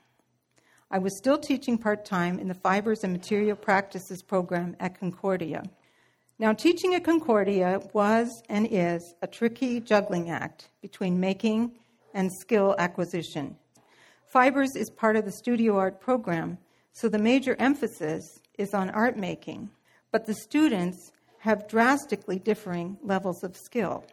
I 0.92 0.98
was 0.98 1.16
still 1.16 1.38
teaching 1.38 1.78
part 1.78 2.04
time 2.04 2.40
in 2.40 2.48
the 2.48 2.56
Fibers 2.56 3.04
and 3.04 3.14
Material 3.14 3.56
Practices 3.56 4.24
program 4.24 4.76
at 4.80 5.00
Concordia. 5.00 5.62
Now, 6.40 6.52
teaching 6.54 6.96
at 6.96 7.04
Concordia 7.04 7.80
was 7.94 8.42
and 8.50 8.68
is 8.72 9.14
a 9.22 9.28
tricky 9.28 9.82
juggling 9.82 10.32
act 10.32 10.70
between 10.82 11.20
making 11.20 11.74
and 12.16 12.32
skill 12.42 12.74
acquisition. 12.80 13.56
Fibers 14.26 14.76
is 14.76 14.90
part 14.90 15.16
of 15.16 15.26
the 15.26 15.32
studio 15.32 15.78
art 15.78 16.02
program, 16.02 16.58
so 16.92 17.08
the 17.08 17.20
major 17.20 17.56
emphasis 17.60 18.40
is 18.58 18.74
on 18.74 18.90
art 18.90 19.16
making, 19.16 19.70
but 20.12 20.26
the 20.26 20.34
students 20.34 21.12
have 21.38 21.68
drastically 21.68 22.40
differing 22.40 22.98
levels 23.04 23.44
of 23.44 23.56
skill. 23.56 24.04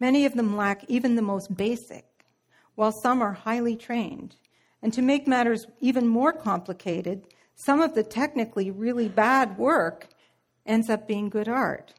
Many 0.00 0.26
of 0.26 0.34
them 0.34 0.54
lack 0.54 0.84
even 0.88 1.16
the 1.16 1.22
most 1.22 1.56
basic, 1.56 2.04
while 2.74 2.92
some 2.92 3.22
are 3.22 3.32
highly 3.32 3.74
trained. 3.74 4.36
And 4.86 4.94
to 4.94 5.02
make 5.02 5.26
matters 5.26 5.66
even 5.80 6.06
more 6.06 6.32
complicated, 6.32 7.26
some 7.56 7.80
of 7.80 7.96
the 7.96 8.04
technically 8.04 8.70
really 8.70 9.08
bad 9.08 9.58
work 9.58 10.06
ends 10.64 10.88
up 10.88 11.08
being 11.08 11.28
good 11.28 11.48
art. 11.48 11.92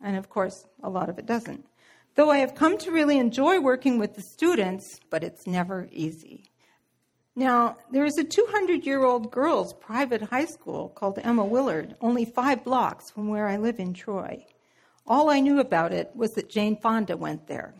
And 0.00 0.16
of 0.16 0.28
course, 0.28 0.64
a 0.80 0.88
lot 0.88 1.08
of 1.08 1.18
it 1.18 1.26
doesn't. 1.26 1.66
Though 2.14 2.30
I 2.30 2.38
have 2.38 2.54
come 2.54 2.78
to 2.78 2.92
really 2.92 3.18
enjoy 3.18 3.58
working 3.58 3.98
with 3.98 4.14
the 4.14 4.22
students, 4.22 5.00
but 5.10 5.24
it's 5.24 5.48
never 5.48 5.88
easy. 5.90 6.44
Now, 7.34 7.76
there 7.90 8.04
is 8.04 8.18
a 8.18 8.22
200 8.22 8.86
year 8.86 9.02
old 9.02 9.32
girls' 9.32 9.72
private 9.72 10.22
high 10.22 10.46
school 10.46 10.90
called 10.90 11.18
Emma 11.20 11.44
Willard, 11.44 11.96
only 12.00 12.24
five 12.24 12.62
blocks 12.62 13.10
from 13.10 13.26
where 13.26 13.48
I 13.48 13.56
live 13.56 13.80
in 13.80 13.94
Troy. 13.94 14.46
All 15.08 15.28
I 15.28 15.40
knew 15.40 15.58
about 15.58 15.92
it 15.92 16.12
was 16.14 16.34
that 16.34 16.48
Jane 16.48 16.76
Fonda 16.76 17.16
went 17.16 17.48
there. 17.48 17.74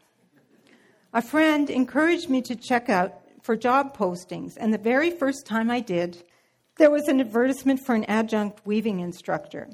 A 1.13 1.23
friend 1.23 1.71
encouraged 1.71 2.29
me 2.29 2.43
to 2.43 2.57
check 2.57 2.89
out 2.89 3.21
for 3.49 3.57
job 3.57 3.97
postings, 3.97 4.59
and 4.61 4.75
the 4.75 4.77
very 4.93 5.11
first 5.11 5.47
time 5.47 5.71
I 5.71 5.81
did, 5.81 6.23
there 6.77 6.91
was 6.91 7.09
an 7.09 7.19
advertisement 7.19 7.81
for 7.81 7.95
an 7.95 8.05
adjunct 8.05 8.61
weaving 8.67 9.01
instructor. 9.01 9.71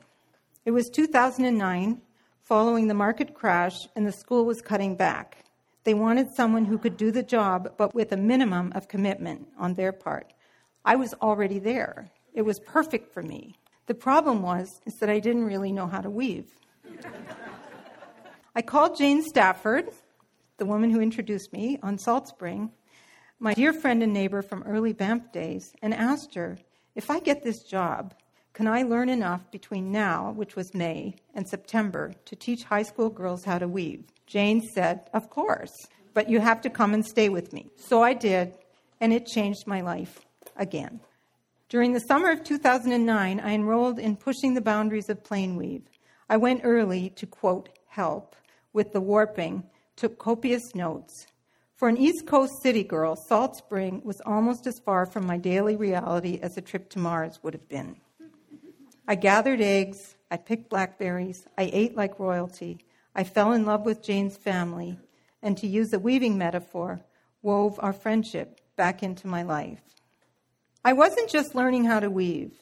It 0.65 0.71
was 0.71 0.89
2009, 0.91 2.01
following 2.41 2.87
the 2.87 2.95
market 2.95 3.35
crash, 3.35 3.75
and 3.97 4.07
the 4.07 4.13
school 4.13 4.45
was 4.45 4.63
cutting 4.63 4.95
back. 4.95 5.45
They 5.83 5.93
wanted 5.93 6.29
someone 6.37 6.67
who 6.67 6.79
could 6.79 6.97
do 6.97 7.11
the 7.11 7.25
job, 7.25 7.73
but 7.77 7.97
with 7.97 8.13
a 8.13 8.17
minimum 8.17 8.71
of 8.77 8.87
commitment 8.87 9.49
on 9.59 9.75
their 9.75 9.91
part. 9.91 10.33
I 10.85 10.95
was 10.95 11.13
already 11.15 11.59
there. 11.59 12.07
It 12.33 12.43
was 12.43 12.61
perfect 12.61 13.13
for 13.13 13.25
me. 13.25 13.57
The 13.87 13.95
problem 13.95 14.41
was 14.41 14.81
is 14.87 14.95
that 15.01 15.11
I 15.11 15.19
didn't 15.19 15.47
really 15.47 15.73
know 15.73 15.89
how 15.89 16.01
to 16.01 16.11
weave. 16.11 16.47
I 18.55 18.63
called 18.63 18.97
Jane 18.97 19.25
Stafford, 19.25 19.91
the 20.59 20.65
woman 20.65 20.91
who 20.91 21.01
introduced 21.01 21.53
me, 21.53 21.81
on 21.83 21.99
Salt 21.99 22.29
Spring, 22.29 22.71
my 23.45 23.53
dear 23.53 23.75
friend 23.75 24.03
and 24.03 24.15
neighbor 24.15 24.41
from 24.41 24.63
early 24.63 24.95
Banff 24.95 25.31
days 25.31 25.75
and 25.83 25.93
asked 25.93 26.35
her, 26.35 26.57
If 26.95 27.11
I 27.11 27.21
get 27.21 27.43
this 27.43 27.63
job, 27.63 28.15
can 28.55 28.67
I 28.67 28.85
learn 28.85 29.11
enough 29.11 29.51
between 29.51 29.93
now, 29.93 30.33
which 30.33 30.57
was 30.57 30.73
May, 30.73 31.17
and 31.35 31.47
September 31.47 32.15
to 32.25 32.37
teach 32.37 32.65
high 32.65 32.85
school 32.85 33.11
girls 33.11 33.45
how 33.45 33.59
to 33.59 33.69
weave? 33.69 34.05
Jane 34.27 34.63
said, 34.63 35.11
Of 35.13 35.29
course, 35.29 35.89
but 36.15 36.31
you 36.31 36.41
have 36.41 36.63
to 36.63 36.71
come 36.71 36.95
and 36.95 37.05
stay 37.05 37.29
with 37.29 37.53
me. 37.53 37.69
So 37.77 38.03
I 38.03 38.15
did, 38.15 38.57
and 38.99 39.13
it 39.13 39.27
changed 39.27 39.67
my 39.67 39.83
life 39.83 40.25
again. 40.57 41.01
During 41.69 41.93
the 41.93 42.01
summer 42.01 42.31
of 42.31 42.45
2009, 42.45 43.41
I 43.41 43.53
enrolled 43.53 43.99
in 43.99 44.17
Pushing 44.17 44.55
the 44.55 44.63
Boundaries 44.63 45.11
of 45.11 45.23
Plain 45.23 45.57
Weave. 45.57 45.91
I 46.31 46.39
went 46.39 46.63
early 46.65 47.11
to, 47.17 47.27
quote, 47.27 47.69
help 47.89 48.37
with 48.73 48.95
the 48.95 49.03
warping, 49.03 49.65
took 49.97 50.19
copious 50.19 50.75
notes, 50.75 51.27
for 51.77 51.89
an 51.89 51.97
East 51.97 52.27
Coast 52.27 52.63
city 52.63 52.85
girl, 52.85 53.17
Salt 53.29 53.57
Spring 53.57 54.01
was 54.05 54.21
almost 54.25 54.67
as 54.67 54.79
far 54.85 55.07
from 55.07 55.27
my 55.27 55.37
daily 55.37 55.77
reality 55.77 56.39
as 56.43 56.57
a 56.57 56.61
trip 56.61 56.89
to 56.91 56.99
Mars 56.99 57.41
would 57.43 57.55
have 57.55 57.69
been. 57.69 57.97
I 59.07 59.17
gathered 59.17 59.61
eggs, 59.61 60.15
I 60.31 60.37
picked 60.37 60.71
blackberries, 60.71 61.47
I 61.59 61.71
ate 61.73 61.97
like 61.97 62.19
royalty, 62.19 62.79
I 63.15 63.25
fell 63.25 63.53
in 63.53 63.67
love 63.67 63.85
with 63.85 64.03
Jane's 64.03 64.37
family, 64.37 64.99
and 65.43 65.59
to 65.59 65.67
use 65.67 65.93
a 65.93 65.99
weaving 65.99 66.39
metaphor, 66.39 67.01
wove 67.43 67.79
our 67.83 67.93
friendship 67.93 68.61
back 68.77 69.03
into 69.03 69.27
my 69.27 69.43
life. 69.43 69.83
I 70.85 70.93
wasn't 70.93 71.31
just 71.31 71.55
learning 71.55 71.85
how 71.85 72.01
to 72.01 72.11
weave, 72.11 72.53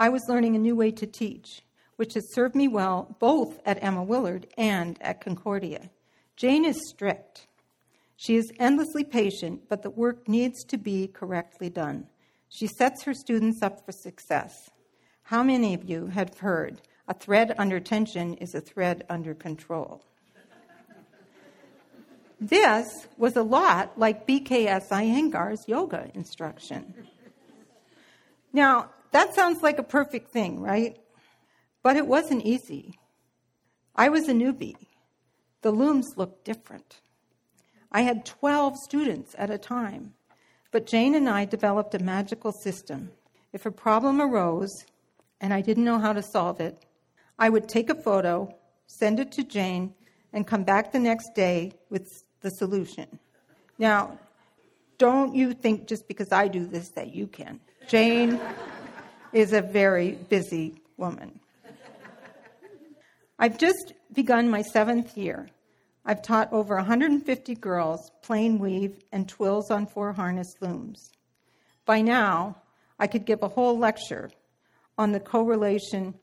I 0.00 0.08
was 0.08 0.28
learning 0.28 0.56
a 0.56 0.58
new 0.58 0.74
way 0.74 0.92
to 0.92 1.06
teach, 1.06 1.60
which 1.96 2.14
has 2.14 2.32
served 2.32 2.54
me 2.54 2.68
well 2.68 3.14
both 3.20 3.60
at 3.66 3.82
Emma 3.84 4.02
Willard 4.02 4.46
and 4.56 4.96
at 5.02 5.20
Concordia. 5.20 5.90
Jane 6.36 6.64
is 6.64 6.88
strict. 6.88 7.46
She 8.20 8.36
is 8.36 8.52
endlessly 8.58 9.02
patient, 9.02 9.62
but 9.70 9.80
the 9.80 9.88
work 9.88 10.28
needs 10.28 10.62
to 10.64 10.76
be 10.76 11.06
correctly 11.06 11.70
done. 11.70 12.06
She 12.50 12.66
sets 12.66 13.02
her 13.04 13.14
students 13.14 13.62
up 13.62 13.86
for 13.86 13.92
success. 13.92 14.68
How 15.22 15.42
many 15.42 15.72
of 15.72 15.88
you 15.88 16.08
have 16.08 16.36
heard 16.36 16.82
a 17.08 17.14
thread 17.14 17.54
under 17.56 17.80
tension 17.80 18.34
is 18.34 18.54
a 18.54 18.60
thread 18.60 19.06
under 19.08 19.32
control? 19.32 20.04
this 22.38 23.08
was 23.16 23.36
a 23.36 23.42
lot 23.42 23.98
like 23.98 24.26
BKS 24.26 24.90
Iyengar's 24.90 25.66
yoga 25.66 26.10
instruction. 26.12 26.92
Now, 28.52 28.90
that 29.12 29.34
sounds 29.34 29.62
like 29.62 29.78
a 29.78 29.82
perfect 29.82 30.30
thing, 30.30 30.60
right? 30.60 30.98
But 31.82 31.96
it 31.96 32.06
wasn't 32.06 32.44
easy. 32.44 32.98
I 33.96 34.10
was 34.10 34.28
a 34.28 34.34
newbie. 34.34 34.76
The 35.62 35.70
looms 35.70 36.18
looked 36.18 36.44
different. 36.44 37.00
I 37.92 38.02
had 38.02 38.24
12 38.24 38.76
students 38.76 39.34
at 39.36 39.50
a 39.50 39.58
time, 39.58 40.14
but 40.70 40.86
Jane 40.86 41.14
and 41.14 41.28
I 41.28 41.44
developed 41.44 41.94
a 41.94 41.98
magical 41.98 42.52
system. 42.52 43.10
If 43.52 43.66
a 43.66 43.70
problem 43.70 44.20
arose 44.20 44.84
and 45.40 45.52
I 45.52 45.60
didn't 45.60 45.84
know 45.84 45.98
how 45.98 46.12
to 46.12 46.22
solve 46.22 46.60
it, 46.60 46.78
I 47.38 47.48
would 47.48 47.68
take 47.68 47.90
a 47.90 47.94
photo, 47.94 48.54
send 48.86 49.18
it 49.18 49.32
to 49.32 49.42
Jane, 49.42 49.94
and 50.32 50.46
come 50.46 50.62
back 50.62 50.92
the 50.92 51.00
next 51.00 51.34
day 51.34 51.72
with 51.88 52.22
the 52.42 52.50
solution. 52.50 53.18
Now, 53.78 54.18
don't 54.98 55.34
you 55.34 55.54
think 55.54 55.88
just 55.88 56.06
because 56.06 56.30
I 56.30 56.46
do 56.46 56.66
this 56.66 56.90
that 56.90 57.14
you 57.14 57.26
can. 57.26 57.58
Jane 57.88 58.38
is 59.32 59.52
a 59.52 59.62
very 59.62 60.12
busy 60.28 60.74
woman. 60.96 61.40
I've 63.38 63.56
just 63.56 63.94
begun 64.12 64.50
my 64.50 64.62
seventh 64.62 65.16
year. 65.16 65.48
I've 66.10 66.22
taught 66.22 66.52
over 66.52 66.74
150 66.74 67.54
girls 67.54 68.10
plain 68.20 68.58
weave 68.58 68.98
and 69.12 69.28
twills 69.28 69.70
on 69.70 69.86
four 69.86 70.12
harness 70.12 70.56
looms. 70.60 71.12
By 71.84 72.00
now, 72.00 72.56
I 72.98 73.06
could 73.06 73.24
give 73.24 73.44
a 73.44 73.48
whole 73.48 73.78
lecture 73.78 74.32
on 74.98 75.12
the 75.12 75.20
correlation 75.20 76.14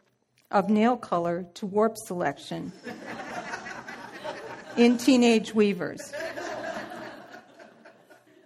of 0.52 0.70
nail 0.70 0.98
color 0.98 1.46
to 1.54 1.66
warp 1.66 1.96
selection 1.96 2.74
in 4.78 4.98
teenage 4.98 5.56
weavers. 5.56 6.02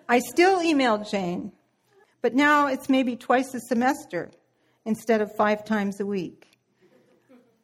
I 0.07 0.19
still 0.19 0.61
email 0.61 0.99
Jane, 0.99 1.53
but 2.21 2.35
now 2.35 2.67
it's 2.67 2.87
maybe 2.87 3.15
twice 3.15 3.51
a 3.55 3.61
semester 3.61 4.29
instead 4.85 5.21
of 5.21 5.35
five 5.35 5.65
times 5.65 5.99
a 5.99 6.05
week. 6.05 6.59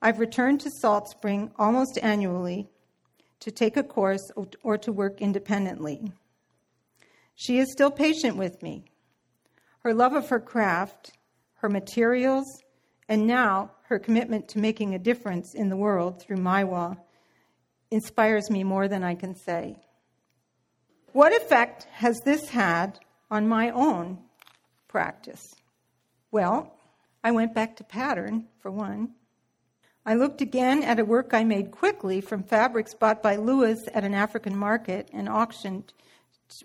I've 0.02 0.18
returned 0.18 0.62
to 0.62 0.72
Salt 0.82 1.10
Spring 1.10 1.52
almost 1.60 2.00
annually 2.02 2.72
to 3.40 3.52
take 3.52 3.78
a 3.78 3.84
course 3.84 4.32
or 4.64 4.78
to 4.78 4.92
work 4.92 5.22
independently. 5.22 6.12
She 7.36 7.60
is 7.60 7.72
still 7.72 7.92
patient 7.92 8.38
with 8.38 8.64
me. 8.64 8.86
Her 9.80 9.94
love 9.94 10.14
of 10.14 10.30
her 10.30 10.40
craft, 10.40 11.12
her 11.56 11.70
materials, 11.70 12.46
and 13.08 13.28
now 13.28 13.72
her 13.84 14.00
commitment 14.00 14.48
to 14.50 14.60
making 14.60 14.94
a 14.94 15.00
difference 15.00 15.54
in 15.54 15.70
the 15.70 15.78
world 15.78 16.22
through 16.22 16.38
Maiwa 16.38 16.98
inspires 17.92 18.50
me 18.50 18.64
more 18.64 18.88
than 18.88 19.04
I 19.04 19.16
can 19.16 19.36
say. 19.36 19.78
What 21.14 21.32
effect 21.32 21.88
has 21.94 22.20
this 22.26 22.50
had 22.50 23.00
on 23.32 23.48
my 23.48 23.70
own 23.70 24.20
practice? 24.88 25.56
Well, 26.32 26.74
I 27.24 27.32
went 27.32 27.54
back 27.54 27.78
to 27.78 27.84
pattern, 27.84 28.48
for 28.62 28.72
one. 28.72 29.14
I 30.08 30.14
looked 30.14 30.40
again 30.40 30.84
at 30.84 31.02
a 31.02 31.04
work 31.04 31.34
I 31.34 31.44
made 31.44 31.70
quickly 31.70 32.22
from 32.22 32.42
fabrics 32.42 32.94
bought 32.94 33.22
by 33.22 33.36
Lewis 33.36 33.90
at 33.94 34.06
an 34.06 34.14
African 34.14 34.56
market 34.56 35.10
and 35.12 35.28
auctioned, 35.28 35.92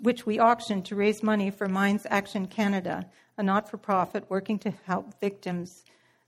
which 0.00 0.24
we 0.24 0.38
auctioned 0.38 0.84
to 0.86 0.94
raise 0.94 1.24
money 1.24 1.50
for 1.50 1.66
Mines 1.66 2.06
Action 2.08 2.46
Canada, 2.46 3.04
a 3.36 3.42
not 3.42 3.68
for 3.68 3.78
profit 3.78 4.30
working 4.30 4.60
to 4.60 4.70
help 4.86 5.18
victims 5.20 5.82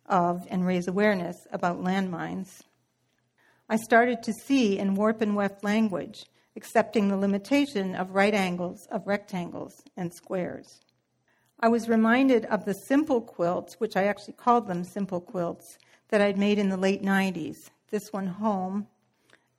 of 0.06 0.44
and 0.50 0.66
raise 0.66 0.88
awareness 0.88 1.46
about 1.52 1.84
landmines. 1.84 2.62
I 3.68 3.76
started 3.76 4.24
to 4.24 4.32
see 4.32 4.76
in 4.76 4.96
warp 4.96 5.20
and 5.20 5.36
weft 5.36 5.62
language, 5.62 6.26
accepting 6.56 7.06
the 7.06 7.16
limitation 7.16 7.94
of 7.94 8.16
right 8.16 8.34
angles 8.34 8.88
of 8.90 9.06
rectangles 9.06 9.84
and 9.96 10.12
squares. 10.12 10.80
I 11.60 11.68
was 11.68 11.88
reminded 11.88 12.44
of 12.46 12.64
the 12.64 12.74
simple 12.74 13.20
quilts, 13.20 13.74
which 13.74 13.96
I 13.96 14.02
actually 14.06 14.34
called 14.34 14.66
them 14.66 14.82
simple 14.82 15.20
quilts, 15.20 15.78
that 16.08 16.20
I'd 16.20 16.38
made 16.38 16.58
in 16.58 16.68
the 16.68 16.76
late 16.76 17.02
90s. 17.02 17.70
This 17.90 18.12
one, 18.12 18.26
Home, 18.26 18.86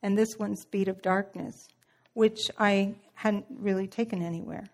and 0.02 0.18
this 0.18 0.38
one, 0.38 0.56
Speed 0.56 0.88
of 0.88 1.02
Darkness, 1.02 1.68
which 2.14 2.40
I 2.60 2.96
hadn't 3.14 3.46
really 3.50 3.88
taken 3.88 4.22
anywhere. 4.22 4.66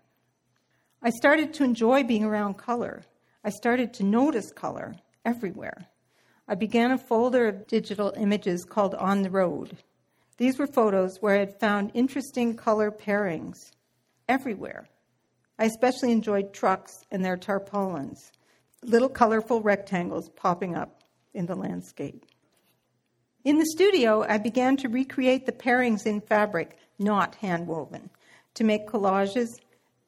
I 1.02 1.10
started 1.10 1.54
to 1.54 1.64
enjoy 1.64 2.04
being 2.04 2.24
around 2.24 2.54
color. 2.54 3.02
I 3.44 3.50
started 3.50 3.94
to 3.94 4.04
notice 4.04 4.52
color 4.52 4.94
everywhere. 5.24 5.86
I 6.46 6.54
began 6.54 6.90
a 6.90 6.98
folder 6.98 7.48
of 7.48 7.66
digital 7.66 8.12
images 8.16 8.64
called 8.64 8.94
On 8.94 9.22
the 9.22 9.30
Road. 9.30 9.76
These 10.36 10.58
were 10.58 10.66
photos 10.66 11.18
where 11.20 11.36
I 11.36 11.40
had 11.40 11.58
found 11.58 11.92
interesting 11.94 12.56
color 12.56 12.90
pairings 12.90 13.70
everywhere. 14.28 14.88
I 15.58 15.64
especially 15.66 16.12
enjoyed 16.12 16.52
trucks 16.52 17.04
and 17.10 17.24
their 17.24 17.36
tarpaulins, 17.36 18.32
little 18.82 19.08
colorful 19.08 19.60
rectangles 19.62 20.28
popping 20.30 20.74
up 20.74 21.01
in 21.34 21.46
the 21.46 21.54
landscape. 21.54 22.24
In 23.44 23.58
the 23.58 23.66
studio, 23.66 24.24
I 24.28 24.38
began 24.38 24.76
to 24.78 24.88
recreate 24.88 25.46
the 25.46 25.52
pairings 25.52 26.06
in 26.06 26.20
fabric, 26.20 26.78
not 26.98 27.34
hand 27.36 27.66
woven, 27.66 28.10
to 28.54 28.64
make 28.64 28.86
collages 28.86 29.48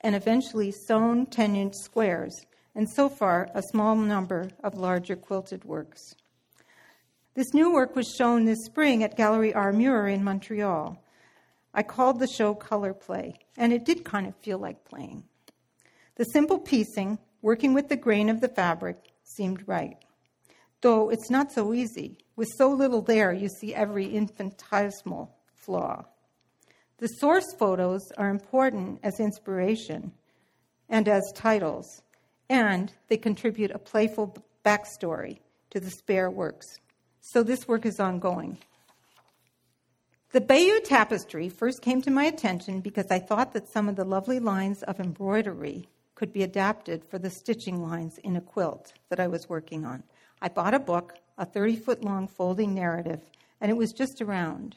and 0.03 0.15
eventually 0.15 0.71
sewn 0.71 1.27
10 1.27 1.57
inch 1.57 1.75
squares, 1.75 2.47
and 2.75 2.89
so 2.89 3.09
far 3.09 3.49
a 3.55 3.63
small 3.63 3.97
number 3.97 4.51
of 4.63 4.77
larger 4.77 5.17
quilted 5.17 5.65
works. 5.65 6.15
This 7.35 7.53
new 7.53 7.73
work 7.73 7.97
was 7.97 8.15
shown 8.17 8.45
this 8.45 8.65
spring 8.65 9.03
at 9.03 9.17
Gallery 9.17 9.53
Armure 9.53 10.07
in 10.07 10.23
Montreal. 10.23 11.03
I 11.73 11.83
called 11.83 12.21
the 12.21 12.29
show 12.29 12.55
Color 12.55 12.95
Play, 12.95 13.35
and 13.57 13.73
it 13.73 13.85
did 13.85 14.05
kind 14.05 14.29
of 14.29 14.37
feel 14.37 14.59
like 14.59 14.85
playing. 14.85 15.25
The 16.15 16.25
simple 16.27 16.61
piecing, 16.61 17.19
working 17.43 17.75
with 17.75 17.89
the 17.89 17.97
grain 17.97 18.29
of 18.29 18.41
the 18.41 18.49
fabric, 18.49 19.11
seemed 19.25 19.67
right. 19.67 19.97
Though 20.85 21.09
it's 21.09 21.31
not 21.31 21.51
so 21.51 21.73
easy. 21.73 22.19
With 22.37 22.49
so 22.59 22.69
little 22.69 23.01
there, 23.01 23.33
you 23.33 23.49
see 23.49 23.75
every 23.75 24.05
infinitesimal 24.15 25.35
flaw. 25.55 26.05
The 26.99 27.07
source 27.07 27.55
photos 27.59 28.03
are 28.19 28.29
important 28.29 29.01
as 29.03 29.19
inspiration 29.19 30.13
and 30.91 31.09
as 31.09 31.23
titles, 31.35 32.03
and 32.51 32.93
they 33.09 33.17
contribute 33.17 33.71
a 33.71 33.79
playful 33.79 34.37
backstory 34.63 35.39
to 35.71 35.81
the 35.81 35.89
spare 35.89 36.31
works. 36.31 36.67
So 37.23 37.43
this 37.43 37.67
work 37.67 37.87
is 37.87 37.99
ongoing. 37.99 38.59
The 40.33 40.43
Bayeux 40.43 40.83
tapestry 40.85 41.49
first 41.49 41.81
came 41.81 42.03
to 42.03 42.11
my 42.11 42.25
attention 42.25 42.83
because 42.83 43.07
I 43.11 43.21
thought 43.21 43.55
that 43.55 43.73
some 43.73 43.89
of 43.89 43.97
the 43.97 44.05
lovely 44.05 44.39
lines 44.39 44.83
of 44.83 45.01
embroidery 45.01 45.89
could 46.15 46.31
be 46.31 46.43
adapted 46.43 47.07
for 47.07 47.19
the 47.19 47.31
stitching 47.31 47.83
lines 47.83 48.19
in 48.19 48.37
a 48.37 48.43
quilt 48.43 48.93
that 49.09 49.19
I 49.19 49.29
was 49.29 49.49
working 49.49 49.87
on. 49.87 50.03
I 50.45 50.49
bought 50.49 50.75
a 50.75 50.79
book, 50.79 51.15
a 51.39 51.47
30 51.47 51.77
foot 51.77 52.05
long 52.05 52.29
folding 52.29 52.75
narrative, 52.75 53.23
and 53.63 53.71
it 53.71 53.79
was 53.79 53.95
just 53.95 54.21
around. 54.21 54.77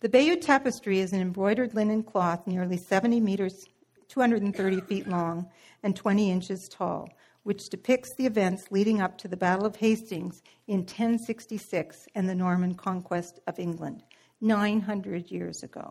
The 0.00 0.10
Bayeux 0.10 0.36
tapestry 0.36 1.00
is 1.00 1.14
an 1.14 1.22
embroidered 1.22 1.74
linen 1.74 2.02
cloth 2.02 2.46
nearly 2.46 2.76
70 2.76 3.20
meters, 3.20 3.64
230 4.08 4.82
feet 4.82 5.08
long, 5.08 5.48
and 5.82 5.96
20 5.96 6.30
inches 6.30 6.68
tall, 6.70 7.08
which 7.44 7.70
depicts 7.70 8.14
the 8.18 8.26
events 8.26 8.70
leading 8.70 9.00
up 9.00 9.16
to 9.16 9.28
the 9.28 9.36
Battle 9.36 9.64
of 9.64 9.76
Hastings 9.76 10.42
in 10.66 10.80
1066 10.80 12.06
and 12.14 12.28
the 12.28 12.34
Norman 12.34 12.74
conquest 12.74 13.40
of 13.46 13.58
England, 13.58 14.02
900 14.42 15.30
years 15.30 15.62
ago. 15.62 15.90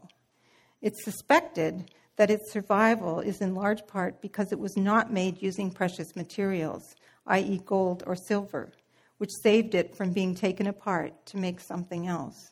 It's 0.79 1.03
suspected 1.03 1.89
that 2.17 2.29
its 2.29 2.51
survival 2.51 3.19
is 3.19 3.41
in 3.41 3.55
large 3.55 3.87
part 3.87 4.21
because 4.21 4.51
it 4.51 4.59
was 4.59 4.77
not 4.77 5.11
made 5.11 5.41
using 5.41 5.71
precious 5.71 6.15
materials, 6.15 6.95
i.e., 7.27 7.61
gold 7.65 8.03
or 8.05 8.15
silver, 8.15 8.71
which 9.17 9.31
saved 9.43 9.75
it 9.75 9.95
from 9.95 10.11
being 10.11 10.33
taken 10.33 10.67
apart 10.67 11.25
to 11.27 11.37
make 11.37 11.59
something 11.59 12.07
else. 12.07 12.51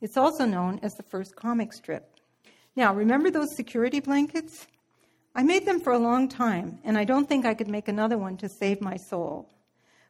It's 0.00 0.16
also 0.16 0.44
known 0.44 0.80
as 0.82 0.94
the 0.94 1.02
first 1.02 1.36
comic 1.36 1.72
strip. 1.72 2.20
Now, 2.74 2.94
remember 2.94 3.30
those 3.30 3.56
security 3.56 4.00
blankets? 4.00 4.66
I 5.34 5.42
made 5.42 5.66
them 5.66 5.80
for 5.80 5.92
a 5.92 5.98
long 5.98 6.28
time, 6.28 6.78
and 6.84 6.98
I 6.98 7.04
don't 7.04 7.28
think 7.28 7.44
I 7.44 7.54
could 7.54 7.68
make 7.68 7.88
another 7.88 8.18
one 8.18 8.36
to 8.38 8.48
save 8.48 8.80
my 8.80 8.96
soul. 8.96 9.48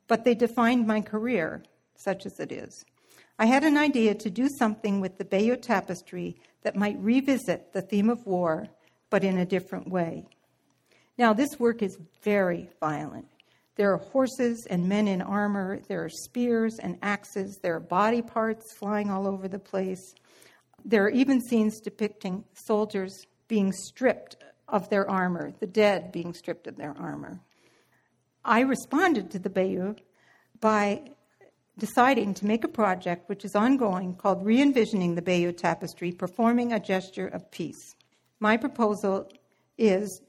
But 0.08 0.24
they 0.24 0.34
defined 0.34 0.86
my 0.86 1.00
career, 1.00 1.62
such 1.96 2.26
as 2.26 2.40
it 2.40 2.52
is. 2.52 2.84
I 3.38 3.46
had 3.46 3.64
an 3.64 3.76
idea 3.76 4.14
to 4.14 4.30
do 4.30 4.48
something 4.48 5.00
with 5.00 5.18
the 5.18 5.24
Bayeux 5.24 5.56
tapestry 5.56 6.36
that 6.62 6.76
might 6.76 6.98
revisit 6.98 7.72
the 7.72 7.82
theme 7.82 8.08
of 8.08 8.24
war, 8.26 8.68
but 9.10 9.24
in 9.24 9.38
a 9.38 9.44
different 9.44 9.88
way. 9.88 10.24
Now, 11.18 11.32
this 11.32 11.58
work 11.58 11.82
is 11.82 11.98
very 12.22 12.70
violent. 12.80 13.28
There 13.76 13.92
are 13.92 13.98
horses 13.98 14.66
and 14.70 14.88
men 14.88 15.06
in 15.06 15.20
armor, 15.20 15.80
there 15.86 16.02
are 16.02 16.08
spears 16.08 16.78
and 16.78 16.98
axes, 17.02 17.58
there 17.62 17.76
are 17.76 17.80
body 17.80 18.22
parts 18.22 18.72
flying 18.72 19.10
all 19.10 19.26
over 19.26 19.48
the 19.48 19.58
place. 19.58 20.14
There 20.84 21.04
are 21.04 21.10
even 21.10 21.42
scenes 21.42 21.80
depicting 21.80 22.44
soldiers 22.54 23.26
being 23.48 23.72
stripped 23.72 24.36
of 24.66 24.88
their 24.88 25.08
armor, 25.08 25.52
the 25.60 25.66
dead 25.66 26.10
being 26.10 26.32
stripped 26.32 26.66
of 26.66 26.76
their 26.76 26.94
armor. 26.98 27.38
I 28.44 28.60
responded 28.60 29.30
to 29.32 29.38
the 29.38 29.50
Bayeux 29.50 29.96
by 30.60 31.02
deciding 31.78 32.32
to 32.34 32.46
make 32.46 32.64
a 32.64 32.68
project 32.68 33.28
which 33.28 33.44
is 33.44 33.54
ongoing 33.54 34.14
called 34.14 34.44
Re 34.44 34.62
Envisioning 34.62 35.14
the 35.14 35.22
Bayeux 35.22 35.52
Tapestry, 35.52 36.12
Performing 36.12 36.72
a 36.72 36.80
Gesture 36.80 37.28
of 37.28 37.50
Peace. 37.50 37.94
My 38.40 38.56
proposal 38.56 39.28
is 39.76 40.22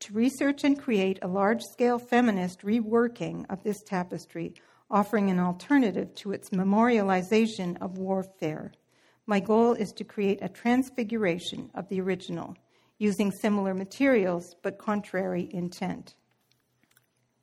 to 0.00 0.12
research 0.12 0.64
and 0.64 0.78
create 0.78 1.18
a 1.22 1.28
large 1.28 1.62
scale 1.62 1.98
feminist 1.98 2.62
reworking 2.62 3.44
of 3.50 3.62
this 3.62 3.82
tapestry, 3.82 4.54
offering 4.90 5.30
an 5.30 5.40
alternative 5.40 6.14
to 6.16 6.32
its 6.32 6.50
memorialization 6.50 7.76
of 7.80 7.98
warfare. 7.98 8.72
My 9.26 9.40
goal 9.40 9.72
is 9.74 9.92
to 9.92 10.04
create 10.04 10.38
a 10.42 10.48
transfiguration 10.48 11.70
of 11.74 11.88
the 11.88 12.00
original, 12.00 12.56
using 12.98 13.30
similar 13.30 13.74
materials 13.74 14.54
but 14.62 14.78
contrary 14.78 15.48
intent. 15.52 16.14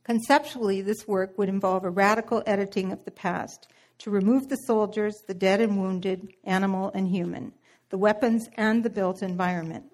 Conceptually, 0.03 0.81
this 0.81 1.07
work 1.07 1.37
would 1.37 1.49
involve 1.49 1.85
a 1.85 1.89
radical 1.89 2.43
editing 2.45 2.91
of 2.91 3.03
the 3.05 3.11
past 3.11 3.67
to 3.99 4.09
remove 4.09 4.49
the 4.49 4.57
soldiers, 4.57 5.15
the 5.27 5.33
dead 5.33 5.61
and 5.61 5.77
wounded, 5.77 6.33
animal 6.43 6.91
and 6.93 7.07
human, 7.07 7.53
the 7.89 7.97
weapons, 7.97 8.49
and 8.55 8.83
the 8.83 8.89
built 8.89 9.21
environment. 9.21 9.85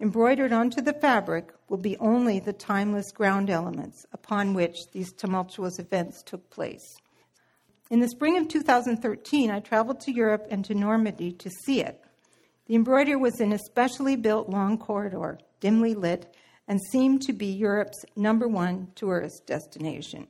Embroidered 0.00 0.52
onto 0.52 0.80
the 0.80 0.94
fabric 0.94 1.52
will 1.68 1.78
be 1.78 1.96
only 1.98 2.40
the 2.40 2.52
timeless 2.52 3.10
ground 3.12 3.50
elements 3.50 4.04
upon 4.12 4.54
which 4.54 4.76
these 4.92 5.12
tumultuous 5.12 5.78
events 5.78 6.22
took 6.22 6.50
place. 6.50 6.96
In 7.90 8.00
the 8.00 8.08
spring 8.08 8.36
of 8.38 8.48
2013, 8.48 9.50
I 9.50 9.60
traveled 9.60 10.00
to 10.00 10.12
Europe 10.12 10.46
and 10.50 10.64
to 10.64 10.74
Normandy 10.74 11.32
to 11.32 11.50
see 11.64 11.80
it. 11.80 12.00
The 12.66 12.74
embroidery 12.74 13.16
was 13.16 13.40
in 13.40 13.52
a 13.52 13.58
specially 13.58 14.16
built 14.16 14.48
long 14.48 14.78
corridor, 14.78 15.38
dimly 15.60 15.94
lit, 15.94 16.34
and 16.66 16.80
seemed 16.90 17.22
to 17.22 17.32
be 17.32 17.46
Europe's 17.46 18.04
number 18.16 18.48
one 18.48 18.88
tourist 18.94 19.46
destination. 19.46 20.26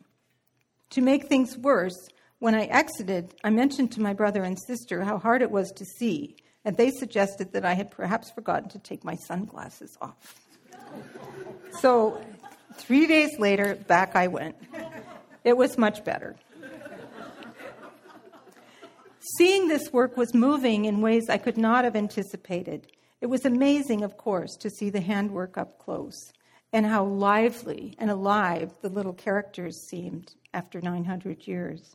To 0.91 1.01
make 1.01 1.27
things 1.27 1.57
worse, 1.57 1.97
when 2.41 2.55
I 2.55 2.65
exited, 2.65 3.35
I 3.45 3.51
mentioned 3.51 3.93
to 3.93 4.03
my 4.03 4.13
brother 4.13 4.43
and 4.43 4.59
sister 4.67 5.05
how 5.05 5.19
hard 5.19 5.43
it 5.43 5.51
was 5.51 5.71
to 5.73 5.85
see, 5.85 6.37
and 6.65 6.77
they 6.77 6.91
suggested 6.91 7.53
that 7.53 7.65
I 7.65 7.75
had 7.75 7.91
perhaps 7.91 8.31
forgotten 8.33 8.69
to 8.71 8.79
take 8.79 9.05
my 9.05 9.15
sunglasses 9.15 9.97
off. 10.01 10.44
So, 11.81 12.21
three 12.75 13.07
days 13.07 13.39
later, 13.39 13.75
back 13.75 14.17
I 14.17 14.27
went. 14.29 14.57
It 15.45 15.57
was 15.57 15.77
much 15.77 16.05
better. 16.05 16.37
Seeing 19.39 19.69
this 19.69 19.93
work 19.93 20.17
was 20.17 20.35
moving 20.35 20.85
in 20.85 21.01
ways 21.01 21.29
I 21.29 21.39
could 21.39 21.57
not 21.57 21.85
have 21.85 21.97
anticipated. 21.97 22.89
It 23.21 23.27
was 23.27 23.45
amazing, 23.45 24.05
of 24.05 24.17
course, 24.17 24.55
to 24.57 24.71
see 24.71 24.91
the 24.91 25.01
handwork 25.01 25.57
up 25.57 25.79
close 25.79 26.33
and 26.75 26.85
how 26.85 27.05
lively 27.05 27.95
and 27.99 28.11
alive 28.11 28.73
the 28.83 28.89
little 28.89 29.13
characters 29.13 29.87
seemed 29.89 30.35
after 30.53 30.81
900 30.81 31.47
years. 31.47 31.95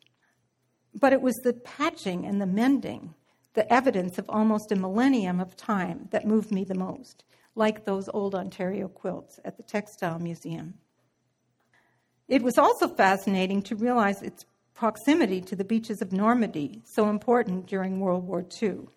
But 0.95 1.13
it 1.13 1.21
was 1.21 1.35
the 1.35 1.53
patching 1.53 2.25
and 2.25 2.41
the 2.41 2.47
mending, 2.47 3.13
the 3.53 3.71
evidence 3.71 4.17
of 4.17 4.25
almost 4.29 4.71
a 4.71 4.75
millennium 4.75 5.39
of 5.39 5.55
time, 5.55 6.07
that 6.11 6.25
moved 6.25 6.51
me 6.51 6.63
the 6.63 6.75
most, 6.75 7.25
like 7.59 7.83
those 7.85 8.09
old 8.13 8.33
Ontario 8.33 8.87
quilts 8.87 9.39
at 9.43 9.57
the 9.57 9.63
Textile 9.63 10.17
Museum. 10.17 10.75
It 12.29 12.41
was 12.41 12.57
also 12.57 12.87
fascinating 12.87 13.61
to 13.63 13.75
realize 13.75 14.21
its 14.21 14.45
proximity 14.73 15.41
to 15.41 15.57
the 15.57 15.65
beaches 15.65 16.01
of 16.01 16.13
Normandy, 16.13 16.81
so 16.85 17.09
important 17.09 17.67
during 17.67 17.99
World 17.99 18.25
War 18.25 18.45
II. 18.61 18.87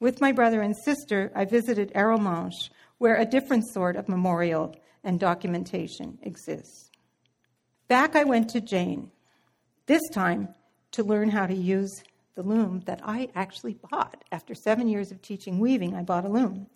With 0.00 0.20
my 0.20 0.32
brother 0.32 0.62
and 0.62 0.74
sister, 0.84 1.30
I 1.34 1.44
visited 1.44 1.92
Arromanches, 1.94 2.70
where 2.98 3.16
a 3.16 3.24
different 3.24 3.68
sort 3.68 3.94
of 3.94 4.08
memorial 4.08 4.74
and 5.04 5.20
documentation 5.20 6.18
exists. 6.22 6.90
Back 7.86 8.16
I 8.16 8.24
went 8.24 8.50
to 8.50 8.60
Jane, 8.60 9.12
this 9.86 10.02
time 10.12 10.48
to 10.90 11.04
learn 11.04 11.30
how 11.30 11.46
to 11.46 11.54
use 11.54 12.02
the 12.34 12.42
loom 12.42 12.82
that 12.86 13.00
I 13.04 13.28
actually 13.36 13.74
bought. 13.90 14.24
After 14.32 14.56
seven 14.56 14.88
years 14.88 15.12
of 15.12 15.22
teaching 15.22 15.60
weaving, 15.60 15.94
I 15.94 16.02
bought 16.02 16.24
a 16.24 16.28
loom. 16.28 16.66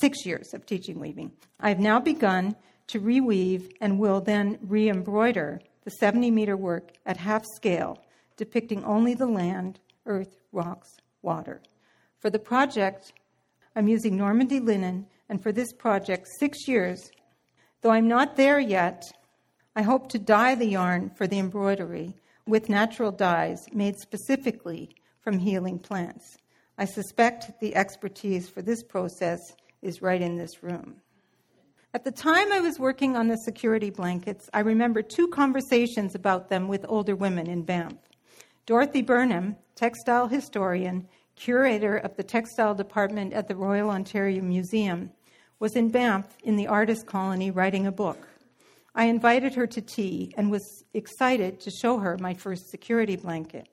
Six 0.00 0.24
years 0.24 0.54
of 0.54 0.64
teaching 0.64 0.98
weaving. 0.98 1.32
I've 1.60 1.78
now 1.78 2.00
begun 2.00 2.56
to 2.88 3.00
reweave 3.00 3.70
and 3.80 3.98
will 3.98 4.20
then 4.20 4.58
re 4.62 4.88
embroider 4.88 5.60
the 5.84 5.90
70 5.90 6.30
meter 6.30 6.56
work 6.56 6.92
at 7.04 7.18
half 7.18 7.44
scale, 7.56 7.98
depicting 8.36 8.82
only 8.84 9.14
the 9.14 9.26
land, 9.26 9.80
earth, 10.06 10.36
rocks, 10.50 10.96
water. 11.20 11.60
For 12.20 12.30
the 12.30 12.38
project, 12.38 13.12
I'm 13.76 13.86
using 13.86 14.16
Normandy 14.16 14.60
linen, 14.60 15.06
and 15.28 15.42
for 15.42 15.52
this 15.52 15.72
project, 15.72 16.26
six 16.38 16.66
years. 16.66 17.10
Though 17.82 17.90
I'm 17.90 18.08
not 18.08 18.36
there 18.36 18.60
yet, 18.60 19.02
I 19.76 19.82
hope 19.82 20.08
to 20.10 20.18
dye 20.18 20.54
the 20.54 20.66
yarn 20.66 21.10
for 21.10 21.26
the 21.26 21.38
embroidery 21.38 22.14
with 22.46 22.68
natural 22.68 23.12
dyes 23.12 23.66
made 23.72 23.98
specifically 23.98 24.96
from 25.20 25.38
healing 25.38 25.78
plants. 25.78 26.38
I 26.78 26.86
suspect 26.86 27.60
the 27.60 27.76
expertise 27.76 28.48
for 28.48 28.62
this 28.62 28.82
process 28.82 29.38
is 29.82 30.00
right 30.00 30.22
in 30.22 30.36
this 30.36 30.62
room. 30.62 30.96
At 31.94 32.04
the 32.04 32.10
time 32.10 32.50
I 32.52 32.60
was 32.60 32.78
working 32.78 33.16
on 33.16 33.28
the 33.28 33.36
security 33.36 33.90
blankets, 33.90 34.48
I 34.54 34.60
remember 34.60 35.02
two 35.02 35.28
conversations 35.28 36.14
about 36.14 36.48
them 36.48 36.66
with 36.66 36.86
older 36.88 37.14
women 37.14 37.48
in 37.48 37.64
Banff. 37.64 37.98
Dorothy 38.64 39.02
Burnham, 39.02 39.56
textile 39.74 40.28
historian, 40.28 41.06
curator 41.36 41.96
of 41.96 42.16
the 42.16 42.22
textile 42.22 42.74
department 42.74 43.34
at 43.34 43.48
the 43.48 43.56
Royal 43.56 43.90
Ontario 43.90 44.40
Museum, 44.40 45.10
was 45.58 45.76
in 45.76 45.90
Banff 45.90 46.36
in 46.44 46.56
the 46.56 46.66
artist 46.66 47.06
colony 47.06 47.50
writing 47.50 47.86
a 47.86 47.92
book. 47.92 48.28
I 48.94 49.04
invited 49.04 49.54
her 49.54 49.66
to 49.66 49.80
tea 49.80 50.34
and 50.36 50.50
was 50.50 50.84
excited 50.94 51.60
to 51.60 51.70
show 51.70 51.98
her 51.98 52.18
my 52.18 52.34
first 52.34 52.70
security 52.70 53.16
blanket. 53.16 53.68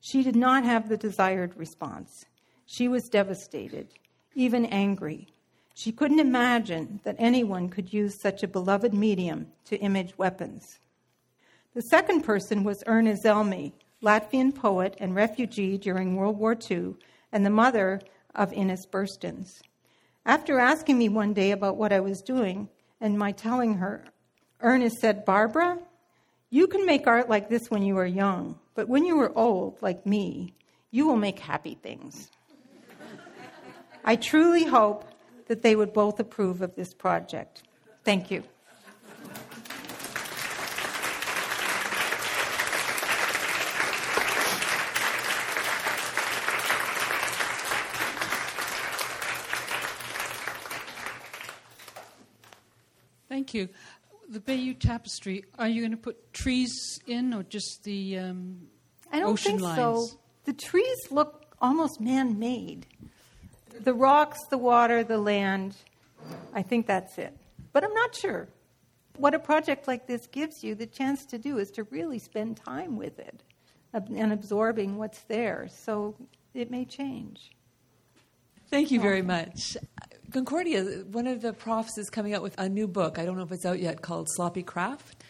She 0.00 0.22
did 0.22 0.36
not 0.36 0.64
have 0.64 0.88
the 0.88 0.96
desired 0.96 1.56
response. 1.56 2.24
She 2.66 2.88
was 2.88 3.08
devastated, 3.08 3.88
even 4.34 4.66
angry. 4.66 5.28
She 5.74 5.90
couldn't 5.90 6.20
imagine 6.20 7.00
that 7.02 7.16
anyone 7.18 7.68
could 7.68 7.92
use 7.92 8.20
such 8.20 8.42
a 8.42 8.48
beloved 8.48 8.94
medium 8.94 9.48
to 9.66 9.76
image 9.76 10.16
weapons. 10.16 10.78
The 11.74 11.82
second 11.82 12.22
person 12.22 12.62
was 12.62 12.84
Erna 12.86 13.16
Zelmi, 13.16 13.72
Latvian 14.00 14.54
poet 14.54 14.96
and 15.00 15.16
refugee 15.16 15.76
during 15.76 16.14
World 16.14 16.38
War 16.38 16.56
II, 16.70 16.94
and 17.32 17.44
the 17.44 17.50
mother 17.50 18.00
of 18.34 18.52
Inese 18.52 18.86
Birstins. 18.86 19.60
After 20.24 20.60
asking 20.60 20.96
me 20.96 21.08
one 21.08 21.34
day 21.34 21.50
about 21.50 21.76
what 21.76 21.92
I 21.92 22.00
was 22.00 22.22
doing 22.22 22.68
and 23.00 23.18
my 23.18 23.32
telling 23.32 23.74
her, 23.74 24.04
Ernest 24.60 25.00
said, 25.00 25.24
Barbara, 25.24 25.78
you 26.50 26.68
can 26.68 26.86
make 26.86 27.08
art 27.08 27.28
like 27.28 27.48
this 27.48 27.68
when 27.68 27.82
you 27.82 27.98
are 27.98 28.06
young, 28.06 28.58
but 28.76 28.88
when 28.88 29.04
you 29.04 29.18
are 29.20 29.36
old, 29.36 29.76
like 29.82 30.06
me, 30.06 30.54
you 30.92 31.06
will 31.08 31.16
make 31.16 31.40
happy 31.40 31.76
things. 31.82 32.30
I 34.04 34.14
truly 34.16 34.64
hope 34.64 35.04
that 35.46 35.62
they 35.62 35.76
would 35.76 35.92
both 35.92 36.18
approve 36.20 36.62
of 36.62 36.74
this 36.74 36.94
project. 36.94 37.62
Thank 38.04 38.30
you. 38.30 38.42
Thank 53.28 53.52
you. 53.52 53.68
The 54.28 54.40
Bayeux 54.40 54.74
Tapestry, 54.74 55.44
are 55.58 55.68
you 55.68 55.82
going 55.82 55.90
to 55.90 55.96
put 55.96 56.32
trees 56.32 56.72
in 57.06 57.34
or 57.34 57.42
just 57.42 57.82
the 57.82 58.18
um, 58.18 58.68
I 59.12 59.18
don't 59.18 59.32
ocean 59.32 59.58
think 59.58 59.62
lines? 59.62 59.76
so. 59.76 60.08
The 60.44 60.52
trees 60.52 60.96
look 61.10 61.44
almost 61.60 62.00
man 62.00 62.38
made. 62.38 62.86
The 63.80 63.94
rocks, 63.94 64.38
the 64.50 64.58
water, 64.58 65.02
the 65.04 65.18
land, 65.18 65.76
I 66.52 66.62
think 66.62 66.86
that's 66.86 67.18
it. 67.18 67.36
But 67.72 67.84
I'm 67.84 67.94
not 67.94 68.14
sure. 68.14 68.48
What 69.16 69.34
a 69.34 69.38
project 69.38 69.86
like 69.86 70.06
this 70.06 70.26
gives 70.26 70.64
you 70.64 70.74
the 70.74 70.86
chance 70.86 71.24
to 71.26 71.38
do 71.38 71.58
is 71.58 71.70
to 71.72 71.84
really 71.84 72.18
spend 72.18 72.56
time 72.56 72.96
with 72.96 73.18
it 73.18 73.42
and 73.92 74.32
absorbing 74.32 74.96
what's 74.96 75.20
there. 75.22 75.68
So 75.70 76.16
it 76.52 76.70
may 76.70 76.84
change. 76.84 77.52
Thank 78.70 78.90
you 78.90 79.00
very 79.00 79.22
much. 79.22 79.76
Concordia, 80.32 80.82
one 81.12 81.28
of 81.28 81.42
the 81.42 81.52
profs 81.52 81.96
is 81.96 82.10
coming 82.10 82.34
out 82.34 82.42
with 82.42 82.58
a 82.58 82.68
new 82.68 82.88
book. 82.88 83.18
I 83.20 83.24
don't 83.24 83.36
know 83.36 83.44
if 83.44 83.52
it's 83.52 83.64
out 83.64 83.78
yet, 83.78 84.02
called 84.02 84.28
Sloppy 84.28 84.64
Craft. 84.64 85.22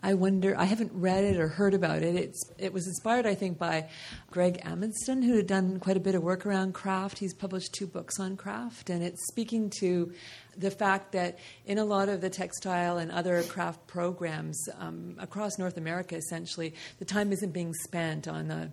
I 0.00 0.14
wonder, 0.14 0.56
I 0.56 0.64
haven't 0.64 0.92
read 0.94 1.24
it 1.24 1.38
or 1.38 1.48
heard 1.48 1.74
about 1.74 2.02
it. 2.02 2.14
It's, 2.14 2.42
it 2.56 2.72
was 2.72 2.86
inspired, 2.86 3.26
I 3.26 3.34
think, 3.34 3.58
by 3.58 3.88
Glenn 4.30 4.56
Adamson, 4.62 5.22
who 5.22 5.36
had 5.36 5.46
done 5.46 5.80
quite 5.80 5.96
a 5.96 6.00
bit 6.00 6.14
of 6.14 6.22
work 6.22 6.46
around 6.46 6.74
craft. 6.74 7.18
He's 7.18 7.34
published 7.34 7.72
two 7.72 7.86
books 7.86 8.20
on 8.20 8.36
craft, 8.36 8.90
and 8.90 9.02
it's 9.02 9.26
speaking 9.26 9.70
to 9.80 10.12
the 10.56 10.70
fact 10.70 11.12
that 11.12 11.38
in 11.66 11.78
a 11.78 11.84
lot 11.84 12.08
of 12.08 12.20
the 12.20 12.30
textile 12.30 12.98
and 12.98 13.10
other 13.10 13.42
craft 13.42 13.86
programs 13.86 14.68
um, 14.78 15.16
across 15.18 15.58
North 15.58 15.76
America, 15.76 16.16
essentially, 16.16 16.74
the 16.98 17.04
time 17.04 17.32
isn't 17.32 17.52
being 17.52 17.74
spent 17.74 18.28
on 18.28 18.48
the 18.48 18.70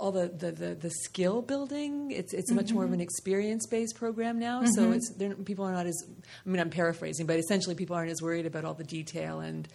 all 0.00 0.10
the, 0.10 0.28
the, 0.28 0.50
the, 0.50 0.74
the, 0.74 0.90
skill 0.90 1.40
building. 1.40 2.10
It's 2.10 2.34
it's 2.34 2.50
much 2.50 2.66
mm-hmm. 2.66 2.74
more 2.74 2.84
of 2.84 2.90
an 2.90 2.96
mm-hmm. 2.96 3.02
experience 3.02 3.66
based 3.66 3.96
program 3.96 4.38
now. 4.38 4.62
Mm-hmm. 4.62 4.72
So 4.72 4.92
it's 4.92 5.12
people 5.44 5.64
are 5.64 5.72
not 5.72 5.86
as 5.86 6.02
I 6.44 6.48
mean 6.48 6.60
I'm 6.60 6.70
paraphrasing, 6.70 7.26
but 7.26 7.38
essentially 7.38 7.74
people 7.74 7.94
aren't 7.94 8.10
as 8.10 8.20
worried 8.20 8.46
about 8.46 8.64
all 8.64 8.74
the 8.74 8.84
detail 8.84 9.40
and 9.40 9.68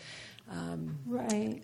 um, 0.53 0.97
right. 1.05 1.61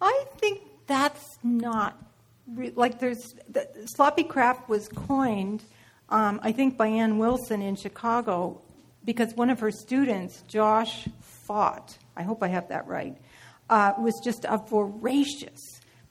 I 0.00 0.24
think 0.38 0.62
that's 0.86 1.38
not 1.42 2.02
re- 2.46 2.72
like 2.74 2.98
there's 2.98 3.34
the, 3.48 3.68
sloppy 3.86 4.24
craft 4.24 4.68
was 4.68 4.88
coined. 4.88 5.62
Um, 6.08 6.40
I 6.42 6.52
think 6.52 6.76
by 6.76 6.88
Anne 6.88 7.18
Wilson 7.18 7.62
in 7.62 7.76
Chicago 7.76 8.60
because 9.04 9.34
one 9.34 9.50
of 9.50 9.60
her 9.60 9.70
students, 9.70 10.42
Josh 10.48 11.08
Faught, 11.20 11.98
I 12.16 12.22
hope 12.22 12.42
I 12.42 12.48
have 12.48 12.68
that 12.68 12.86
right, 12.86 13.16
uh, 13.68 13.92
was 13.98 14.20
just 14.24 14.44
a 14.48 14.58
voracious 14.58 15.60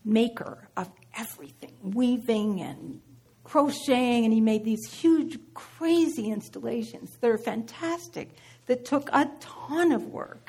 maker 0.05 0.67
of 0.77 0.89
everything, 1.17 1.73
weaving 1.81 2.61
and 2.61 3.01
crocheting, 3.43 4.25
and 4.25 4.33
he 4.33 4.41
made 4.41 4.63
these 4.63 4.91
huge, 4.91 5.39
crazy 5.53 6.29
installations 6.29 7.17
that 7.19 7.29
are 7.29 7.37
fantastic, 7.37 8.29
that 8.67 8.85
took 8.85 9.09
a 9.11 9.29
ton 9.39 9.91
of 9.91 10.07
work, 10.07 10.42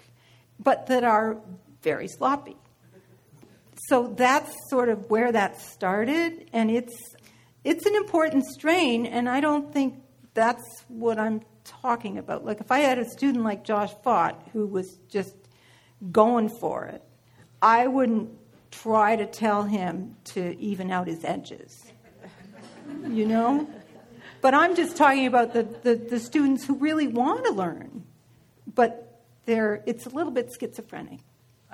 but 0.59 0.87
that 0.87 1.05
are 1.05 1.39
very 1.83 2.09
sloppy. 2.09 2.57
So 3.89 4.15
that's 4.17 4.55
sort 4.71 4.89
of 4.89 5.11
where 5.11 5.31
that 5.33 5.61
started, 5.61 6.49
and 6.53 6.71
it's 6.71 6.95
it's 7.65 7.87
an 7.87 7.95
important 7.95 8.45
strain, 8.47 9.07
and 9.07 9.29
I 9.29 9.41
don't 9.41 9.73
think 9.73 10.03
that's 10.35 10.85
what 10.89 11.19
I'm 11.19 11.43
talking 11.65 12.19
about. 12.19 12.45
Like 12.45 12.61
if 12.61 12.71
I 12.71 12.81
had 12.81 12.99
a 12.99 13.05
student 13.05 13.45
like 13.45 13.65
Josh 13.65 13.93
Faught 14.03 14.51
who 14.53 14.67
was 14.67 14.99
just 15.09 15.35
going 16.13 16.49
for 16.61 16.85
it, 16.87 17.03
I 17.61 17.87
wouldn't 17.87 18.31
try 18.71 19.17
to 19.17 19.27
tell 19.27 19.63
him 19.63 20.17
to 20.25 20.59
even 20.59 20.91
out 20.91 21.07
his 21.07 21.25
edges. 21.25 21.85
You 23.09 23.27
know? 23.27 23.69
But 24.41 24.53
I'm 24.53 24.77
just 24.77 24.97
talking 24.97 25.27
about 25.27 25.55
the, 25.55 25.63
the, 25.63 25.95
the 25.95 26.21
students 26.21 26.67
who 26.67 26.75
really 26.77 27.09
want 27.09 27.47
to 27.47 27.51
learn, 27.51 28.05
but 28.75 29.14
they're, 29.47 29.83
it's 29.87 30.07
a 30.07 30.11
little 30.11 30.33
bit 30.33 30.51
schizophrenic. 30.59 31.21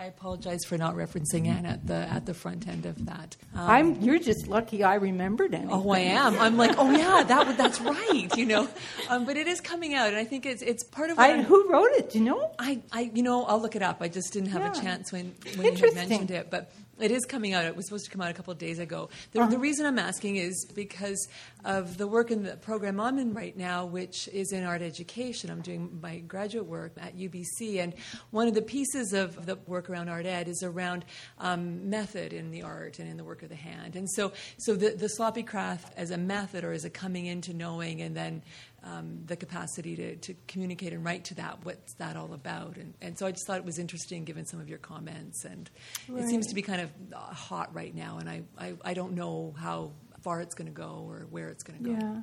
I 0.00 0.04
apologize 0.04 0.64
for 0.64 0.78
not 0.78 0.94
referencing 0.94 1.46
Anne 1.46 1.66
at 1.66 1.86
the 1.86 1.92
at 1.92 2.24
the 2.24 2.32
front 2.32 2.66
end 2.66 2.86
of 2.86 3.04
that. 3.04 3.36
Um, 3.54 3.70
I'm 3.70 4.00
you're 4.00 4.18
just 4.18 4.46
lucky 4.48 4.82
I 4.82 4.94
remembered 4.94 5.52
anything. 5.52 5.70
Oh, 5.70 5.90
I 5.90 5.98
am. 5.98 6.38
I'm 6.38 6.56
like, 6.56 6.74
oh 6.78 6.90
yeah, 6.90 7.22
that 7.22 7.58
that's 7.58 7.82
right. 7.82 8.34
You 8.34 8.46
know, 8.46 8.68
um, 9.10 9.26
but 9.26 9.36
it 9.36 9.46
is 9.46 9.60
coming 9.60 9.92
out, 9.92 10.08
and 10.08 10.16
I 10.16 10.24
think 10.24 10.46
it's 10.46 10.62
it's 10.62 10.84
part 10.84 11.10
of. 11.10 11.18
I, 11.18 11.42
who 11.42 11.70
wrote 11.70 11.90
it? 11.90 12.12
Do 12.12 12.18
you 12.18 12.24
know? 12.24 12.50
I, 12.58 12.80
I 12.90 13.10
you 13.12 13.22
know 13.22 13.44
I'll 13.44 13.60
look 13.60 13.76
it 13.76 13.82
up. 13.82 13.98
I 14.00 14.08
just 14.08 14.32
didn't 14.32 14.48
have 14.48 14.62
yeah. 14.62 14.72
a 14.72 14.82
chance 14.82 15.12
when 15.12 15.34
when 15.56 15.76
you 15.76 15.84
had 15.84 15.94
mentioned 15.94 16.30
it, 16.30 16.50
but 16.50 16.72
it 17.00 17.10
is 17.10 17.24
coming 17.24 17.54
out. 17.54 17.64
It 17.64 17.76
was 17.76 17.86
supposed 17.86 18.04
to 18.04 18.10
come 18.10 18.20
out 18.20 18.30
a 18.30 18.34
couple 18.34 18.52
of 18.52 18.58
days 18.58 18.78
ago. 18.78 19.08
The, 19.32 19.40
uh-huh. 19.40 19.50
the, 19.50 19.58
reason 19.58 19.86
I'm 19.86 19.98
asking 19.98 20.36
is 20.36 20.66
because 20.74 21.28
of 21.64 21.98
the 21.98 22.06
work 22.06 22.30
in 22.30 22.42
the 22.42 22.56
program 22.56 23.00
I'm 23.00 23.18
in 23.18 23.34
right 23.34 23.56
now, 23.56 23.86
which 23.86 24.28
is 24.28 24.52
in 24.52 24.64
art 24.64 24.82
education. 24.82 25.50
I'm 25.50 25.60
doing 25.60 25.98
my 26.02 26.18
graduate 26.18 26.66
work 26.66 26.92
at 27.00 27.16
UBC, 27.16 27.78
and 27.78 27.94
one 28.30 28.48
of 28.48 28.54
the 28.54 28.62
pieces 28.62 29.12
of 29.12 29.46
the 29.46 29.56
work 29.66 29.90
around 29.90 30.08
art 30.08 30.26
ed 30.26 30.48
is 30.48 30.62
around 30.62 31.04
um, 31.38 31.88
method 31.88 32.32
in 32.32 32.50
the 32.50 32.62
art 32.62 32.98
and 32.98 33.08
in 33.08 33.16
the 33.16 33.24
work 33.24 33.42
of 33.42 33.48
the 33.48 33.56
hand. 33.56 33.96
And 33.96 34.08
so, 34.10 34.32
so 34.58 34.74
the, 34.74 34.90
the 34.90 35.08
sloppy 35.08 35.42
craft 35.42 35.92
as 35.96 36.10
a 36.10 36.18
method 36.18 36.64
or 36.64 36.72
as 36.72 36.84
a 36.84 36.90
coming 36.90 37.26
into 37.26 37.52
knowing 37.52 38.00
and 38.02 38.16
then 38.16 38.42
um, 38.82 39.24
the 39.26 39.36
capacity 39.36 39.96
to, 39.96 40.16
to 40.16 40.34
communicate 40.48 40.92
and 40.92 41.04
write 41.04 41.24
to 41.26 41.34
that. 41.34 41.58
What's 41.64 41.94
that 41.94 42.16
all 42.16 42.32
about? 42.32 42.76
And, 42.76 42.94
and 43.00 43.18
so 43.18 43.26
I 43.26 43.30
just 43.30 43.46
thought 43.46 43.58
it 43.58 43.64
was 43.64 43.78
interesting 43.78 44.24
given 44.24 44.46
some 44.46 44.60
of 44.60 44.68
your 44.68 44.78
comments. 44.78 45.44
And 45.44 45.70
right. 46.08 46.22
it 46.22 46.28
seems 46.28 46.46
to 46.48 46.54
be 46.54 46.62
kind 46.62 46.80
of 46.80 46.90
uh, 47.14 47.18
hot 47.18 47.74
right 47.74 47.94
now, 47.94 48.18
and 48.18 48.28
I, 48.28 48.42
I, 48.58 48.74
I 48.84 48.94
don't 48.94 49.14
know 49.14 49.54
how 49.58 49.92
far 50.22 50.40
it's 50.40 50.54
going 50.54 50.68
to 50.68 50.74
go 50.74 51.04
or 51.08 51.26
where 51.30 51.48
it's 51.48 51.62
going 51.62 51.82
to 51.82 51.90
go. 51.90 51.96
Yeah. 51.98 52.22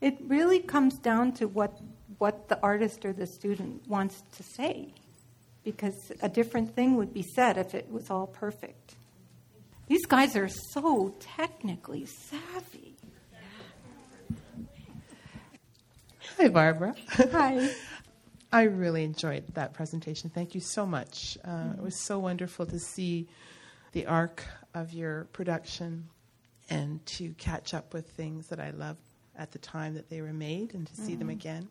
It 0.00 0.18
really 0.26 0.60
comes 0.60 0.98
down 0.98 1.32
to 1.34 1.46
what, 1.46 1.80
what 2.18 2.48
the 2.48 2.58
artist 2.62 3.04
or 3.06 3.12
the 3.12 3.26
student 3.26 3.88
wants 3.88 4.22
to 4.36 4.42
say, 4.42 4.92
because 5.62 6.12
a 6.20 6.28
different 6.28 6.74
thing 6.74 6.96
would 6.96 7.14
be 7.14 7.22
said 7.22 7.56
if 7.56 7.74
it 7.74 7.90
was 7.90 8.10
all 8.10 8.26
perfect. 8.26 8.96
These 9.86 10.04
guys 10.06 10.36
are 10.36 10.48
so 10.48 11.14
technically 11.20 12.06
savvy. 12.06 12.83
Hi, 16.36 16.48
Barbara. 16.48 16.94
Hi. 17.32 17.70
I 18.52 18.62
really 18.64 19.04
enjoyed 19.04 19.44
that 19.54 19.72
presentation. 19.72 20.30
Thank 20.30 20.54
you 20.54 20.60
so 20.60 20.84
much. 20.84 21.38
Uh, 21.44 21.48
mm-hmm. 21.48 21.78
It 21.78 21.82
was 21.82 22.00
so 22.00 22.18
wonderful 22.18 22.66
to 22.66 22.78
see 22.78 23.28
the 23.92 24.06
arc 24.06 24.44
of 24.74 24.92
your 24.92 25.24
production 25.32 26.08
and 26.70 27.04
to 27.06 27.30
catch 27.34 27.74
up 27.74 27.94
with 27.94 28.10
things 28.10 28.48
that 28.48 28.58
I 28.58 28.70
loved 28.70 29.00
at 29.36 29.52
the 29.52 29.58
time 29.58 29.94
that 29.94 30.08
they 30.08 30.22
were 30.22 30.32
made 30.32 30.74
and 30.74 30.86
to 30.86 30.92
mm-hmm. 30.92 31.06
see 31.06 31.14
them 31.14 31.28
mm-hmm. 31.28 31.38
again. 31.38 31.68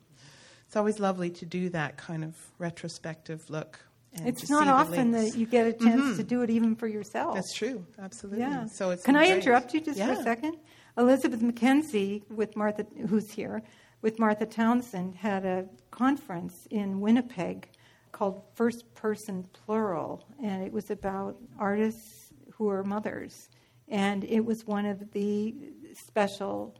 It's 0.67 0.75
always 0.75 0.99
lovely 0.99 1.29
to 1.31 1.45
do 1.45 1.69
that 1.69 1.97
kind 1.97 2.23
of 2.23 2.35
retrospective 2.57 3.49
look. 3.49 3.79
it's 4.13 4.49
not 4.49 4.67
often 4.67 5.11
that 5.11 5.35
you 5.35 5.45
get 5.45 5.67
a 5.67 5.73
chance 5.73 6.01
mm-hmm. 6.01 6.17
to 6.17 6.23
do 6.23 6.41
it 6.41 6.49
even 6.49 6.75
for 6.75 6.87
yourself. 6.87 7.35
That's 7.35 7.53
true, 7.53 7.85
absolutely. 8.01 8.41
Yeah. 8.41 8.65
So 8.67 8.91
it's 8.91 9.03
Can 9.03 9.15
I 9.15 9.27
interrupt 9.27 9.73
you 9.73 9.81
just 9.81 9.97
yeah. 9.97 10.13
for 10.13 10.21
a 10.21 10.23
second? 10.23 10.57
Elizabeth 10.97 11.41
McKenzie, 11.41 12.29
with 12.29 12.55
Martha, 12.55 12.85
who's 13.07 13.31
here, 13.31 13.63
with 14.03 14.19
Martha 14.19 14.45
Townsend 14.45 15.15
had 15.15 15.45
a 15.45 15.65
conference 15.89 16.67
in 16.69 16.99
Winnipeg 16.99 17.69
called 18.11 18.43
First 18.53 18.93
Person 18.93 19.47
Plural, 19.53 20.27
and 20.43 20.61
it 20.61 20.71
was 20.71 20.91
about 20.91 21.37
artists 21.57 22.31
who 22.51 22.69
are 22.69 22.83
mothers. 22.83 23.49
And 23.87 24.25
it 24.25 24.41
was 24.45 24.67
one 24.67 24.85
of 24.85 25.11
the 25.13 25.55
special 25.93 26.75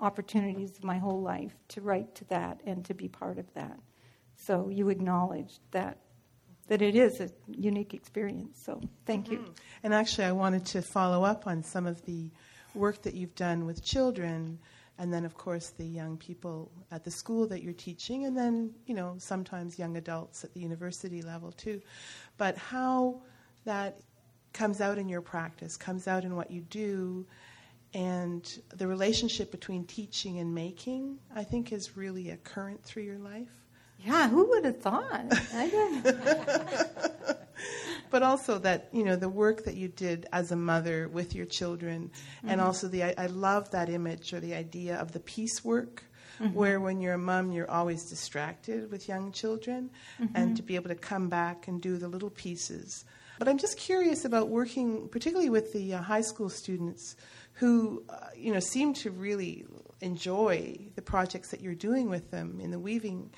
opportunities 0.00 0.76
of 0.76 0.84
my 0.84 0.98
whole 0.98 1.22
life 1.22 1.54
to 1.68 1.80
write 1.80 2.14
to 2.16 2.24
that 2.26 2.60
and 2.66 2.84
to 2.84 2.94
be 2.94 3.08
part 3.08 3.38
of 3.38 3.52
that. 3.54 3.80
So 4.36 4.68
you 4.68 4.90
acknowledged 4.90 5.60
that 5.72 5.98
that 6.68 6.82
it 6.82 6.96
is 6.96 7.20
a 7.20 7.30
unique 7.46 7.94
experience. 7.94 8.60
So 8.60 8.80
thank 9.06 9.30
you. 9.30 9.38
Mm-hmm. 9.38 9.52
And 9.84 9.94
actually, 9.94 10.24
I 10.24 10.32
wanted 10.32 10.66
to 10.66 10.82
follow 10.82 11.24
up 11.24 11.46
on 11.46 11.62
some 11.62 11.86
of 11.86 12.04
the 12.04 12.28
work 12.74 13.02
that 13.02 13.14
you've 13.14 13.36
done 13.36 13.66
with 13.66 13.84
children 13.84 14.58
and 14.98 15.12
then 15.12 15.24
of 15.24 15.34
course 15.34 15.70
the 15.70 15.84
young 15.84 16.16
people 16.16 16.70
at 16.90 17.04
the 17.04 17.10
school 17.10 17.46
that 17.46 17.62
you're 17.62 17.72
teaching 17.72 18.24
and 18.24 18.36
then 18.36 18.72
you 18.86 18.94
know 18.94 19.14
sometimes 19.18 19.78
young 19.78 19.96
adults 19.96 20.44
at 20.44 20.52
the 20.54 20.60
university 20.60 21.22
level 21.22 21.52
too. 21.52 21.80
But 22.36 22.56
how 22.56 23.20
that 23.64 24.00
comes 24.52 24.80
out 24.80 24.98
in 24.98 25.08
your 25.08 25.20
practice 25.20 25.76
comes 25.76 26.08
out 26.08 26.24
in 26.24 26.34
what 26.34 26.50
you 26.50 26.62
do 26.62 27.26
and 27.94 28.60
the 28.76 28.86
relationship 28.86 29.50
between 29.50 29.84
teaching 29.84 30.38
and 30.38 30.54
making 30.54 31.18
i 31.34 31.44
think 31.44 31.72
is 31.72 31.96
really 31.96 32.30
a 32.30 32.36
current 32.38 32.82
through 32.82 33.02
your 33.02 33.18
life. 33.18 33.48
Yeah 33.98 34.28
who 34.28 34.48
would 34.48 34.64
have 34.64 34.80
thought 34.80 35.24
but 38.10 38.22
also 38.22 38.58
that 38.58 38.88
you 38.92 39.04
know 39.04 39.16
the 39.16 39.28
work 39.28 39.64
that 39.64 39.76
you 39.76 39.88
did 39.88 40.26
as 40.32 40.52
a 40.52 40.56
mother 40.56 41.08
with 41.08 41.34
your 41.34 41.46
children, 41.46 42.10
mm-hmm. 42.10 42.48
and 42.50 42.60
also 42.60 42.88
the 42.88 43.04
I, 43.04 43.14
I, 43.18 43.26
love 43.26 43.70
that 43.70 43.88
image 43.88 44.32
or 44.32 44.40
the 44.40 44.54
idea 44.54 44.96
of 44.96 45.12
the 45.12 45.20
piecework. 45.20 46.04
Mm-hmm. 46.40 46.52
Where, 46.52 46.80
when 46.80 47.00
you're 47.00 47.14
a 47.14 47.18
mom, 47.18 47.50
you're 47.50 47.70
always 47.70 48.10
distracted 48.10 48.90
with 48.90 49.08
young 49.08 49.32
children, 49.32 49.88
mm-hmm. 50.20 50.36
and 50.36 50.54
to 50.58 50.62
be 50.62 50.74
able 50.74 50.90
to 50.90 50.94
come 50.94 51.30
back 51.30 51.66
and 51.66 51.80
do 51.80 51.96
the 51.96 52.08
little 52.08 52.28
pieces. 52.28 53.06
But 53.38 53.48
I'm 53.48 53.58
just 53.58 53.78
curious 53.78 54.24
about 54.26 54.48
working, 54.48 55.08
particularly 55.08 55.50
with 55.50 55.72
the 55.72 55.94
uh, 55.94 56.02
high 56.02 56.20
school 56.20 56.48
students 56.48 57.16
who, 57.54 58.02
uh, 58.08 58.28
you 58.36 58.52
know, 58.52 58.60
seem 58.60 58.92
to 58.94 59.10
really 59.10 59.64
enjoy 60.00 60.78
the 60.94 61.02
projects 61.02 61.50
that 61.50 61.60
you're 61.60 61.74
doing 61.74 62.10
with 62.10 62.30
them 62.30 62.60
in 62.60 62.70
the 62.70 62.78
weaving. 62.78 63.30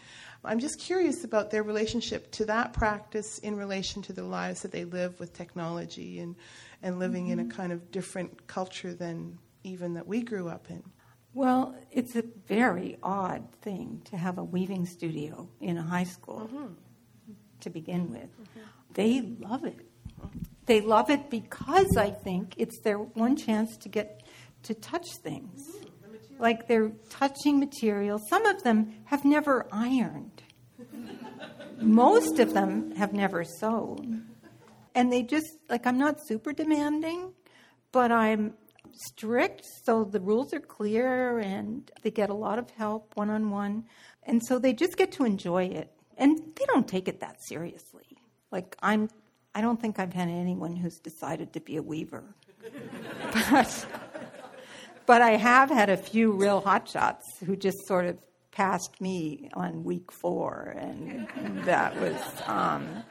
I'm 0.45 0.61
just 0.61 0.79
curious 0.79 1.25
about 1.25 1.51
their 1.51 1.63
relationship 1.63 2.31
to 2.33 2.45
that 2.47 2.73
practice 2.73 3.39
in 3.39 3.57
relation 3.57 4.03
to 4.03 4.13
the 4.13 4.23
lives 4.23 4.63
that 4.63 4.73
they 4.73 4.85
live 4.85 5.19
with 5.19 5.33
technology 5.33 6.21
and, 6.21 6.37
and 6.83 6.99
living 6.99 7.25
mm-hmm. 7.25 7.33
in 7.33 7.39
a 7.41 7.43
mm-hmm. 7.45 7.57
kind 7.57 7.73
of 7.73 7.91
different 7.91 8.47
culture 8.47 8.95
than 8.95 9.39
even 9.65 9.95
that 9.95 10.07
we 10.07 10.23
grew 10.23 10.49
up 10.49 10.71
in. 10.71 10.83
Well, 11.35 11.77
it's 11.91 12.17
a 12.17 12.25
very 12.47 12.99
odd 13.03 13.53
thing 13.63 14.03
to 14.07 14.17
have 14.17 14.39
a 14.39 14.45
weaving 14.45 14.87
studio 14.87 15.49
in 15.61 15.77
a 15.77 15.83
high 15.83 16.05
school 16.05 16.49
mm-hmm. 16.53 16.73
to 17.61 17.71
begin 17.71 18.11
with. 18.11 18.23
Mm-hmm. 18.23 18.61
They 18.95 19.21
love 19.41 19.65
it. 19.65 19.87
They 20.67 20.81
love 20.81 21.11
it 21.11 21.31
because 21.31 21.97
I 21.97 22.11
think 22.11 22.55
it's 22.59 22.81
their 22.81 22.99
one 22.99 23.37
chance 23.37 23.77
to 23.79 23.89
get 23.89 24.23
to 24.65 24.75
touch 24.75 25.07
things 25.23 25.71
like 26.39 26.69
they're 26.69 26.93
touching 27.11 27.59
material. 27.59 28.19
Some 28.29 28.47
of 28.47 28.63
them 28.63 28.95
have 29.05 29.25
never 29.25 29.67
ironed. 29.73 30.43
Most 31.81 32.39
of 32.39 32.55
them 32.55 32.93
have 32.97 33.13
never 33.13 33.45
sewn. 33.45 34.27
and 34.95 35.13
they 35.13 35.23
just 35.23 35.47
like 35.69 35.87
I'm 35.87 35.99
not 35.99 36.17
super 36.27 36.53
demanding, 36.53 37.33
but 37.93 38.11
I'm 38.11 38.55
strict, 38.93 39.63
so 39.85 40.03
the 40.05 40.21
rules 40.21 40.53
are 40.53 40.61
clear 40.61 41.39
and 41.39 41.91
they 42.03 42.11
get 42.11 42.31
a 42.31 42.35
lot 42.35 42.59
of 42.59 42.69
help 42.71 43.13
one 43.17 43.31
on 43.31 43.51
one. 43.51 43.85
And 44.25 44.43
so 44.45 44.59
they 44.59 44.73
just 44.73 44.97
get 44.97 45.13
to 45.13 45.25
enjoy 45.25 45.65
it. 45.67 45.93
And 46.17 46.39
they 46.57 46.65
don't 46.67 46.89
take 46.89 47.07
it 47.07 47.21
that 47.21 47.37
seriously. 47.45 48.07
Like 48.51 48.77
I'm 48.83 49.09
I 49.55 49.61
don't 49.61 49.81
think 49.81 49.99
I've 49.99 50.13
had 50.13 50.29
anyone 50.29 50.77
who's 50.77 50.99
decided 50.99 51.53
to 51.55 51.61
be 51.61 51.77
a 51.77 51.83
weaver. 51.83 52.35
but 53.51 53.87
but 55.09 55.23
I 55.23 55.33
have 55.33 55.71
had 55.71 55.89
a 55.89 55.97
few 55.97 56.31
real 56.33 56.61
hotshots 56.61 57.23
who 57.45 57.57
just 57.57 57.87
sort 57.87 58.05
of 58.05 58.19
passed 58.53 59.01
me 59.01 59.49
on 59.55 59.83
week 59.83 60.13
four, 60.13 60.77
and 60.79 61.27
that 61.65 61.99
was. 61.99 62.21
Um, 62.47 63.03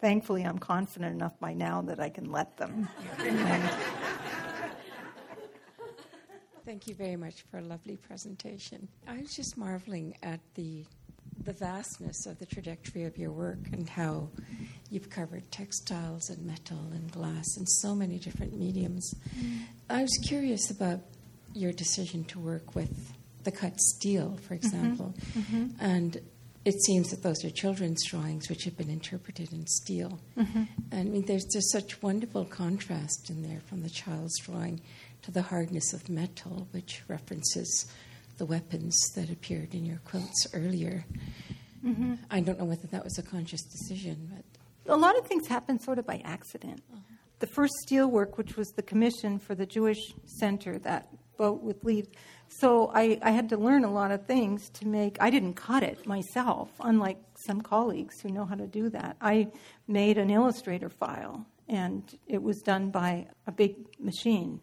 thankfully, 0.00 0.44
I'm 0.44 0.58
confident 0.58 1.12
enough 1.12 1.38
by 1.40 1.54
now 1.54 1.82
that 1.82 1.98
I 1.98 2.08
can 2.08 2.30
let 2.30 2.56
them. 2.56 2.88
Thank 6.64 6.86
you 6.86 6.94
very 6.94 7.16
much 7.16 7.42
for 7.50 7.58
a 7.58 7.62
lovely 7.62 7.96
presentation. 7.96 8.86
I 9.08 9.18
was 9.18 9.34
just 9.34 9.56
marveling 9.56 10.16
at 10.22 10.38
the 10.54 10.84
the 11.44 11.52
vastness 11.52 12.26
of 12.26 12.38
the 12.38 12.46
trajectory 12.46 13.04
of 13.04 13.16
your 13.18 13.32
work 13.32 13.58
and 13.72 13.88
how 13.88 14.28
you've 14.90 15.10
covered 15.10 15.50
textiles 15.50 16.30
and 16.30 16.44
metal 16.46 16.90
and 16.92 17.10
glass 17.10 17.56
and 17.56 17.68
so 17.68 17.94
many 17.94 18.18
different 18.18 18.56
mediums. 18.58 19.14
Mm. 19.36 19.60
I 19.90 20.02
was 20.02 20.18
curious 20.28 20.70
about 20.70 21.00
your 21.54 21.72
decision 21.72 22.24
to 22.24 22.38
work 22.38 22.74
with 22.74 23.12
the 23.44 23.50
cut 23.50 23.78
steel, 23.80 24.36
for 24.36 24.54
mm-hmm. 24.54 24.66
example, 24.66 25.14
mm-hmm. 25.18 25.56
Mm-hmm. 25.56 25.84
and 25.84 26.20
it 26.64 26.80
seems 26.84 27.10
that 27.10 27.22
those 27.22 27.44
are 27.44 27.50
children's 27.50 28.04
drawings 28.06 28.48
which 28.48 28.64
have 28.64 28.76
been 28.76 28.90
interpreted 28.90 29.52
in 29.52 29.66
steel. 29.66 30.20
Mm-hmm. 30.38 30.62
And 30.92 31.08
I 31.08 31.10
mean, 31.10 31.26
there's 31.26 31.46
just 31.52 31.72
such 31.72 32.00
wonderful 32.02 32.44
contrast 32.44 33.30
in 33.30 33.42
there 33.42 33.60
from 33.66 33.82
the 33.82 33.90
child's 33.90 34.38
drawing 34.40 34.80
to 35.22 35.32
the 35.32 35.42
hardness 35.42 35.92
of 35.92 36.08
metal, 36.08 36.68
which 36.70 37.02
references 37.08 37.90
the 38.38 38.46
weapons 38.46 38.96
that 39.14 39.30
appeared 39.30 39.74
in 39.74 39.84
your 39.84 39.98
quilts 40.04 40.46
earlier. 40.52 41.04
Mm-hmm. 41.84 42.14
I 42.30 42.40
don't 42.40 42.58
know 42.58 42.64
whether 42.64 42.86
that 42.88 43.04
was 43.04 43.18
a 43.18 43.22
conscious 43.22 43.62
decision, 43.62 44.30
but 44.32 44.92
a 44.92 44.96
lot 44.96 45.18
of 45.18 45.26
things 45.26 45.46
happen 45.48 45.78
sort 45.78 45.98
of 45.98 46.06
by 46.06 46.22
accident. 46.24 46.82
Uh-huh. 46.92 47.00
The 47.40 47.46
first 47.48 47.72
steelwork, 47.86 48.36
which 48.36 48.56
was 48.56 48.68
the 48.70 48.82
commission 48.82 49.38
for 49.38 49.54
the 49.54 49.66
Jewish 49.66 49.98
Center, 50.26 50.78
that 50.80 51.08
boat 51.36 51.62
with 51.62 51.82
leaves. 51.84 52.08
So 52.48 52.90
I, 52.94 53.18
I 53.22 53.30
had 53.30 53.48
to 53.48 53.56
learn 53.56 53.84
a 53.84 53.90
lot 53.90 54.12
of 54.12 54.26
things 54.26 54.68
to 54.70 54.86
make. 54.86 55.16
I 55.20 55.30
didn't 55.30 55.54
cut 55.54 55.82
it 55.82 56.06
myself, 56.06 56.70
unlike 56.80 57.18
some 57.46 57.60
colleagues 57.60 58.20
who 58.20 58.28
know 58.28 58.44
how 58.44 58.54
to 58.54 58.66
do 58.66 58.90
that. 58.90 59.16
I 59.20 59.48
made 59.88 60.18
an 60.18 60.30
Illustrator 60.30 60.88
file, 60.88 61.44
and 61.68 62.02
it 62.28 62.42
was 62.42 62.60
done 62.60 62.90
by 62.90 63.26
a 63.46 63.52
big 63.52 63.74
machine 63.98 64.60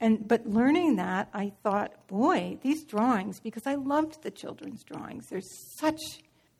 and 0.00 0.26
but 0.26 0.46
learning 0.46 0.96
that, 0.96 1.28
I 1.34 1.52
thought, 1.62 2.06
boy, 2.06 2.58
these 2.62 2.84
drawings, 2.84 3.40
because 3.40 3.66
I 3.66 3.74
loved 3.74 4.22
the 4.22 4.30
children's 4.30 4.82
drawings. 4.82 5.28
There's 5.28 5.50
such 5.78 6.00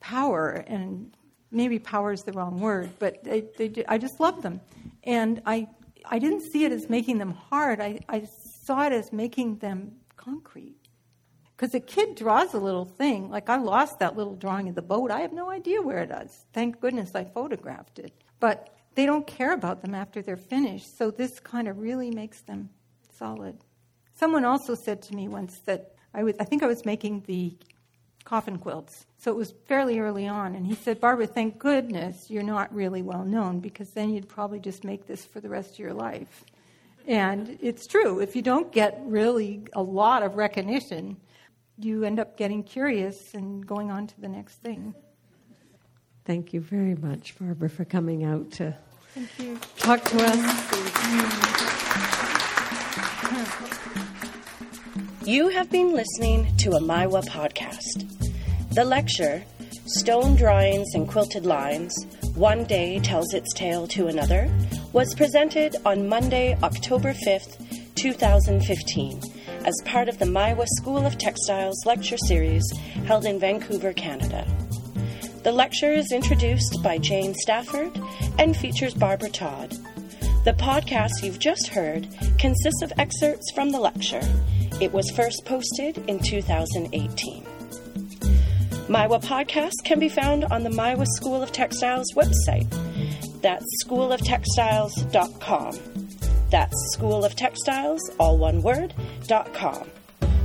power, 0.00 0.64
and 0.66 1.16
maybe 1.50 1.78
power 1.78 2.12
is 2.12 2.22
the 2.22 2.32
wrong 2.32 2.60
word, 2.60 2.90
but 2.98 3.24
they, 3.24 3.44
they, 3.56 3.84
I 3.88 3.98
just 3.98 4.20
loved 4.20 4.42
them, 4.42 4.60
and 5.04 5.40
I 5.46 5.68
I 6.04 6.18
didn't 6.18 6.42
see 6.50 6.64
it 6.64 6.72
as 6.72 6.88
making 6.88 7.18
them 7.18 7.32
hard. 7.32 7.80
I, 7.80 8.00
I 8.08 8.26
saw 8.64 8.86
it 8.86 8.92
as 8.92 9.12
making 9.12 9.58
them 9.58 9.96
concrete. 10.16 10.76
Because 11.56 11.74
a 11.74 11.80
kid 11.80 12.14
draws 12.14 12.54
a 12.54 12.58
little 12.58 12.86
thing, 12.86 13.30
like 13.30 13.50
I 13.50 13.56
lost 13.56 13.98
that 13.98 14.16
little 14.16 14.34
drawing 14.34 14.68
of 14.68 14.74
the 14.74 14.82
boat. 14.82 15.10
I 15.10 15.20
have 15.20 15.32
no 15.32 15.50
idea 15.50 15.82
where 15.82 15.98
it 15.98 16.10
is. 16.10 16.46
Thank 16.54 16.80
goodness 16.80 17.14
I 17.14 17.24
photographed 17.24 17.98
it. 17.98 18.12
But 18.40 18.74
they 18.94 19.04
don't 19.04 19.26
care 19.26 19.52
about 19.52 19.82
them 19.82 19.94
after 19.94 20.22
they're 20.22 20.36
finished. 20.38 20.96
So 20.96 21.10
this 21.10 21.38
kind 21.38 21.68
of 21.68 21.78
really 21.78 22.10
makes 22.10 22.40
them 22.40 22.70
solid. 23.20 23.58
Someone 24.14 24.44
also 24.44 24.74
said 24.74 25.02
to 25.02 25.14
me 25.14 25.28
once 25.28 25.58
that 25.66 25.92
I 26.12 26.24
was 26.24 26.34
I 26.40 26.44
think 26.44 26.62
I 26.64 26.66
was 26.66 26.84
making 26.84 27.24
the 27.26 27.56
coffin 28.24 28.58
quilts. 28.58 29.06
So 29.18 29.30
it 29.30 29.36
was 29.36 29.52
fairly 29.66 29.98
early 30.00 30.26
on 30.26 30.54
and 30.56 30.66
he 30.66 30.74
said, 30.74 31.00
"Barbara, 31.00 31.26
thank 31.26 31.58
goodness 31.58 32.30
you're 32.30 32.42
not 32.42 32.74
really 32.74 33.02
well 33.02 33.24
known 33.24 33.60
because 33.60 33.90
then 33.90 34.10
you'd 34.12 34.28
probably 34.28 34.58
just 34.58 34.82
make 34.84 35.06
this 35.06 35.24
for 35.24 35.40
the 35.40 35.48
rest 35.48 35.74
of 35.74 35.78
your 35.78 35.92
life." 35.92 36.44
And 37.06 37.58
it's 37.62 37.86
true. 37.86 38.20
If 38.20 38.34
you 38.34 38.42
don't 38.42 38.72
get 38.72 39.00
really 39.04 39.62
a 39.74 39.82
lot 39.82 40.22
of 40.22 40.36
recognition, 40.36 41.16
you 41.78 42.04
end 42.04 42.18
up 42.18 42.36
getting 42.36 42.62
curious 42.62 43.34
and 43.34 43.66
going 43.66 43.90
on 43.90 44.06
to 44.06 44.20
the 44.20 44.28
next 44.28 44.56
thing. 44.56 44.94
Thank 46.24 46.52
you 46.52 46.60
very 46.60 46.94
much, 46.94 47.38
Barbara, 47.38 47.68
for 47.68 47.84
coming 47.84 48.24
out 48.24 48.50
to 48.52 48.76
talk 49.78 50.04
to 50.04 50.16
us. 50.24 50.36
Mm-hmm. 50.36 51.79
You 55.24 55.48
have 55.48 55.70
been 55.70 55.94
listening 55.94 56.54
to 56.58 56.72
a 56.72 56.80
Maiwa 56.80 57.24
podcast. 57.26 58.04
The 58.74 58.84
lecture, 58.84 59.42
Stone 59.86 60.36
Drawings 60.36 60.94
and 60.94 61.08
Quilted 61.08 61.46
Lines 61.46 61.94
One 62.34 62.64
Day 62.64 62.98
Tells 62.98 63.32
Its 63.32 63.54
Tale 63.54 63.86
to 63.88 64.08
Another, 64.08 64.52
was 64.92 65.14
presented 65.14 65.76
on 65.86 66.06
Monday, 66.08 66.54
October 66.62 67.14
5th, 67.14 67.94
2015, 67.94 69.20
as 69.64 69.74
part 69.86 70.08
of 70.08 70.18
the 70.18 70.26
Maiwa 70.26 70.66
School 70.78 71.06
of 71.06 71.16
Textiles 71.16 71.86
lecture 71.86 72.18
series 72.26 72.64
held 73.06 73.24
in 73.24 73.38
Vancouver, 73.38 73.94
Canada. 73.94 74.46
The 75.44 75.52
lecture 75.52 75.92
is 75.92 76.12
introduced 76.12 76.82
by 76.82 76.98
Jane 76.98 77.34
Stafford 77.34 77.98
and 78.38 78.54
features 78.54 78.92
Barbara 78.92 79.30
Todd. 79.30 79.74
The 80.42 80.54
podcast 80.54 81.22
you've 81.22 81.38
just 81.38 81.68
heard 81.68 82.08
consists 82.38 82.80
of 82.82 82.92
excerpts 82.98 83.52
from 83.52 83.70
the 83.70 83.78
lecture. 83.78 84.22
It 84.80 84.90
was 84.90 85.10
first 85.10 85.42
posted 85.44 85.98
in 86.08 86.18
2018. 86.18 87.44
Maiwa 88.88 89.22
Podcast 89.22 89.84
can 89.84 90.00
be 90.00 90.08
found 90.08 90.44
on 90.46 90.62
the 90.62 90.70
Maiwa 90.70 91.06
School 91.06 91.42
of 91.42 91.52
Textiles 91.52 92.14
website. 92.14 92.66
That's 93.42 93.66
schooloftextiles.com. 93.84 95.78
That's 96.50 96.92
School 96.94 97.24
of 97.24 97.36
Textiles, 97.36 98.00
all 98.18 98.38
one 98.38 98.62
word, 98.62 98.94
dot 99.26 99.52
com. 99.52 99.90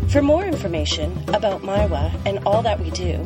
For 0.09 0.21
more 0.21 0.45
information 0.45 1.17
about 1.29 1.61
Maiwa 1.61 2.13
and 2.25 2.39
all 2.45 2.61
that 2.61 2.81
we 2.81 2.91
do, 2.91 3.23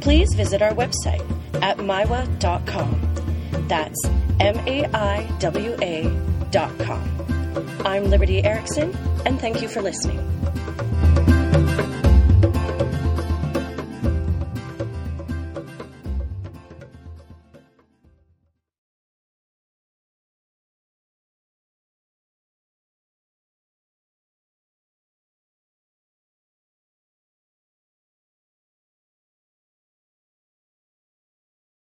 please 0.00 0.32
visit 0.34 0.62
our 0.62 0.72
website 0.72 1.28
at 1.60 1.78
maiwa.com. 1.78 3.11
That's 3.68 3.98
M 4.40 4.56
A 4.66 4.84
I 4.92 5.30
W 5.38 5.76
A 5.82 6.10
dot 6.50 6.76
com. 6.78 7.02
I'm 7.84 8.04
Liberty 8.04 8.42
Erickson, 8.44 8.96
and 9.26 9.40
thank 9.40 9.62
you 9.62 9.68
for 9.68 9.82
listening. 9.82 10.41